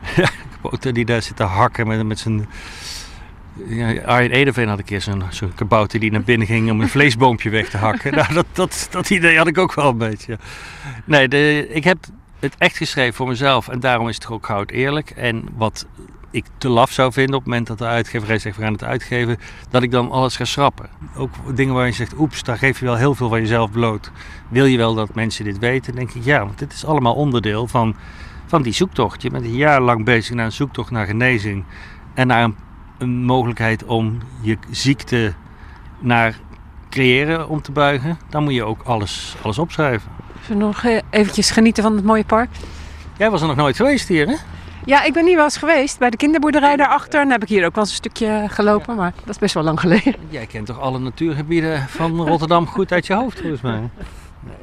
Ja, 0.16 0.30
kabouter 0.50 0.92
die 0.92 1.04
daar 1.04 1.22
zit 1.22 1.36
te 1.36 1.42
hakken 1.42 1.86
met, 1.86 2.06
met 2.06 2.18
zijn... 2.18 2.48
Ja, 3.66 4.02
Arjen 4.02 4.30
Edeveen 4.30 4.68
had 4.68 4.78
een 4.78 4.84
keer 4.84 5.00
zo'n 5.00 5.22
zo'n 5.30 5.54
kabouter 5.54 6.00
die 6.00 6.10
naar 6.10 6.22
binnen 6.22 6.46
ging 6.46 6.70
om 6.70 6.80
een 6.80 6.88
vleesboompje 6.98 7.50
weg 7.50 7.68
te 7.70 7.76
hakken. 7.76 8.14
Nou, 8.14 8.34
dat, 8.34 8.46
dat, 8.52 8.88
dat 8.90 9.10
idee 9.10 9.36
had 9.36 9.46
ik 9.46 9.58
ook 9.58 9.74
wel 9.74 9.88
een 9.88 9.98
beetje. 9.98 10.38
Nee, 11.04 11.28
de, 11.28 11.68
ik 11.68 11.84
heb 11.84 11.98
het 12.40 12.54
echt 12.58 12.76
geschreven 12.76 13.14
voor 13.14 13.28
mezelf 13.28 13.68
en 13.68 13.80
daarom 13.80 14.08
is 14.08 14.14
het 14.14 14.28
ook 14.28 14.46
goud 14.46 14.70
eerlijk. 14.70 15.10
En 15.10 15.44
wat 15.56 15.86
ik 16.30 16.44
te 16.58 16.68
laf 16.68 16.90
zou 16.90 17.12
vinden 17.12 17.34
op 17.34 17.40
het 17.40 17.50
moment 17.50 17.66
dat 17.66 17.78
de 17.78 17.84
uitgeverij 17.84 18.38
zegt 18.38 18.56
we 18.56 18.62
gaan 18.62 18.72
het 18.72 18.84
uitgeven, 18.84 19.38
dat 19.70 19.82
ik 19.82 19.90
dan 19.90 20.10
alles 20.10 20.36
ga 20.36 20.44
schrappen. 20.44 20.88
Ook 21.16 21.56
dingen 21.56 21.74
waar 21.74 21.86
je 21.86 21.92
zegt, 21.92 22.18
oeps, 22.18 22.42
daar 22.42 22.58
geef 22.58 22.78
je 22.78 22.84
wel 22.84 22.96
heel 22.96 23.14
veel 23.14 23.28
van 23.28 23.40
jezelf 23.40 23.70
bloot. 23.70 24.10
Wil 24.48 24.64
je 24.64 24.76
wel 24.76 24.94
dat 24.94 25.14
mensen 25.14 25.44
dit 25.44 25.58
weten? 25.58 25.94
Denk 25.94 26.10
ik 26.10 26.24
ja, 26.24 26.44
want 26.44 26.58
dit 26.58 26.72
is 26.72 26.84
allemaal 26.84 27.14
onderdeel 27.14 27.66
van, 27.66 27.96
van 28.46 28.62
die 28.62 28.72
zoektocht. 28.72 29.22
Je 29.22 29.30
bent 29.30 29.44
een 29.44 29.56
jaar 29.56 29.80
lang 29.80 30.04
bezig 30.04 30.34
naar 30.34 30.44
een 30.44 30.52
zoektocht 30.52 30.90
naar 30.90 31.06
genezing 31.06 31.64
en 32.14 32.26
naar 32.26 32.44
een, 32.44 32.56
een 32.98 33.24
mogelijkheid 33.24 33.84
om 33.84 34.18
je 34.40 34.58
ziekte 34.70 35.34
naar 35.98 36.38
creëren 36.90 37.48
om 37.48 37.62
te 37.62 37.72
buigen. 37.72 38.18
Dan 38.28 38.42
moet 38.42 38.54
je 38.54 38.64
ook 38.64 38.82
alles, 38.82 39.36
alles 39.42 39.58
opschrijven. 39.58 40.19
Zullen 40.50 40.66
we 40.66 40.72
nog 40.72 40.84
eh, 40.84 41.02
eventjes 41.10 41.50
genieten 41.50 41.82
van 41.82 41.96
het 41.96 42.04
mooie 42.04 42.24
park? 42.24 42.50
Jij 43.18 43.30
was 43.30 43.40
er 43.40 43.46
nog 43.46 43.56
nooit 43.56 43.76
geweest 43.76 44.08
hier, 44.08 44.26
hè? 44.28 44.34
Ja, 44.84 45.04
ik 45.04 45.12
ben 45.12 45.26
hier 45.26 45.34
wel 45.34 45.44
eens 45.44 45.56
geweest 45.56 45.98
bij 45.98 46.10
de 46.10 46.16
kinderboerderij 46.16 46.76
daarachter. 46.76 47.20
En 47.20 47.30
heb 47.30 47.42
ik 47.42 47.48
hier 47.48 47.64
ook 47.66 47.74
wel 47.74 47.84
eens 47.84 47.92
een 47.92 47.96
stukje 47.96 48.44
gelopen, 48.48 48.96
maar 48.96 49.12
dat 49.18 49.28
is 49.28 49.38
best 49.38 49.54
wel 49.54 49.62
lang 49.62 49.80
geleden. 49.80 50.14
Jij 50.28 50.46
kent 50.46 50.66
toch 50.66 50.80
alle 50.80 50.98
natuurgebieden 50.98 51.88
van 51.88 52.26
Rotterdam 52.26 52.66
goed 52.66 52.92
uit 52.92 53.06
je 53.06 53.14
hoofd, 53.14 53.40
volgens 53.40 53.60
mij? 53.60 53.80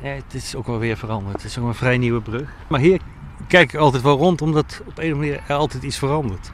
Nee, 0.01 0.15
het 0.15 0.33
is 0.33 0.55
ook 0.55 0.67
wel 0.67 0.79
weer 0.79 0.97
veranderd. 0.97 1.35
Het 1.35 1.43
is 1.43 1.57
ook 1.57 1.67
een 1.67 1.75
vrij 1.75 1.97
nieuwe 1.97 2.21
brug. 2.21 2.49
Maar 2.67 2.79
hier 2.79 2.99
kijk 3.47 3.73
ik 3.73 3.79
altijd 3.79 4.03
wel 4.03 4.17
rond, 4.17 4.41
omdat 4.41 4.81
op 4.85 4.85
een 4.85 4.91
of 4.93 4.97
andere 4.97 5.15
manier 5.15 5.41
er 5.47 5.55
altijd 5.55 5.83
iets 5.83 5.97
verandert. 5.97 6.51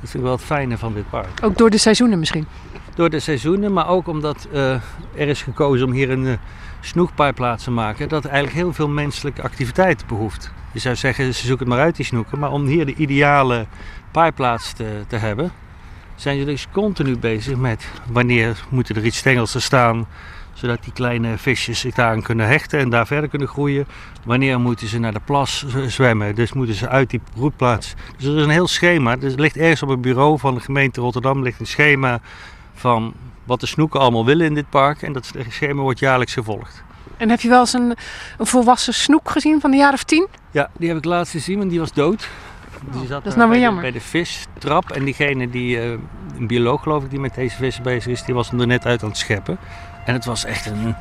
Dat 0.00 0.10
vind 0.10 0.14
ik 0.14 0.22
wel 0.22 0.32
het 0.32 0.42
fijne 0.42 0.78
van 0.78 0.94
dit 0.94 1.10
park. 1.10 1.40
Ook 1.42 1.58
door 1.58 1.70
de 1.70 1.78
seizoenen 1.78 2.18
misschien. 2.18 2.46
Door 2.94 3.10
de 3.10 3.20
seizoenen, 3.20 3.72
maar 3.72 3.88
ook 3.88 4.08
omdat 4.08 4.48
eh, 4.52 4.72
er 5.14 5.28
is 5.28 5.42
gekozen 5.42 5.86
om 5.86 5.92
hier 5.92 6.10
een 6.10 6.38
snoekpaaiplaats 6.84 7.64
te 7.64 7.70
maken. 7.70 8.08
Dat 8.08 8.24
eigenlijk 8.24 8.56
heel 8.56 8.72
veel 8.72 8.88
menselijke 8.88 9.42
activiteit 9.42 10.06
behoeft. 10.06 10.52
Je 10.72 10.78
zou 10.78 10.96
zeggen, 10.96 11.34
ze 11.34 11.46
zoeken 11.46 11.66
het 11.66 11.74
maar 11.74 11.84
uit 11.84 11.96
die 11.96 12.04
snoeken. 12.04 12.38
Maar 12.38 12.52
om 12.52 12.66
hier 12.66 12.86
de 12.86 12.94
ideale 12.94 13.66
paaiplaats 14.10 14.72
te, 14.72 15.04
te 15.08 15.16
hebben, 15.16 15.52
zijn 16.14 16.38
ze 16.38 16.44
dus 16.44 16.66
continu 16.72 17.18
bezig 17.18 17.56
met 17.56 17.88
wanneer 18.10 18.64
moeten 18.68 18.96
er 18.96 19.04
iets 19.04 19.18
stengels 19.18 19.52
te 19.52 19.60
staan 19.60 20.06
zodat 20.54 20.82
die 20.84 20.92
kleine 20.92 21.38
visjes 21.38 21.80
zich 21.80 21.94
daaraan 21.94 22.22
kunnen 22.22 22.46
hechten 22.46 22.78
en 22.78 22.90
daar 22.90 23.06
verder 23.06 23.28
kunnen 23.28 23.48
groeien. 23.48 23.86
Wanneer 24.24 24.60
moeten 24.60 24.86
ze 24.86 24.98
naar 24.98 25.12
de 25.12 25.20
plas 25.24 25.66
zwemmen? 25.86 26.34
Dus 26.34 26.52
moeten 26.52 26.74
ze 26.74 26.88
uit 26.88 27.10
die 27.10 27.20
broedplaats. 27.34 27.94
Dus 28.16 28.26
er 28.26 28.36
is 28.36 28.44
een 28.44 28.50
heel 28.50 28.68
schema. 28.68 29.16
Er 29.20 29.40
ligt 29.40 29.56
ergens 29.56 29.82
op 29.82 29.88
het 29.88 30.00
bureau 30.00 30.38
van 30.38 30.54
de 30.54 30.60
gemeente 30.60 31.00
Rotterdam 31.00 31.42
ligt 31.42 31.60
een 31.60 31.66
schema 31.66 32.20
van 32.74 33.14
wat 33.44 33.60
de 33.60 33.66
snoeken 33.66 34.00
allemaal 34.00 34.24
willen 34.24 34.46
in 34.46 34.54
dit 34.54 34.70
park. 34.70 35.02
En 35.02 35.12
dat 35.12 35.32
schema 35.48 35.82
wordt 35.82 35.98
jaarlijks 35.98 36.32
gevolgd. 36.32 36.82
En 37.16 37.28
heb 37.30 37.40
je 37.40 37.48
wel 37.48 37.60
eens 37.60 37.72
een, 37.72 37.96
een 38.38 38.46
volwassen 38.46 38.94
snoek 38.94 39.30
gezien 39.30 39.60
van 39.60 39.72
een 39.72 39.78
jaar 39.78 39.92
of 39.92 40.02
tien? 40.02 40.26
Ja, 40.50 40.70
die 40.78 40.88
heb 40.88 40.96
ik 40.96 41.04
laatst 41.04 41.32
gezien, 41.32 41.58
want 41.58 41.70
die 41.70 41.78
was 41.78 41.92
dood. 41.92 42.28
Die 42.92 43.06
zat 43.06 43.08
dat 43.08 43.32
is 43.32 43.34
nou 43.34 43.38
weer 43.38 43.48
bij 43.48 43.60
jammer. 43.60 43.84
De, 43.84 43.90
bij 43.90 44.00
de 44.00 44.06
vistrap. 44.06 44.90
En 44.90 45.04
diegene 45.04 45.50
die, 45.50 45.76
uh, 45.76 45.98
een 46.38 46.46
bioloog 46.46 46.82
geloof 46.82 47.02
ik, 47.02 47.10
die 47.10 47.20
met 47.20 47.34
deze 47.34 47.56
vissen 47.56 47.82
bezig 47.82 48.12
is, 48.12 48.22
die 48.22 48.34
was 48.34 48.50
hem 48.50 48.60
er 48.60 48.66
net 48.66 48.86
uit 48.86 49.02
aan 49.02 49.08
het 49.08 49.18
scheppen. 49.18 49.58
En 50.04 50.14
het 50.14 50.24
was 50.24 50.44
echt 50.44 50.66
een 50.66 50.94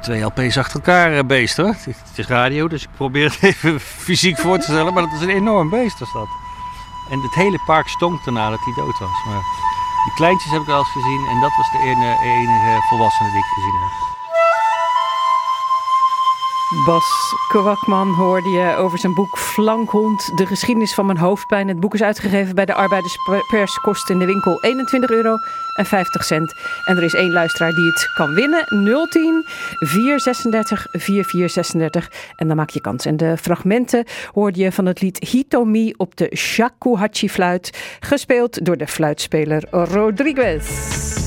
twee 0.00 0.22
LP's 0.22 0.56
achter 0.56 0.74
elkaar 0.74 1.12
uh, 1.12 1.20
beest 1.22 1.56
hoor. 1.56 1.66
Het, 1.66 1.84
het 1.84 2.18
is 2.18 2.26
radio, 2.26 2.68
dus 2.68 2.82
ik 2.82 2.88
probeer 2.96 3.24
het 3.24 3.42
even 3.50 3.80
fysiek 3.80 4.38
voor 4.38 4.58
te 4.58 4.62
stellen. 4.62 4.94
Maar 4.94 5.02
dat 5.02 5.12
is 5.12 5.20
een 5.20 5.28
enorm 5.28 5.70
beest 5.70 5.98
was 5.98 6.12
dat. 6.12 6.28
En 7.10 7.20
het 7.20 7.34
hele 7.34 7.60
park 7.66 7.88
stonk 7.88 8.24
daarna 8.24 8.50
dat 8.50 8.64
hij 8.64 8.74
dood 8.74 8.98
was. 8.98 9.24
Maar 9.26 9.42
die 10.04 10.14
kleintjes 10.14 10.52
heb 10.52 10.60
ik 10.60 10.66
wel 10.66 10.78
eens 10.78 10.92
gezien. 10.92 11.26
En 11.26 11.40
dat 11.40 11.56
was 11.56 11.70
de 11.70 11.78
enige, 11.78 12.22
enige 12.22 12.82
volwassene 12.88 13.30
die 13.30 13.38
ik 13.38 13.52
gezien 13.54 13.80
heb. 13.80 14.07
Bas 16.68 17.34
Kwakman 17.48 18.14
hoorde 18.14 18.48
je 18.48 18.76
over 18.76 18.98
zijn 18.98 19.14
boek 19.14 19.38
Flankhond, 19.38 20.36
de 20.38 20.46
geschiedenis 20.46 20.94
van 20.94 21.06
mijn 21.06 21.18
hoofdpijn. 21.18 21.68
Het 21.68 21.80
boek 21.80 21.94
is 21.94 22.02
uitgegeven 22.02 22.54
bij 22.54 22.64
de 22.64 22.74
Arbeiderspers, 22.74 23.78
kost 23.80 24.10
in 24.10 24.18
de 24.18 24.24
winkel 24.24 24.62
21 24.62 25.10
euro 25.10 25.36
en 25.74 25.86
50 25.86 26.24
cent. 26.24 26.54
En 26.84 26.96
er 26.96 27.02
is 27.02 27.14
één 27.14 27.32
luisteraar 27.32 27.72
die 27.72 27.86
het 27.86 28.10
kan 28.14 28.34
winnen, 28.34 28.64
010 29.10 29.44
436 29.78 30.86
4436. 30.90 32.10
En 32.36 32.48
dan 32.48 32.56
maak 32.56 32.70
je 32.70 32.80
kans. 32.80 33.06
En 33.06 33.16
de 33.16 33.36
fragmenten 33.36 34.04
hoorde 34.32 34.60
je 34.60 34.72
van 34.72 34.86
het 34.86 35.00
lied 35.00 35.18
Hitomi 35.28 35.94
op 35.96 36.16
de 36.16 36.36
shakuhachi 36.36 37.30
fluit, 37.30 37.96
gespeeld 38.00 38.64
door 38.64 38.76
de 38.76 38.86
fluitspeler 38.86 39.64
Rodriguez. 39.70 41.17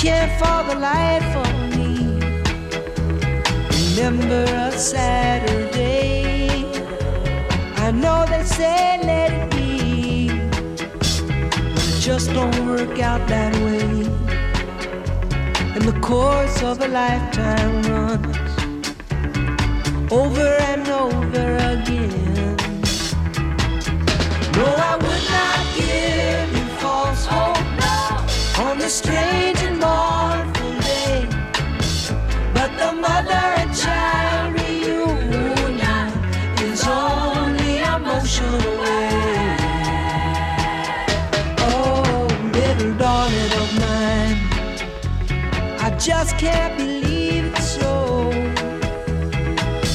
Can't 0.00 0.32
for 0.40 0.62
the 0.72 0.80
life 0.80 1.36
of 1.36 1.76
me 1.76 1.90
remember 4.00 4.44
a 4.44 4.72
Saturday. 4.72 6.64
I 7.76 7.90
know 7.90 8.24
they 8.24 8.42
say 8.42 8.98
let 9.04 9.30
it 9.30 9.50
be, 9.50 10.28
but 11.74 11.84
it 11.86 12.00
just 12.00 12.32
don't 12.32 12.66
work 12.66 12.98
out 12.98 13.28
that 13.28 13.54
way. 13.56 14.06
And 15.74 15.82
the 15.82 16.00
course 16.00 16.62
of 16.62 16.80
a 16.80 16.88
lifetime 16.88 17.82
runs 17.82 18.52
over 20.10 20.48
and 20.70 20.88
over 20.88 21.56
again. 21.74 22.56
No, 24.56 24.64
I 24.64 24.96
would 24.96 25.24
not 25.30 25.59
on 28.60 28.78
this 28.78 28.94
strange 28.96 29.58
and 29.62 29.78
mournful 29.80 30.72
day. 30.80 31.26
But 32.52 32.70
the 32.80 32.92
mother 32.92 33.44
and 33.60 33.74
child 33.74 34.54
reunion 34.54 36.08
is 36.68 36.84
only 36.86 37.78
a 37.78 37.98
motion 37.98 38.54
away. 38.72 39.56
Oh, 41.68 42.28
little 42.52 42.94
darling 43.02 43.52
of 43.62 43.70
mine, 43.84 44.38
I 45.86 45.96
just 45.98 46.36
can't 46.36 46.76
believe 46.76 47.44
it's 47.46 47.66
so. 47.80 48.30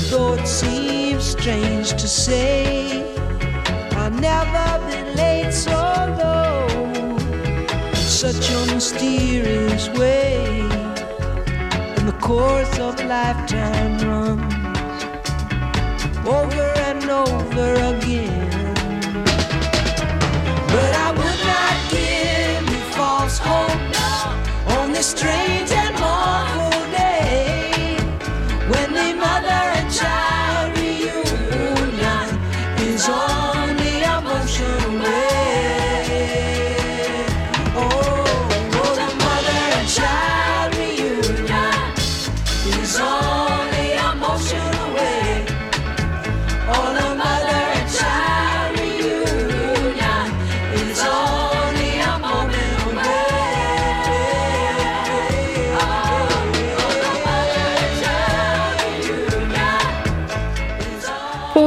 Though 0.10 0.34
it 0.34 0.48
seems 0.48 1.24
strange 1.24 1.90
to 1.92 2.08
say, 2.08 3.04
I've 3.92 4.20
never 4.20 4.66
been 4.88 5.16
late 5.16 5.54
so 5.54 5.85
such 8.34 8.50
a 8.50 8.74
mysterious 8.74 9.88
way 9.90 10.60
and 11.96 12.08
the 12.08 12.18
course 12.20 12.80
of 12.80 12.96
lifetime 13.06 14.00
runs 14.00 15.04
over 16.26 16.68
and 16.90 17.04
over 17.08 17.74
again. 17.92 18.74
But 20.74 20.92
I 21.06 21.10
would 21.20 21.42
not 21.54 21.76
give 21.92 22.64
you 22.74 22.84
false 22.98 23.38
hope 23.38 24.80
on 24.80 24.92
this 24.92 25.06
strange 25.12 25.72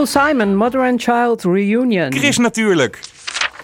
Simon, 0.09 0.57
Mother 0.57 0.81
and 0.81 1.03
Child 1.03 1.43
Reunion. 1.43 2.13
Chris 2.13 2.39
natuurlijk. 2.39 3.01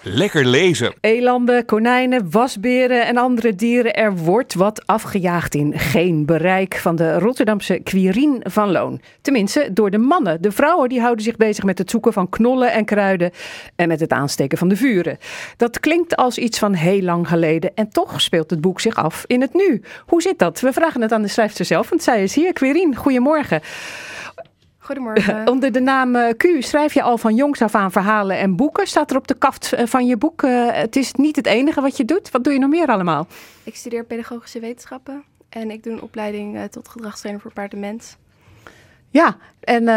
Lekker 0.03 0.45
lezen. 0.45 0.93
Elanden, 1.01 1.65
konijnen, 1.65 2.31
wasberen 2.31 3.05
en 3.05 3.17
andere 3.17 3.55
dieren. 3.55 3.93
Er 3.93 4.15
wordt 4.15 4.53
wat 4.53 4.87
afgejaagd 4.87 5.55
in 5.55 5.79
geen 5.79 6.25
bereik 6.25 6.75
van 6.75 6.95
de 6.95 7.19
Rotterdamse 7.19 7.79
Quirien 7.83 8.41
van 8.43 8.71
Loon. 8.71 9.01
Tenminste, 9.21 9.69
door 9.73 9.89
de 9.89 9.97
mannen. 9.97 10.41
De 10.41 10.51
vrouwen 10.51 10.89
die 10.89 10.99
houden 10.99 11.23
zich 11.23 11.35
bezig 11.35 11.63
met 11.63 11.77
het 11.77 11.89
zoeken 11.89 12.13
van 12.13 12.29
knollen 12.29 12.71
en 12.71 12.85
kruiden 12.85 13.31
en 13.75 13.87
met 13.87 13.99
het 13.99 14.11
aansteken 14.11 14.57
van 14.57 14.67
de 14.67 14.75
vuren. 14.75 15.17
Dat 15.57 15.79
klinkt 15.79 16.15
als 16.15 16.37
iets 16.37 16.59
van 16.59 16.73
heel 16.73 17.01
lang 17.01 17.27
geleden 17.27 17.71
en 17.75 17.89
toch 17.89 18.21
speelt 18.21 18.49
het 18.49 18.61
boek 18.61 18.81
zich 18.81 18.95
af 18.95 19.23
in 19.27 19.41
het 19.41 19.53
nu. 19.53 19.81
Hoe 20.05 20.21
zit 20.21 20.39
dat? 20.39 20.59
We 20.59 20.73
vragen 20.73 21.01
het 21.01 21.11
aan 21.11 21.21
de 21.21 21.27
schrijfster 21.27 21.65
zelf, 21.65 21.89
want 21.89 22.03
zij 22.03 22.23
is 22.23 22.35
hier. 22.35 22.53
Quirien, 22.53 22.95
goedemorgen. 22.95 23.61
Goedemorgen. 24.85 25.47
Onder 25.53 25.71
de 25.71 25.79
naam 25.79 26.15
eh, 26.15 26.33
Q 26.37 26.43
schrijf 26.59 26.93
je 26.93 27.01
al 27.01 27.17
van 27.17 27.35
jongs 27.35 27.61
af 27.61 27.75
aan 27.75 27.91
verhalen 27.91 28.37
en 28.37 28.55
boeken. 28.55 28.87
Staat 28.87 29.11
er 29.11 29.17
op 29.17 29.27
de 29.27 29.33
kaft 29.33 29.73
eh, 29.73 29.85
van 29.85 30.05
je 30.05 30.17
boek. 30.17 30.43
eh, 30.43 30.67
het 30.71 30.95
is 30.95 31.13
niet 31.13 31.35
het 31.35 31.45
enige 31.45 31.81
wat 31.81 31.97
je 31.97 32.05
doet. 32.05 32.31
Wat 32.31 32.43
doe 32.43 32.53
je 32.53 32.59
nog 32.59 32.69
meer 32.69 32.87
allemaal? 32.87 33.27
Ik 33.63 33.75
studeer 33.75 34.03
pedagogische 34.03 34.59
wetenschappen 34.59 35.23
en 35.49 35.71
ik 35.71 35.83
doe 35.83 35.93
een 35.93 36.01
opleiding 36.01 36.67
tot 36.69 36.87
gedragstrainer 36.87 37.41
voor 37.41 37.53
paard 37.53 37.73
en 37.73 37.79
mens. 37.79 38.15
Ja, 39.09 39.37
en 39.59 39.89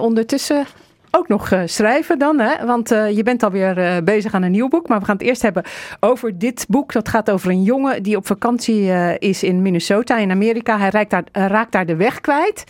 ondertussen 0.00 0.66
ook 1.10 1.28
nog 1.28 1.52
schrijven 1.64 2.18
dan. 2.18 2.38
Hè? 2.38 2.66
Want 2.66 2.88
je 2.88 3.20
bent 3.24 3.42
alweer 3.42 3.78
eh, 3.78 4.02
bezig 4.04 4.34
aan 4.34 4.42
een 4.42 4.50
nieuw 4.50 4.68
boek. 4.68 4.88
Maar 4.88 4.98
we 4.98 5.04
gaan 5.04 5.16
het 5.16 5.26
eerst 5.26 5.42
hebben 5.42 5.64
over 6.00 6.38
dit 6.38 6.66
boek. 6.68 6.92
Dat 6.92 7.08
gaat 7.08 7.30
over 7.30 7.50
een 7.50 7.62
jongen 7.62 8.02
die 8.02 8.16
op 8.16 8.26
vakantie 8.26 9.18
is 9.18 9.42
in 9.42 9.62
Minnesota 9.62 10.18
in 10.18 10.30
Amerika. 10.30 10.78
Hij 10.78 10.90
raakt 10.90 11.10
daar, 11.10 11.24
raakt 11.32 11.72
daar 11.72 11.86
de 11.86 11.96
weg 11.96 12.20
kwijt. 12.20 12.64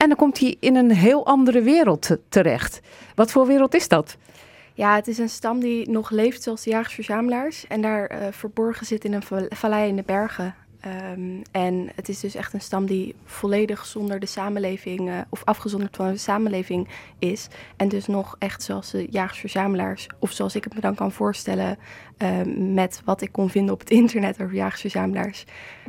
En 0.00 0.08
dan 0.08 0.16
komt 0.16 0.38
hij 0.38 0.56
in 0.60 0.76
een 0.76 0.90
heel 0.90 1.26
andere 1.26 1.62
wereld 1.62 2.16
terecht. 2.28 2.80
Wat 3.14 3.30
voor 3.30 3.46
wereld 3.46 3.74
is 3.74 3.88
dat? 3.88 4.16
Ja, 4.74 4.94
het 4.94 5.08
is 5.08 5.18
een 5.18 5.28
stam 5.28 5.60
die 5.60 5.90
nog 5.90 6.10
leeft 6.10 6.42
zoals 6.42 6.62
de 6.62 6.70
jagers-verzamelaars 6.70 7.66
en 7.66 7.80
daar 7.80 8.06
eh, 8.06 8.26
verborgen 8.30 8.86
zit 8.86 9.04
in 9.04 9.12
een 9.12 9.22
va- 9.22 9.46
vallei 9.48 9.88
in 9.88 9.96
de 9.96 10.02
bergen. 10.06 10.54
Ehm, 10.80 11.20
en 11.50 11.90
het 11.94 12.08
is 12.08 12.20
dus 12.20 12.34
echt 12.34 12.52
een 12.52 12.60
stam 12.60 12.86
die 12.86 13.14
volledig 13.24 13.86
zonder 13.86 14.20
de 14.20 14.26
samenleving, 14.26 15.08
eh, 15.08 15.18
of 15.28 15.44
afgezonderd 15.44 15.96
van 15.96 16.10
de 16.12 16.16
samenleving 16.18 16.88
is. 17.18 17.48
En 17.76 17.88
dus 17.88 18.06
nog 18.06 18.36
echt 18.38 18.62
zoals 18.62 18.90
de 18.90 19.06
jagers-verzamelaars, 19.10 20.06
of 20.18 20.32
zoals 20.32 20.54
ik 20.54 20.64
het 20.64 20.74
me 20.74 20.80
dan 20.80 20.94
kan 20.94 21.12
voorstellen, 21.12 21.78
met 22.56 23.00
wat 23.04 23.22
ik 23.22 23.32
kon 23.32 23.50
vinden 23.50 23.74
op 23.74 23.80
het 23.80 23.90
internet 23.90 24.40
over 24.40 24.54
jagers-verzamelaars, 24.54 25.44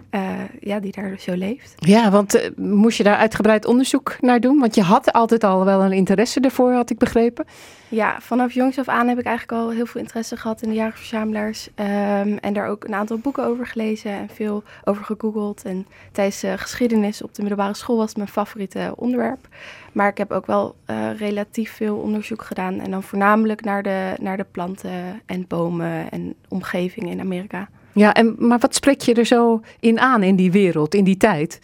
eh, 0.09 0.29
ja, 0.59 0.79
die 0.79 0.91
daar 0.91 1.15
zo 1.19 1.33
leeft. 1.33 1.73
Ja, 1.75 2.11
want 2.11 2.35
eh, 2.35 2.49
moest 2.55 2.97
je 2.97 3.03
daar 3.03 3.15
uitgebreid 3.15 3.65
onderzoek 3.65 4.15
naar 4.19 4.39
doen? 4.39 4.59
Want 4.59 4.75
je 4.75 4.81
had 4.81 5.13
altijd 5.13 5.43
al 5.43 5.65
wel 5.65 5.83
een 5.83 5.91
interesse 5.91 6.39
ervoor, 6.39 6.71
had 6.73 6.89
ik 6.89 6.97
begrepen. 6.97 7.45
Ja, 7.87 8.17
vanaf 8.19 8.53
jongs 8.53 8.79
af 8.79 8.87
aan 8.87 9.07
heb 9.07 9.19
ik 9.19 9.25
eigenlijk 9.25 9.61
al 9.61 9.69
heel 9.69 9.85
veel 9.85 10.01
interesse 10.01 10.37
gehad 10.37 10.61
in 10.61 10.69
de 10.69 10.75
jagersverzamelaars. 10.75 11.69
ehm 11.75 12.37
en 12.41 12.53
daar 12.53 12.67
ook 12.67 12.83
een 12.83 12.93
aantal 12.93 13.17
boeken 13.17 13.45
over 13.45 13.67
gelezen 13.67 14.11
en 14.11 14.29
veel 14.33 14.63
over 14.83 15.03
gegoogeld. 15.03 15.63
En 15.63 15.87
tijdens 16.11 16.43
eh, 16.43 16.53
geschiedenis 16.55 17.21
op 17.21 17.33
de 17.33 17.41
middelbare 17.41 17.73
school 17.73 17.97
was 17.97 18.07
het 18.07 18.17
mijn 18.17 18.29
favoriete 18.29 18.93
onderwerp. 18.95 19.47
Maar 19.91 20.07
ik 20.07 20.17
heb 20.17 20.31
ook 20.31 20.45
wel 20.45 20.75
relatief 21.17 21.71
veel 21.71 21.95
onderzoek 21.95 22.43
gedaan. 22.43 22.79
En 22.79 22.91
dan 22.91 23.03
voornamelijk 23.03 23.63
naar 23.63 23.83
de, 23.83 24.13
naar 24.21 24.37
de 24.37 24.45
planten 24.51 25.21
en 25.25 25.45
bomen 25.47 26.11
en 26.11 26.20
omgeving 26.47 27.09
in 27.09 27.19
Amerika. 27.19 27.69
Ja, 27.93 28.13
en, 28.13 28.35
maar 28.37 28.59
wat 28.59 28.75
spreek 28.75 29.01
je 29.01 29.13
er 29.13 29.25
zo 29.25 29.61
in 29.79 29.99
aan 29.99 30.23
in 30.23 30.35
die 30.35 30.51
wereld, 30.51 30.95
in 30.95 31.03
die 31.03 31.17
tijd? 31.17 31.59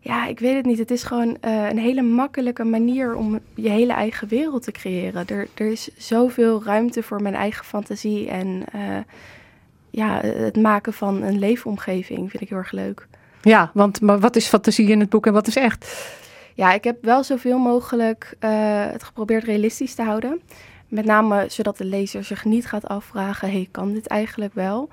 Ja, 0.00 0.26
ik 0.26 0.38
weet 0.38 0.56
het 0.56 0.66
niet. 0.66 0.78
Het 0.78 0.90
is 0.90 1.02
gewoon 1.02 1.36
eh, 1.40 1.68
een 1.68 1.78
hele 1.78 2.02
makkelijke 2.02 2.64
manier 2.64 3.14
om 3.14 3.38
je 3.54 3.68
hele 3.68 3.92
eigen 3.92 4.28
wereld 4.28 4.62
te 4.62 4.72
creëren. 4.72 5.26
Er, 5.26 5.48
er 5.54 5.66
is 5.66 5.90
zoveel 5.96 6.62
ruimte 6.64 7.02
voor 7.02 7.22
mijn 7.22 7.34
eigen 7.34 7.64
fantasie. 7.64 8.28
En 8.28 8.62
eh, 8.72 8.80
ja, 9.90 10.20
het 10.20 10.56
maken 10.56 10.92
van 10.92 11.22
een 11.22 11.38
leefomgeving 11.38 12.30
vind 12.30 12.42
ik 12.42 12.48
heel 12.48 12.58
erg 12.58 12.72
leuk. 12.72 13.06
Ja, 13.42 13.70
want 13.74 14.00
maar 14.00 14.18
wat 14.18 14.36
is 14.36 14.46
fantasie 14.46 14.90
in 14.90 15.00
het 15.00 15.08
boek 15.08 15.26
en 15.26 15.32
wat 15.32 15.46
is 15.46 15.56
echt? 15.56 16.10
Ja, 16.54 16.72
ik 16.72 16.84
heb 16.84 17.04
wel 17.04 17.24
zoveel 17.24 17.58
mogelijk 17.58 18.34
eh, 18.38 18.50
het 18.90 19.02
geprobeerd 19.02 19.44
realistisch 19.44 19.94
te 19.94 20.02
houden. 20.02 20.40
Met 20.88 21.04
name 21.04 21.44
zodat 21.48 21.78
de 21.78 21.84
lezer 21.84 22.24
zich 22.24 22.44
niet 22.44 22.66
gaat 22.66 22.88
afvragen: 22.88 23.50
hey, 23.50 23.68
kan 23.70 23.92
dit 23.92 24.06
eigenlijk 24.06 24.54
wel? 24.54 24.88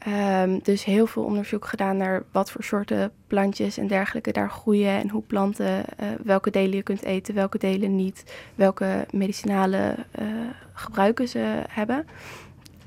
Ehm, 0.00 0.58
dus 0.62 0.84
heel 0.84 1.06
veel 1.06 1.22
onderzoek 1.22 1.64
gedaan 1.64 1.96
naar 1.96 2.22
wat 2.32 2.50
voor 2.50 2.62
soorten 2.64 3.12
plantjes 3.26 3.78
en 3.78 3.86
dergelijke 3.86 4.32
daar 4.32 4.50
groeien 4.50 4.90
en 4.90 5.08
hoe 5.08 5.22
planten, 5.22 5.84
eh, 5.96 6.08
welke 6.24 6.50
delen 6.50 6.76
je 6.76 6.82
kunt 6.82 7.02
eten, 7.02 7.34
welke 7.34 7.58
delen 7.58 7.96
niet, 7.96 8.34
welke 8.54 9.06
medicinale 9.10 9.94
eh, 10.10 10.26
gebruiken 10.72 11.28
ze 11.28 11.62
hebben. 11.68 12.06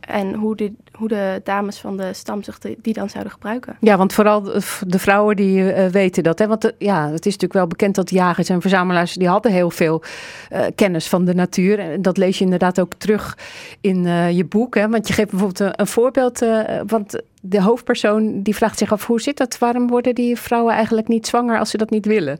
En 0.07 0.33
hoe 0.33 0.55
hoe 0.97 1.07
de 1.07 1.41
dames 1.43 1.77
van 1.79 1.97
de 1.97 2.13
stam 2.13 2.43
zich 2.43 2.59
die 2.81 2.93
dan 2.93 3.09
zouden 3.09 3.31
gebruiken. 3.31 3.77
Ja, 3.79 3.97
want 3.97 4.13
vooral 4.13 4.41
de 4.87 4.99
vrouwen 4.99 5.35
die 5.35 5.71
eh, 5.71 5.87
weten 5.89 6.23
dat. 6.23 6.39
Hè? 6.39 6.47
Want 6.47 6.65
eh, 6.65 6.71
ja, 6.77 7.03
het 7.05 7.25
is 7.25 7.31
natuurlijk 7.31 7.53
wel 7.53 7.67
bekend 7.67 7.95
dat 7.95 8.09
jagers 8.09 8.49
en 8.49 8.61
verzamelaars... 8.61 9.13
die 9.13 9.27
hadden 9.27 9.51
heel 9.51 9.69
veel 9.69 10.03
eh, 10.49 10.61
kennis 10.75 11.07
van 11.07 11.25
de 11.25 11.33
natuur. 11.33 11.79
En 11.79 12.01
dat 12.01 12.17
lees 12.17 12.37
je 12.37 12.43
inderdaad 12.43 12.79
ook 12.79 12.93
terug 12.93 13.37
in 13.81 14.03
je 14.35 14.45
boek. 14.45 14.75
Hè? 14.75 14.89
Want 14.89 15.07
je 15.07 15.13
geeft 15.13 15.29
bijvoorbeeld 15.29 15.59
een, 15.59 15.79
een 15.79 15.87
voorbeeld. 15.87 16.45
want 16.87 17.21
de 17.41 17.61
hoofdpersoon 17.61 18.41
die 18.41 18.55
vraagt 18.55 18.77
zich 18.77 18.91
af... 18.91 19.07
hoe 19.07 19.21
zit 19.21 19.37
dat? 19.37 19.57
Waarom 19.57 19.87
worden 19.87 20.15
die 20.15 20.39
vrouwen 20.39 20.73
eigenlijk 20.73 21.07
niet 21.07 21.27
zwanger 21.27 21.59
als 21.59 21.69
ze 21.69 21.77
dat 21.77 21.89
niet 21.89 22.05
willen? 22.05 22.37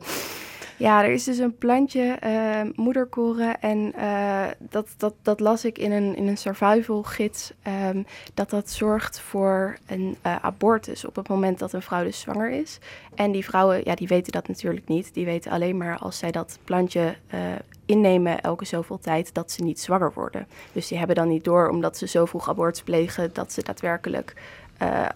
Ja, 0.84 1.04
er 1.04 1.10
is 1.10 1.24
dus 1.24 1.38
een 1.38 1.58
plantje, 1.58 2.02
eh, 2.02 2.60
moederkoren. 2.74 3.60
En 3.60 3.92
eh, 3.94 4.46
dat, 4.58 4.88
dat, 4.96 5.14
dat 5.22 5.40
las 5.40 5.64
ik 5.64 5.78
in 5.78 5.92
een, 5.92 6.16
in 6.16 6.26
een 6.26 6.36
survival 6.36 7.02
gids. 7.02 7.52
ehm, 7.62 8.02
dat 8.34 8.50
dat 8.50 8.70
zorgt 8.70 9.20
voor 9.20 9.76
een 9.86 10.16
eh, 10.22 10.36
abortus 10.40 11.04
op 11.04 11.16
het 11.16 11.28
moment 11.28 11.58
dat 11.58 11.72
een 11.72 11.82
vrouw 11.82 12.04
dus 12.04 12.20
zwanger 12.20 12.50
is. 12.50 12.78
En 13.14 13.32
die 13.32 13.44
vrouwen, 13.44 13.80
ja, 13.84 13.94
die 13.94 14.08
weten 14.08 14.32
dat 14.32 14.48
natuurlijk 14.48 14.88
niet. 14.88 15.14
Die 15.14 15.24
weten 15.24 15.50
alleen 15.50 15.76
maar 15.76 15.98
als 15.98 16.18
zij 16.18 16.30
dat 16.30 16.58
plantje 16.64 17.14
eh, 17.26 17.40
innemen 17.86 18.40
elke 18.40 18.64
zoveel 18.64 18.98
tijd 18.98 19.34
dat 19.34 19.50
ze 19.50 19.62
niet 19.62 19.80
zwanger 19.80 20.12
worden. 20.14 20.46
Dus 20.72 20.88
die 20.88 20.98
hebben 20.98 21.16
dan 21.16 21.28
niet 21.28 21.44
door, 21.44 21.68
omdat 21.68 21.96
ze 21.96 22.06
zo 22.06 22.24
vroeg 22.24 22.48
abortus 22.48 22.82
plegen, 22.82 23.30
dat 23.32 23.52
ze 23.52 23.62
daadwerkelijk 23.62 24.34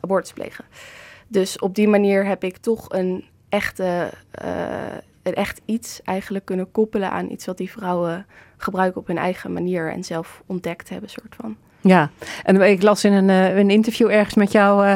abortus 0.01 0.33
plegen. 0.33 0.65
Dus 1.27 1.59
op 1.59 1.75
die 1.75 1.89
manier 1.89 2.27
heb 2.27 2.45
ik 2.45 2.57
toch 2.57 2.87
een 2.89 3.25
echte, 3.49 4.11
echt 5.35 5.61
iets 5.65 6.01
eigenlijk 6.05 6.45
kunnen 6.45 6.71
koppelen 6.71 7.11
aan 7.11 7.31
iets 7.31 7.47
wat 7.47 7.57
die 7.57 7.71
vrouwen 7.71 8.27
gebruiken 8.57 9.01
op 9.01 9.07
hun 9.07 9.19
eigen 9.19 9.53
manier 9.53 9.93
en 9.93 10.05
zelf 10.05 10.43
ontdekt 10.47 10.89
hebben, 10.89 11.11
soort 11.11 11.35
van. 11.41 11.57
Ja, 11.81 12.11
en 12.43 12.61
ik 12.61 12.83
las 12.83 13.05
in 13.05 13.13
een, 13.13 13.31
eh, 13.31 13.57
een 13.57 13.71
interview 13.71 14.11
ergens 14.11 14.35
met 14.35 14.53
jou, 14.53 14.87
eh 14.87 14.95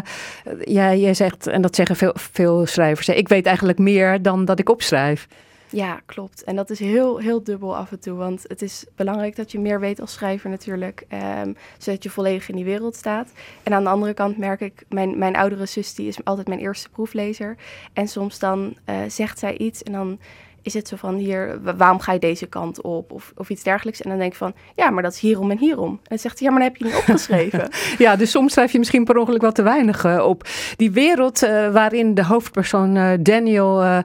jij, 0.64 1.01
jij 1.01 1.14
zegt, 1.14 1.47
en 1.47 1.62
dat 1.62 1.74
zeggen 1.74 1.97
veel, 1.97 2.14
veel 2.14 2.66
schrijvers, 2.66 3.09
ik 3.09 3.28
weet 3.28 3.47
eigenlijk 3.47 3.78
meer 3.78 4.22
dan 4.22 4.45
dat 4.45 4.59
ik 4.59 4.68
opschrijf. 4.68 5.26
Ja, 5.73 6.01
klopt. 6.07 6.45
En 6.45 6.57
dat 6.57 6.70
is 6.70 6.79
heel, 6.79 7.18
heel 7.18 7.43
dubbel 7.43 7.77
af 7.77 7.93
en 7.93 8.01
toe. 8.01 8.16
Want 8.16 8.45
het 8.49 8.62
is 8.62 8.87
belangrijk 8.97 9.37
dat 9.37 9.53
je 9.53 9.61
meer 9.61 9.81
weet 9.81 10.01
als 10.01 10.12
schrijver 10.12 10.51
natuurlijk. 10.51 11.05
ehm, 11.09 11.53
zodat 11.79 12.03
je 12.03 12.11
volledig 12.11 12.49
in 12.49 12.57
die 12.57 12.64
wereld 12.64 12.97
staat. 12.97 13.33
En 13.62 13.73
aan 13.73 13.83
de 13.85 13.91
andere 13.91 14.14
kant 14.14 14.39
merk 14.39 14.61
ik, 14.61 14.85
mijn, 14.89 15.18
mijn 15.18 15.37
oudere 15.37 15.66
zus 15.66 15.95
die 15.95 16.09
is 16.09 16.25
altijd 16.25 16.49
mijn 16.49 16.61
eerste 16.61 16.89
proeflezer. 16.89 17.57
En 17.93 18.09
soms 18.09 18.39
dan 18.39 18.77
eh, 18.85 18.97
zegt 19.09 19.39
zij 19.39 19.57
iets 19.57 19.83
en 19.83 19.93
dan 19.93 20.18
is 20.62 20.74
het 20.74 20.88
zo 20.88 20.96
van 20.96 21.14
hier, 21.14 21.58
wa- 21.62 21.76
waarom 21.76 22.00
ga 22.00 22.12
je 22.12 22.18
deze 22.18 22.46
kant 22.46 22.80
op? 22.80 23.12
Of, 23.12 23.32
of 23.36 23.50
iets 23.50 23.62
dergelijks. 23.62 24.02
En 24.02 24.10
dan 24.10 24.18
denk 24.18 24.32
ik 24.32 24.38
van, 24.38 24.54
ja, 24.76 24.90
maar 24.90 25.02
dat 25.02 25.12
is 25.12 25.20
hierom 25.20 25.50
en 25.50 25.58
hierom. 25.58 25.90
En 25.90 25.98
dan 26.04 26.18
zegt 26.18 26.38
hij, 26.38 26.48
ja, 26.48 26.54
maar 26.54 26.62
dat 26.62 26.72
heb 26.72 26.80
je 26.80 26.84
niet 26.84 26.96
opgeschreven. 27.08 27.68
Ja, 27.98 28.16
dus 28.16 28.30
soms 28.30 28.52
schrijf 28.52 28.72
je 28.72 28.78
misschien 28.78 29.04
per 29.04 29.16
ongeluk 29.16 29.40
wat 29.42 29.54
te 29.54 29.62
weinig 29.62 30.04
eh, 30.04 30.24
op. 30.26 30.48
Die 30.76 30.90
wereld 30.90 31.42
eh, 31.42 31.68
waarin 31.72 32.14
de 32.14 32.24
hoofdpersoon 32.24 32.96
eh, 32.96 33.10
Daniel 33.20 34.02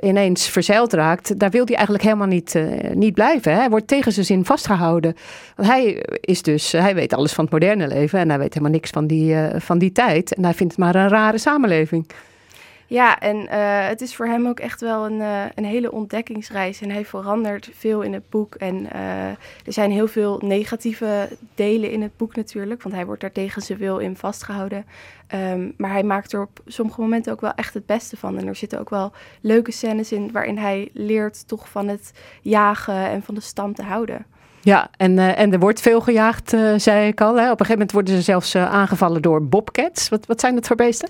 ineens 0.00 0.48
verzeild 0.48 0.92
raakt, 0.92 1.38
daar 1.38 1.50
wil 1.50 1.64
hij 1.64 1.74
eigenlijk 1.74 2.04
helemaal 2.04 2.26
niet, 2.26 2.58
niet 2.94 3.14
blijven. 3.14 3.52
Hè? 3.52 3.58
Hij 3.58 3.70
wordt 3.70 3.86
tegen 3.86 4.12
zijn 4.12 4.26
zin 4.26 4.44
vastgehouden. 4.44 5.14
Want 5.56 5.68
hij 5.68 6.04
is 6.20 6.42
dus, 6.42 6.72
hij 6.72 6.94
weet 6.94 7.14
alles 7.14 7.32
van 7.32 7.44
het 7.44 7.52
moderne 7.52 7.88
leven 7.88 8.18
en 8.18 8.28
hij 8.28 8.38
weet 8.38 8.54
helemaal 8.54 8.74
niks 8.74 8.90
van 8.90 9.06
die, 9.06 9.36
van 9.58 9.78
die 9.78 9.92
tijd. 9.92 10.34
En 10.34 10.44
hij 10.44 10.54
vindt 10.54 10.76
het 10.76 10.84
maar 10.84 10.94
een 10.94 11.08
rare 11.08 11.38
samenleving. 11.38 12.06
Ja, 12.92 13.18
en 13.18 13.48
eh, 13.48 13.86
het 13.86 14.00
is 14.00 14.16
voor 14.16 14.26
hem 14.26 14.46
ook 14.46 14.60
echt 14.60 14.80
wel 14.80 15.06
een, 15.06 15.20
eh, 15.20 15.44
een 15.54 15.64
hele 15.64 15.92
ontdekkingsreis. 15.92 16.80
En 16.80 16.90
hij 16.90 17.04
verandert 17.04 17.70
veel 17.74 18.02
in 18.02 18.12
het 18.12 18.28
boek. 18.30 18.54
En 18.54 18.92
eh, 18.92 19.26
er 19.28 19.72
zijn 19.72 19.90
heel 19.90 20.08
veel 20.08 20.40
negatieve 20.44 21.28
delen 21.54 21.90
in 21.90 22.02
het 22.02 22.16
boek 22.16 22.36
natuurlijk. 22.36 22.82
Want 22.82 22.94
hij 22.94 23.06
wordt 23.06 23.20
daar 23.20 23.32
tegen 23.32 23.62
zijn 23.62 23.78
wil 23.78 23.98
in 23.98 24.16
vastgehouden. 24.16 24.84
Ehm, 25.26 25.70
maar 25.76 25.90
hij 25.90 26.02
maakt 26.02 26.32
er 26.32 26.40
op 26.40 26.60
sommige 26.66 27.00
momenten 27.00 27.32
ook 27.32 27.40
wel 27.40 27.54
echt 27.54 27.74
het 27.74 27.86
beste 27.86 28.16
van. 28.16 28.38
En 28.38 28.46
er 28.46 28.56
zitten 28.56 28.80
ook 28.80 28.90
wel 28.90 29.12
leuke 29.40 29.72
scènes 29.72 30.12
in 30.12 30.32
waarin 30.32 30.58
hij 30.58 30.88
leert 30.92 31.48
toch 31.48 31.68
van 31.68 31.88
het 31.88 32.12
jagen 32.42 33.08
en 33.08 33.22
van 33.22 33.34
de 33.34 33.40
stam 33.40 33.74
te 33.74 33.82
houden. 33.82 34.26
Ja, 34.60 34.88
en, 34.96 35.18
en 35.18 35.52
er 35.52 35.58
wordt 35.58 35.80
veel 35.80 36.00
gejaagd, 36.00 36.52
eh, 36.52 36.72
zei 36.76 37.06
ik 37.06 37.20
al. 37.20 37.36
Hè? 37.36 37.44
Op 37.44 37.60
een 37.60 37.66
gegeven 37.66 37.72
moment 37.72 37.92
worden 37.92 38.14
ze 38.14 38.22
zelfs 38.22 38.56
aangevallen 38.56 39.22
door 39.22 39.44
bobcats. 39.44 40.08
Wat, 40.08 40.26
wat 40.26 40.40
zijn 40.40 40.54
dat 40.54 40.66
voor 40.66 40.76
beesten? 40.76 41.08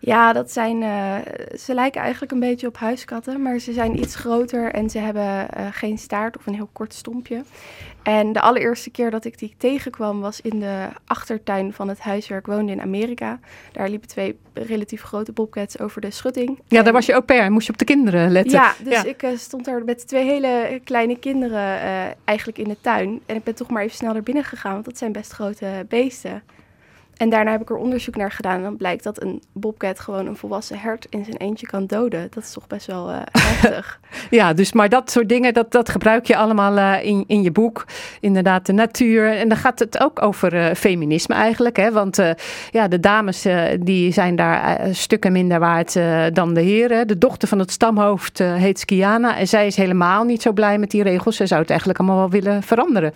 Ja, 0.00 0.32
dat 0.32 0.52
zijn. 0.52 0.82
eh, 0.82 1.14
ze 1.58 1.74
lijken 1.74 2.00
eigenlijk 2.00 2.32
een 2.32 2.40
beetje 2.40 2.66
op 2.66 2.76
huiskatten, 2.76 3.42
maar 3.42 3.58
ze 3.58 3.72
zijn 3.72 3.98
iets 3.98 4.14
groter 4.14 4.72
en 4.72 4.90
ze 4.90 4.98
hebben 4.98 5.50
eh, 5.50 5.66
geen 5.70 5.98
staart 5.98 6.36
of 6.36 6.46
een 6.46 6.54
heel 6.54 6.68
kort 6.72 6.94
stompje. 6.94 7.42
En 8.02 8.32
de 8.32 8.40
allereerste 8.40 8.90
keer 8.90 9.10
dat 9.10 9.24
ik 9.24 9.38
die 9.38 9.54
tegenkwam 9.58 10.20
was 10.20 10.40
in 10.40 10.60
de 10.60 10.86
achtertuin 11.04 11.72
van 11.72 11.88
het 11.88 11.98
huis 12.00 12.28
waar 12.28 12.38
ik 12.38 12.46
woonde 12.46 12.72
in 12.72 12.80
Amerika. 12.80 13.38
Daar 13.72 13.88
liepen 13.88 14.08
twee 14.08 14.38
relatief 14.54 15.02
grote 15.02 15.32
bobcats 15.32 15.78
over 15.78 16.00
de 16.00 16.10
schutting. 16.10 16.60
Ja, 16.68 16.82
daar 16.82 16.92
was 16.92 17.06
je 17.06 17.12
au 17.12 17.22
pair. 17.24 17.52
Moest 17.52 17.66
je 17.66 17.72
op 17.72 17.78
de 17.78 17.84
kinderen 17.84 18.30
letten. 18.30 18.52
Ja, 18.52 18.74
dus 18.84 19.04
ik 19.04 19.22
eh, 19.22 19.36
stond 19.36 19.64
daar 19.64 19.84
met 19.84 20.08
twee 20.08 20.24
hele 20.24 20.80
kleine 20.84 21.18
kinderen 21.18 21.78
eigenlijk 22.24 22.58
in 22.58 22.68
de 22.68 22.76
tuin. 22.80 23.20
En 23.26 23.36
ik 23.36 23.44
ben 23.44 23.54
toch 23.54 23.70
maar 23.70 23.82
even 23.82 23.96
snel 23.96 24.12
naar 24.12 24.22
binnen 24.22 24.44
gegaan, 24.44 24.72
want 24.72 24.84
dat 24.84 24.98
zijn 24.98 25.12
best 25.12 25.32
grote 25.32 25.86
beesten. 25.88 26.42
En 27.16 27.28
daarna 27.28 27.50
heb 27.50 27.60
ik 27.60 27.70
er 27.70 27.76
onderzoek 27.76 28.16
naar 28.16 28.32
gedaan. 28.32 28.56
En 28.56 28.62
dan 28.62 28.76
blijkt 28.76 29.04
dat 29.04 29.22
een 29.22 29.42
bobcat 29.52 30.00
gewoon 30.00 30.26
een 30.26 30.36
volwassen 30.36 30.78
hert 30.78 31.06
in 31.10 31.24
zijn 31.24 31.36
eentje 31.36 31.66
kan 31.66 31.86
doden. 31.86 32.26
Dat 32.30 32.42
is 32.42 32.52
toch 32.52 32.66
best 32.66 32.86
wel 32.86 33.10
eh, 33.10 33.20
heftig. 33.42 34.00
Ja, 34.30 34.52
dus 34.52 34.72
maar 34.72 34.88
dat 34.88 35.10
soort 35.10 35.28
dingen, 35.28 35.54
dat, 35.54 35.72
dat 35.72 35.88
gebruik 35.88 36.26
je 36.26 36.36
allemaal 36.36 36.76
eh, 36.76 37.06
in, 37.06 37.24
in 37.26 37.42
je 37.42 37.50
boek. 37.50 37.84
Inderdaad, 38.20 38.66
de 38.66 38.72
natuur. 38.72 39.36
En 39.36 39.48
dan 39.48 39.58
gaat 39.58 39.78
het 39.78 40.00
ook 40.00 40.22
over 40.22 40.54
eh, 40.54 40.74
feminisme 40.74 41.34
eigenlijk. 41.34 41.76
Hè? 41.76 41.92
Want 41.92 42.22
ja, 42.70 42.88
de 42.88 43.00
dames 43.00 43.46
die 43.80 44.12
zijn 44.12 44.36
daar 44.36 44.80
stukken 44.92 45.32
minder 45.32 45.58
waard 45.58 45.98
dan 46.32 46.54
de 46.54 46.60
heren. 46.60 47.08
De 47.08 47.18
dochter 47.18 47.48
van 47.48 47.58
het 47.58 47.70
stamhoofd 47.70 48.38
heet 48.38 48.78
Skiana. 48.78 49.36
En 49.36 49.48
zij 49.48 49.66
is 49.66 49.76
helemaal 49.76 50.24
niet 50.24 50.42
zo 50.42 50.52
blij 50.52 50.78
met 50.78 50.90
die 50.90 51.02
regels. 51.02 51.36
Ze 51.36 51.46
zou 51.46 51.60
het 51.60 51.70
eigenlijk 51.70 51.98
allemaal 51.98 52.18
wel 52.18 52.40
willen 52.40 52.62
veranderen. 52.62 53.12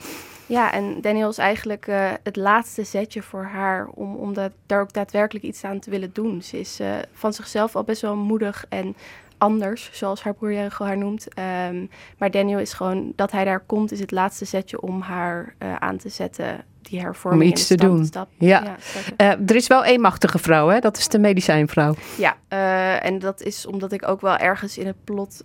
Ja, 0.51 0.72
en 0.72 1.01
Daniel 1.01 1.28
is 1.28 1.38
eigenlijk 1.38 1.86
eh, 1.86 2.12
het 2.22 2.36
laatste 2.36 2.84
zetje 2.84 3.22
voor 3.22 3.44
haar 3.44 3.86
om, 3.86 4.16
om 4.16 4.34
dat, 4.34 4.53
daar 4.66 4.80
ook 4.80 4.92
daadwerkelijk 4.92 5.44
iets 5.44 5.64
aan 5.64 5.78
te 5.78 5.90
willen 5.90 6.11
doen. 6.12 6.42
Ze 6.42 6.59
is 6.59 6.80
eh, 6.80 6.96
van 7.12 7.32
zichzelf 7.32 7.76
al 7.76 7.84
best 7.84 8.03
wel 8.03 8.16
moedig 8.16 8.64
en 8.68 8.96
anders, 9.41 9.88
zoals 9.93 10.22
haar 10.22 10.34
broer 10.34 10.53
Jericho 10.53 10.84
haar 10.84 10.99
noemt. 10.99 11.34
Ehm, 11.34 11.86
maar 12.18 12.30
Daniel 12.30 12.59
is 12.59 12.72
gewoon, 12.72 13.12
dat 13.16 13.30
hij 13.32 13.45
daar 13.45 13.61
komt, 13.61 13.93
is 13.93 14.01
het 14.01 14.11
laatste 14.11 14.45
zetje 14.45 14.80
om 14.80 15.01
haar 15.01 15.55
eh, 15.59 15.74
aan 15.76 15.97
te 15.97 16.09
zetten, 16.09 16.64
die 16.82 17.01
hervorming 17.01 17.43
Om 17.43 17.49
in 17.49 17.53
iets 17.53 17.66
te 17.66 17.74
doen. 17.74 18.05
stap- 18.05 18.28
Ja. 18.38 18.76
Eh, 19.16 19.26
er 19.30 19.55
is 19.55 19.66
wel 19.66 19.84
één 19.84 20.01
machtige 20.01 20.38
vrouw, 20.38 20.68
hè? 20.68 20.78
dat 20.80 20.97
is 20.99 21.09
de 21.09 21.18
medicijnvrouw. 21.18 21.95
Ja, 22.18 22.36
eh, 22.49 23.05
en 23.05 23.18
dat 23.18 23.43
is 23.43 23.66
omdat 23.66 23.93
ik 23.93 24.09
ook 24.09 24.20
wel 24.20 24.36
ergens 24.36 24.78
in 24.78 24.86
het 24.86 25.05
plot 25.05 25.45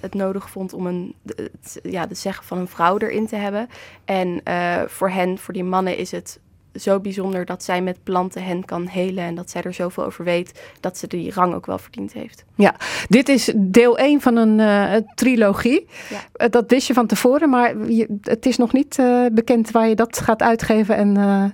het 0.00 0.14
nodig 0.14 0.50
vond 0.50 0.72
om 0.72 0.86
een, 0.86 1.14
het, 1.26 1.78
ja, 1.82 2.06
de 2.06 2.14
zeggen 2.14 2.44
van 2.44 2.58
een 2.58 2.68
vrouw 2.68 2.98
erin 2.98 3.26
te 3.26 3.36
hebben. 3.36 3.68
En 4.04 4.40
voor 4.88 5.10
hen, 5.10 5.38
voor 5.38 5.54
die 5.54 5.64
mannen, 5.64 5.96
is 5.96 6.10
het 6.10 6.38
zo 6.74 7.00
bijzonder 7.00 7.44
dat 7.44 7.62
zij 7.62 7.82
met 7.82 8.02
planten 8.02 8.44
hen 8.44 8.64
kan 8.64 8.86
helen 8.86 9.24
en 9.24 9.34
dat 9.34 9.50
zij 9.50 9.62
er 9.62 9.74
zoveel 9.74 10.04
over 10.04 10.24
weet 10.24 10.60
dat 10.80 10.98
ze 10.98 11.06
die 11.06 11.32
rang 11.32 11.54
ook 11.54 11.66
wel 11.66 11.78
verdiend 11.78 12.12
heeft. 12.12 12.44
Ja, 12.54 12.74
dit 13.08 13.28
is 13.28 13.52
deel 13.56 13.98
1 13.98 14.20
van 14.20 14.36
een 14.36 14.60
eh, 14.60 15.00
trilogie. 15.14 15.86
Ja. 16.10 16.20
Eh, 16.32 16.50
dat 16.50 16.70
wist 16.70 16.86
je 16.86 16.94
van 16.94 17.06
tevoren, 17.06 17.50
maar 17.50 17.90
je, 17.90 18.18
het 18.22 18.46
is 18.46 18.56
nog 18.56 18.72
niet 18.72 18.98
eh, 18.98 19.24
bekend 19.32 19.70
waar 19.70 19.88
je 19.88 19.94
dat 19.94 20.18
gaat 20.18 20.42
uitgeven 20.42 20.96
en 20.96 21.52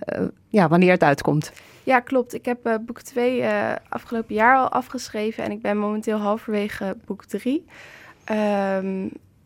ja, 0.49 0.68
wanneer 0.68 0.91
het 0.91 1.03
uitkomt. 1.03 1.53
Ja, 1.83 2.01
klopt. 2.01 2.35
Ik 2.35 2.45
heb 2.45 2.81
boek 2.87 3.01
2 3.01 3.45
afgelopen 3.89 4.35
jaar 4.35 4.57
al 4.57 4.68
afgeschreven 4.68 5.45
en 5.45 5.51
ik 5.51 5.62
ben 5.62 5.79
momenteel 5.79 6.18
halverwege 6.18 6.97
boek 7.07 7.25
3. 7.25 7.64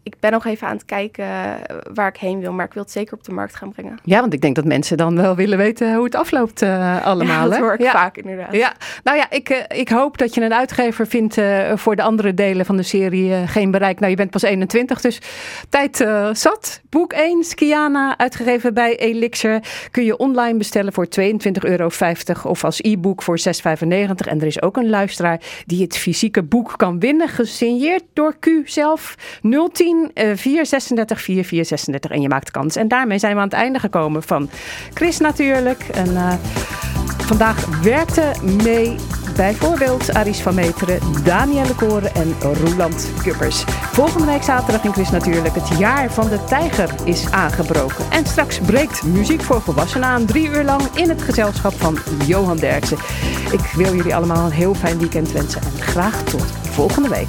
Ik 0.05 0.15
ben 0.21 0.33
nog 0.33 0.45
even 0.45 0.67
aan 0.67 0.77
het 0.77 0.85
kijken 0.85 1.25
eh, 1.25 1.53
waar 1.95 2.09
ik 2.09 2.17
heen 2.17 2.41
wil, 2.41 2.53
maar 2.53 2.67
ik 2.67 2.73
wil 2.73 2.83
het 2.83 2.93
zeker 2.93 3.15
op 3.15 3.25
de 3.25 3.33
markt 3.33 3.55
gaan 3.55 3.73
brengen. 3.73 3.99
Ja, 4.03 4.21
want 4.21 4.33
ik 4.33 4.41
denk 4.41 4.55
dat 4.55 4.65
mensen 4.65 4.97
dan 4.97 5.17
wel 5.17 5.35
willen 5.35 5.59
weten 5.59 5.95
hoe 5.95 6.05
het 6.05 6.15
afloopt 6.15 6.63
eh, 6.63 7.05
allemaal. 7.05 7.45
Ja, 7.45 7.49
dat 7.49 7.59
hoor 7.59 7.75
ik 7.75 7.81
ja. 7.81 7.91
vaak 7.91 8.17
inderdaad. 8.17 8.53
Ja, 8.53 8.73
nou 9.03 9.17
ja, 9.17 9.31
ik, 9.31 9.49
eh, 9.49 9.79
ik 9.79 9.89
hoop 9.89 10.19
dat 10.19 10.35
je 10.35 10.41
een 10.41 10.55
uitgever 10.55 11.07
vindt 11.07 11.39
eh, 11.39 11.77
voor 11.77 11.97
de 11.97 12.03
andere 12.03 12.35
delen 12.35 12.67
van 12.67 12.77
de 12.77 12.83
serie 12.83 13.33
eh, 13.33 13.49
Geen 13.49 13.71
Bereik. 13.71 13.99
Nou, 13.99 14.11
je 14.11 14.17
bent 14.17 14.31
pas 14.31 14.43
21, 14.43 15.01
dus 15.01 15.19
tijd 15.69 16.01
eh, 16.01 16.29
zat. 16.33 16.81
Boek 16.91 17.13
1, 17.13 17.45
Skiana, 17.45 18.19
uitgegeven 18.19 18.75
bij 18.75 18.97
Elixir. 18.97 19.61
Kun 19.91 20.05
je 20.05 20.17
online 20.17 20.59
bestellen 20.59 20.93
voor 20.93 21.07
22,50 21.21 21.31
euro 21.61 21.91
of 22.43 22.65
als 22.65 22.81
e-book 22.81 23.23
voor 23.23 23.39
6,95. 23.39 23.45
En 24.27 24.41
er 24.41 24.47
is 24.47 24.63
ook 24.63 24.77
een 24.77 24.89
luisteraar 24.89 25.41
die 25.67 25.83
het 25.83 25.97
fysieke 25.97 26.43
boek 26.43 26.75
kan 26.77 27.01
winnen, 27.01 27.29
gesigneerd 27.29 28.03
door 28.13 28.37
Q 28.41 28.49
zelf. 28.65 29.15
010 29.73 29.94
eh, 30.15 30.31
436 30.35 31.21
4436 31.21 32.11
en 32.11 32.21
je 32.21 32.29
maakt 32.29 32.51
kans. 32.51 32.77
En 32.77 32.89
daarmee 32.89 33.19
zijn 33.19 33.35
we 33.35 33.41
aan 33.41 33.49
het 33.49 33.57
einde 33.57 33.79
gekomen 33.79 34.23
van 34.23 34.51
Chris 34.95 35.19
natuurlijk. 35.19 35.83
En 35.93 36.17
eh, 36.17 36.33
vandaag 37.19 37.83
werkte 37.83 38.33
mee 38.63 38.97
bijvoorbeeld 39.37 40.15
Aris 40.15 40.41
van 40.41 40.55
Meteren, 40.55 41.01
Danielle 41.25 41.75
Koren 41.75 42.15
en 42.15 42.35
Roeland 42.41 43.11
Kuppers. 43.23 43.65
Volgende 43.93 44.27
week 44.27 44.43
zaterdag 44.43 44.85
in 44.85 44.93
Chris 44.93 45.11
natuurlijk 45.11 45.55
het 45.55 45.79
jaar 45.79 46.13
van 46.13 46.29
de 46.29 46.45
tijger 46.45 46.91
is 47.05 47.31
aangebroken. 47.31 48.11
En 48.11 48.27
straks 48.27 48.61
breekt 48.61 49.03
muziek 49.03 49.43
voor 49.43 49.61
volwassenen 49.61 50.09
aan 50.09 50.27
drie 50.27 50.49
uur 50.49 50.65
lang 50.65 50.83
in 50.95 51.09
het 51.09 51.23
gezelschap 51.23 51.73
van 51.73 51.99
Johan 52.27 52.57
Derksen. 52.57 52.99
Ik 53.53 53.73
wil 53.77 53.95
jullie 53.95 54.15
allemaal 54.15 54.47
een 54.47 54.53
heel 54.53 54.75
fijn 54.75 54.99
weekend 54.99 55.33
wensen 55.33 55.61
en 55.61 55.83
graag 55.83 56.23
tot 56.23 56.45
volgende 56.63 57.09
week. 57.09 57.29